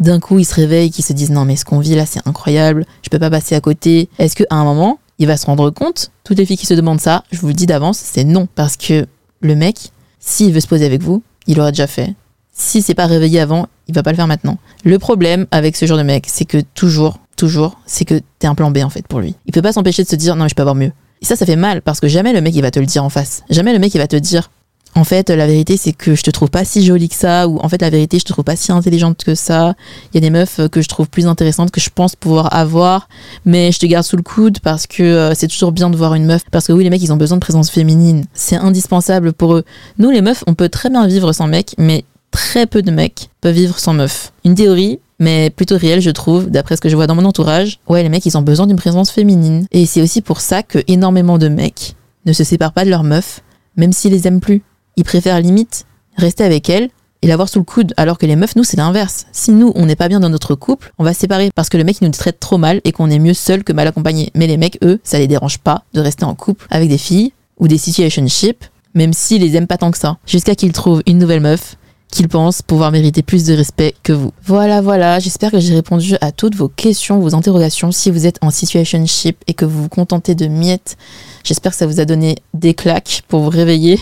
d'un 0.00 0.18
coup 0.18 0.38
ils 0.38 0.44
se 0.44 0.54
réveillent, 0.54 0.90
qu'ils 0.90 1.04
se 1.04 1.12
disent 1.12 1.30
non 1.30 1.44
mais 1.44 1.56
ce 1.56 1.64
qu'on 1.64 1.78
vit 1.78 1.94
là 1.94 2.06
c'est 2.06 2.26
incroyable, 2.26 2.86
je 3.02 3.10
peux 3.10 3.18
pas 3.18 3.30
passer 3.30 3.54
à 3.54 3.60
côté? 3.60 4.08
Est-ce 4.18 4.34
qu'à 4.34 4.46
un 4.50 4.64
moment 4.64 4.98
il 5.22 5.26
va 5.26 5.36
se 5.36 5.46
rendre 5.46 5.70
compte 5.70 6.10
Toutes 6.24 6.38
les 6.38 6.44
filles 6.44 6.56
qui 6.56 6.66
se 6.66 6.74
demandent 6.74 7.00
ça, 7.00 7.22
je 7.30 7.38
vous 7.38 7.46
le 7.46 7.54
dis 7.54 7.66
d'avance, 7.66 7.98
c'est 7.98 8.24
non 8.24 8.48
parce 8.54 8.76
que 8.76 9.06
le 9.40 9.54
mec, 9.54 9.92
s'il 10.18 10.52
veut 10.52 10.60
se 10.60 10.66
poser 10.66 10.84
avec 10.84 11.00
vous, 11.00 11.22
il 11.46 11.56
l'aura 11.56 11.70
déjà 11.70 11.86
fait. 11.86 12.14
Si 12.52 12.82
c'est 12.82 12.94
pas 12.94 13.06
réveillé 13.06 13.38
avant, 13.38 13.68
il 13.86 13.94
va 13.94 14.02
pas 14.02 14.10
le 14.10 14.16
faire 14.16 14.26
maintenant. 14.26 14.58
Le 14.84 14.98
problème 14.98 15.46
avec 15.52 15.76
ce 15.76 15.86
genre 15.86 15.96
de 15.96 16.02
mec, 16.02 16.24
c'est 16.26 16.44
que 16.44 16.58
toujours, 16.74 17.20
toujours, 17.36 17.78
c'est 17.86 18.04
que 18.04 18.20
t'es 18.40 18.48
un 18.48 18.56
plan 18.56 18.72
B 18.72 18.78
en 18.78 18.90
fait 18.90 19.06
pour 19.06 19.20
lui. 19.20 19.36
Il 19.46 19.52
peut 19.52 19.62
pas 19.62 19.72
s'empêcher 19.72 20.02
de 20.02 20.08
se 20.08 20.16
dire 20.16 20.34
non 20.34 20.48
je 20.48 20.54
peux 20.54 20.62
avoir 20.62 20.74
mieux. 20.74 20.92
Et 21.20 21.24
ça, 21.24 21.36
ça 21.36 21.46
fait 21.46 21.56
mal 21.56 21.82
parce 21.82 22.00
que 22.00 22.08
jamais 22.08 22.32
le 22.32 22.40
mec 22.40 22.54
il 22.56 22.62
va 22.62 22.72
te 22.72 22.80
le 22.80 22.86
dire 22.86 23.04
en 23.04 23.08
face. 23.08 23.44
Jamais 23.48 23.72
le 23.72 23.78
mec 23.78 23.94
il 23.94 23.98
va 23.98 24.08
te 24.08 24.16
dire 24.16 24.50
en 24.94 25.04
fait 25.04 25.30
la 25.30 25.46
vérité 25.46 25.76
c'est 25.76 25.92
que 25.92 26.14
je 26.14 26.22
te 26.22 26.30
trouve 26.30 26.50
pas 26.50 26.64
si 26.64 26.84
jolie 26.84 27.08
que 27.08 27.14
ça 27.14 27.48
ou 27.48 27.58
en 27.58 27.68
fait 27.68 27.80
la 27.80 27.90
vérité 27.90 28.18
je 28.18 28.24
te 28.24 28.32
trouve 28.32 28.44
pas 28.44 28.56
si 28.56 28.72
intelligente 28.72 29.22
que 29.24 29.34
ça. 29.34 29.74
Il 30.12 30.16
y 30.16 30.18
a 30.18 30.20
des 30.20 30.30
meufs 30.30 30.60
que 30.70 30.82
je 30.82 30.88
trouve 30.88 31.08
plus 31.08 31.26
intéressantes 31.26 31.70
que 31.70 31.80
je 31.80 31.90
pense 31.90 32.16
pouvoir 32.16 32.54
avoir, 32.54 33.08
mais 33.44 33.72
je 33.72 33.78
te 33.78 33.86
garde 33.86 34.04
sous 34.04 34.16
le 34.16 34.22
coude 34.22 34.60
parce 34.60 34.86
que 34.86 35.02
euh, 35.02 35.34
c'est 35.34 35.48
toujours 35.48 35.72
bien 35.72 35.90
de 35.90 35.96
voir 35.96 36.14
une 36.14 36.26
meuf. 36.26 36.42
Parce 36.50 36.66
que 36.66 36.72
oui 36.72 36.84
les 36.84 36.90
mecs 36.90 37.02
ils 37.02 37.12
ont 37.12 37.16
besoin 37.16 37.36
de 37.36 37.42
présence 37.42 37.70
féminine. 37.70 38.24
C'est 38.34 38.56
indispensable 38.56 39.32
pour 39.32 39.54
eux. 39.54 39.64
Nous 39.98 40.10
les 40.10 40.22
meufs 40.22 40.44
on 40.46 40.54
peut 40.54 40.68
très 40.68 40.90
bien 40.90 41.06
vivre 41.06 41.32
sans 41.32 41.46
mec, 41.46 41.74
mais 41.78 42.04
très 42.32 42.66
peu 42.66 42.82
de 42.82 42.90
mecs 42.90 43.30
peuvent 43.40 43.54
vivre 43.54 43.78
sans 43.78 43.92
meuf. 43.92 44.32
Une 44.44 44.56
théorie, 44.56 44.98
mais 45.20 45.50
plutôt 45.50 45.76
réelle, 45.78 46.00
je 46.00 46.10
trouve, 46.10 46.50
d'après 46.50 46.74
ce 46.74 46.80
que 46.80 46.88
je 46.88 46.96
vois 46.96 47.06
dans 47.06 47.14
mon 47.14 47.24
entourage. 47.24 47.78
Ouais, 47.88 48.02
les 48.02 48.08
mecs, 48.08 48.26
ils 48.26 48.36
ont 48.36 48.42
besoin 48.42 48.66
d'une 48.66 48.76
présence 48.76 49.12
féminine. 49.12 49.66
Et 49.70 49.86
c'est 49.86 50.02
aussi 50.02 50.20
pour 50.20 50.40
ça 50.40 50.64
que 50.64 50.80
énormément 50.88 51.38
de 51.38 51.46
mecs 51.46 51.94
ne 52.26 52.32
se 52.32 52.42
séparent 52.42 52.72
pas 52.72 52.84
de 52.84 52.90
leur 52.90 53.04
meuf, 53.04 53.40
même 53.76 53.92
s'ils 53.92 54.10
les 54.10 54.26
aiment 54.26 54.40
plus. 54.40 54.62
Ils 54.96 55.04
préfèrent 55.04 55.40
limite 55.40 55.86
rester 56.16 56.44
avec 56.44 56.68
elle 56.68 56.90
et 57.22 57.28
l'avoir 57.28 57.48
sous 57.48 57.60
le 57.60 57.64
coude, 57.64 57.94
alors 57.96 58.18
que 58.18 58.26
les 58.26 58.34
meufs, 58.34 58.56
nous, 58.56 58.64
c'est 58.64 58.76
l'inverse. 58.76 59.26
Si 59.32 59.52
nous, 59.52 59.72
on 59.76 59.86
n'est 59.86 59.96
pas 59.96 60.08
bien 60.08 60.18
dans 60.18 60.28
notre 60.28 60.56
couple, 60.56 60.92
on 60.98 61.04
va 61.04 61.14
se 61.14 61.20
séparer 61.20 61.50
parce 61.54 61.68
que 61.68 61.76
le 61.76 61.84
mec, 61.84 61.98
il 62.00 62.04
nous 62.04 62.10
traite 62.10 62.40
trop 62.40 62.58
mal 62.58 62.80
et 62.84 62.92
qu'on 62.92 63.10
est 63.10 63.20
mieux 63.20 63.34
seul 63.34 63.62
que 63.62 63.72
mal 63.72 63.86
accompagné. 63.86 64.30
Mais 64.34 64.48
les 64.48 64.56
mecs, 64.56 64.78
eux, 64.82 65.00
ça 65.04 65.18
les 65.18 65.28
dérange 65.28 65.58
pas 65.58 65.84
de 65.94 66.00
rester 66.00 66.24
en 66.24 66.34
couple 66.34 66.66
avec 66.70 66.88
des 66.88 66.98
filles 66.98 67.32
ou 67.58 67.68
des 67.68 67.78
situationships, 67.78 68.64
même 68.94 69.12
s'ils 69.12 69.40
les 69.40 69.56
aiment 69.56 69.68
pas 69.68 69.78
tant 69.78 69.92
que 69.92 69.98
ça, 69.98 70.18
jusqu'à 70.26 70.56
qu'ils 70.56 70.72
trouvent 70.72 71.02
une 71.06 71.18
nouvelle 71.18 71.40
meuf 71.40 71.76
qu'ils 72.12 72.28
pensent 72.28 72.62
pouvoir 72.62 72.92
mériter 72.92 73.22
plus 73.22 73.44
de 73.44 73.54
respect 73.54 73.94
que 74.02 74.12
vous. 74.12 74.32
Voilà, 74.44 74.82
voilà, 74.82 75.18
j'espère 75.18 75.50
que 75.50 75.58
j'ai 75.58 75.74
répondu 75.74 76.14
à 76.20 76.30
toutes 76.30 76.54
vos 76.54 76.68
questions, 76.68 77.18
vos 77.18 77.34
interrogations. 77.34 77.90
Si 77.90 78.10
vous 78.10 78.26
êtes 78.26 78.38
en 78.42 78.50
situationship 78.50 79.38
et 79.46 79.54
que 79.54 79.64
vous 79.64 79.82
vous 79.82 79.88
contentez 79.88 80.34
de 80.34 80.46
miettes, 80.46 80.96
j'espère 81.42 81.72
que 81.72 81.78
ça 81.78 81.86
vous 81.86 82.00
a 82.00 82.04
donné 82.04 82.36
des 82.52 82.74
claques 82.74 83.22
pour 83.28 83.40
vous 83.40 83.48
réveiller. 83.48 83.98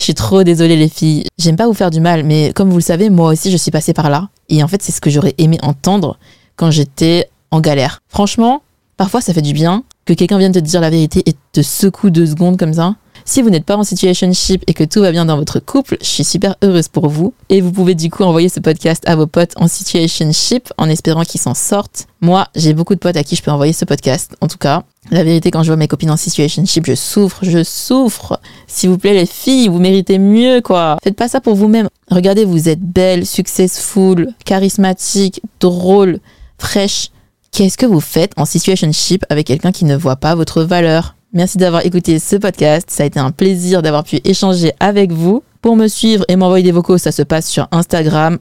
Je 0.00 0.10
trop 0.12 0.42
désolée 0.42 0.76
les 0.76 0.88
filles. 0.88 1.26
J'aime 1.38 1.56
pas 1.56 1.66
vous 1.66 1.74
faire 1.74 1.90
du 1.90 2.00
mal, 2.00 2.24
mais 2.24 2.52
comme 2.54 2.70
vous 2.70 2.78
le 2.78 2.82
savez, 2.82 3.10
moi 3.10 3.30
aussi 3.30 3.50
je 3.50 3.56
suis 3.56 3.70
passée 3.70 3.92
par 3.92 4.08
là. 4.08 4.30
Et 4.48 4.62
en 4.62 4.68
fait, 4.68 4.82
c'est 4.82 4.90
ce 4.90 5.00
que 5.00 5.10
j'aurais 5.10 5.34
aimé 5.38 5.58
entendre 5.62 6.18
quand 6.56 6.70
j'étais 6.70 7.28
en 7.50 7.60
galère. 7.60 8.00
Franchement, 8.08 8.62
parfois 8.96 9.20
ça 9.20 9.34
fait 9.34 9.42
du 9.42 9.52
bien 9.52 9.84
que 10.06 10.14
quelqu'un 10.14 10.38
vienne 10.38 10.52
te 10.52 10.58
dire 10.58 10.80
la 10.80 10.90
vérité 10.90 11.22
et 11.26 11.34
te 11.52 11.60
secoue 11.62 12.10
deux 12.10 12.26
secondes 12.26 12.56
comme 12.56 12.72
ça. 12.72 12.96
Si 13.24 13.42
vous 13.42 13.50
n'êtes 13.50 13.64
pas 13.64 13.76
en 13.76 13.84
situationship 13.84 14.64
et 14.66 14.74
que 14.74 14.84
tout 14.84 15.00
va 15.00 15.12
bien 15.12 15.24
dans 15.24 15.36
votre 15.36 15.60
couple, 15.60 15.96
je 16.00 16.06
suis 16.06 16.24
super 16.24 16.56
heureuse 16.62 16.88
pour 16.88 17.08
vous. 17.08 17.32
Et 17.48 17.60
vous 17.60 17.72
pouvez 17.72 17.94
du 17.94 18.10
coup 18.10 18.24
envoyer 18.24 18.48
ce 18.48 18.60
podcast 18.60 19.02
à 19.06 19.16
vos 19.16 19.26
potes 19.26 19.52
en 19.56 19.68
situationship 19.68 20.72
en 20.78 20.88
espérant 20.88 21.22
qu'ils 21.22 21.40
s'en 21.40 21.54
sortent. 21.54 22.06
Moi, 22.20 22.46
j'ai 22.54 22.74
beaucoup 22.74 22.94
de 22.94 23.00
potes 23.00 23.16
à 23.16 23.24
qui 23.24 23.36
je 23.36 23.42
peux 23.42 23.50
envoyer 23.50 23.72
ce 23.72 23.84
podcast. 23.84 24.36
En 24.40 24.48
tout 24.48 24.58
cas, 24.58 24.84
la 25.10 25.24
vérité, 25.24 25.50
quand 25.50 25.62
je 25.62 25.68
vois 25.68 25.76
mes 25.76 25.88
copines 25.88 26.10
en 26.10 26.16
situationship, 26.16 26.86
je 26.86 26.94
souffre, 26.94 27.38
je 27.42 27.64
souffre. 27.64 28.40
S'il 28.66 28.90
vous 28.90 28.98
plaît, 28.98 29.14
les 29.14 29.26
filles, 29.26 29.68
vous 29.68 29.78
méritez 29.78 30.18
mieux, 30.18 30.60
quoi. 30.60 30.98
Faites 31.02 31.16
pas 31.16 31.28
ça 31.28 31.40
pour 31.40 31.54
vous-même. 31.54 31.88
Regardez, 32.10 32.44
vous 32.44 32.68
êtes 32.68 32.80
belle, 32.80 33.26
successful, 33.26 34.28
charismatique, 34.44 35.40
drôle, 35.60 36.20
fraîche. 36.58 37.10
Qu'est-ce 37.52 37.78
que 37.78 37.86
vous 37.86 38.00
faites 38.00 38.32
en 38.36 38.44
situationship 38.44 39.24
avec 39.28 39.46
quelqu'un 39.46 39.72
qui 39.72 39.84
ne 39.84 39.96
voit 39.96 40.16
pas 40.16 40.34
votre 40.34 40.62
valeur? 40.62 41.16
Merci 41.32 41.58
d'avoir 41.58 41.86
écouté 41.86 42.18
ce 42.18 42.34
podcast. 42.34 42.90
Ça 42.90 43.04
a 43.04 43.06
été 43.06 43.20
un 43.20 43.30
plaisir 43.30 43.82
d'avoir 43.82 44.02
pu 44.02 44.20
échanger 44.24 44.72
avec 44.80 45.12
vous. 45.12 45.44
Pour 45.62 45.76
me 45.76 45.86
suivre 45.86 46.24
et 46.26 46.34
m'envoyer 46.34 46.64
des 46.64 46.72
vocaux, 46.72 46.98
ça 46.98 47.12
se 47.12 47.22
passe 47.22 47.46
sur 47.46 47.68
Instagram, 47.70 48.38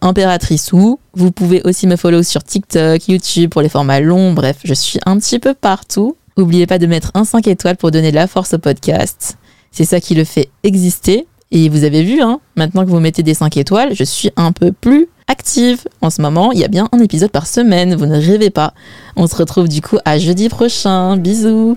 impératrice 0.00 0.72
ou. 0.72 1.00
Vous 1.14 1.32
pouvez 1.32 1.62
aussi 1.64 1.88
me 1.88 1.96
follow 1.96 2.22
sur 2.22 2.44
TikTok, 2.44 3.08
YouTube 3.08 3.50
pour 3.50 3.60
les 3.60 3.68
formats 3.68 3.98
longs. 3.98 4.34
Bref, 4.34 4.58
je 4.62 4.74
suis 4.74 5.00
un 5.04 5.18
petit 5.18 5.40
peu 5.40 5.52
partout. 5.52 6.16
N'oubliez 6.36 6.68
pas 6.68 6.78
de 6.78 6.86
mettre 6.86 7.10
un 7.14 7.24
5 7.24 7.48
étoiles 7.48 7.76
pour 7.76 7.90
donner 7.90 8.10
de 8.10 8.16
la 8.16 8.28
force 8.28 8.54
au 8.54 8.58
podcast. 8.58 9.36
C'est 9.72 9.84
ça 9.84 10.00
qui 10.00 10.14
le 10.14 10.22
fait 10.22 10.50
exister. 10.62 11.26
Et 11.50 11.68
vous 11.68 11.82
avez 11.82 12.04
vu, 12.04 12.20
hein, 12.20 12.38
maintenant 12.54 12.84
que 12.84 12.90
vous 12.90 13.00
mettez 13.00 13.24
des 13.24 13.34
5 13.34 13.56
étoiles, 13.56 13.94
je 13.94 14.04
suis 14.04 14.30
un 14.36 14.52
peu 14.52 14.70
plus 14.70 15.08
active. 15.26 15.88
En 16.02 16.10
ce 16.10 16.22
moment, 16.22 16.52
il 16.52 16.60
y 16.60 16.64
a 16.64 16.68
bien 16.68 16.88
un 16.92 17.00
épisode 17.00 17.32
par 17.32 17.48
semaine, 17.48 17.96
vous 17.96 18.06
ne 18.06 18.20
rêvez 18.20 18.50
pas. 18.50 18.74
On 19.16 19.26
se 19.26 19.34
retrouve 19.34 19.68
du 19.68 19.82
coup 19.82 19.98
à 20.04 20.18
jeudi 20.18 20.48
prochain. 20.48 21.16
Bisous 21.16 21.76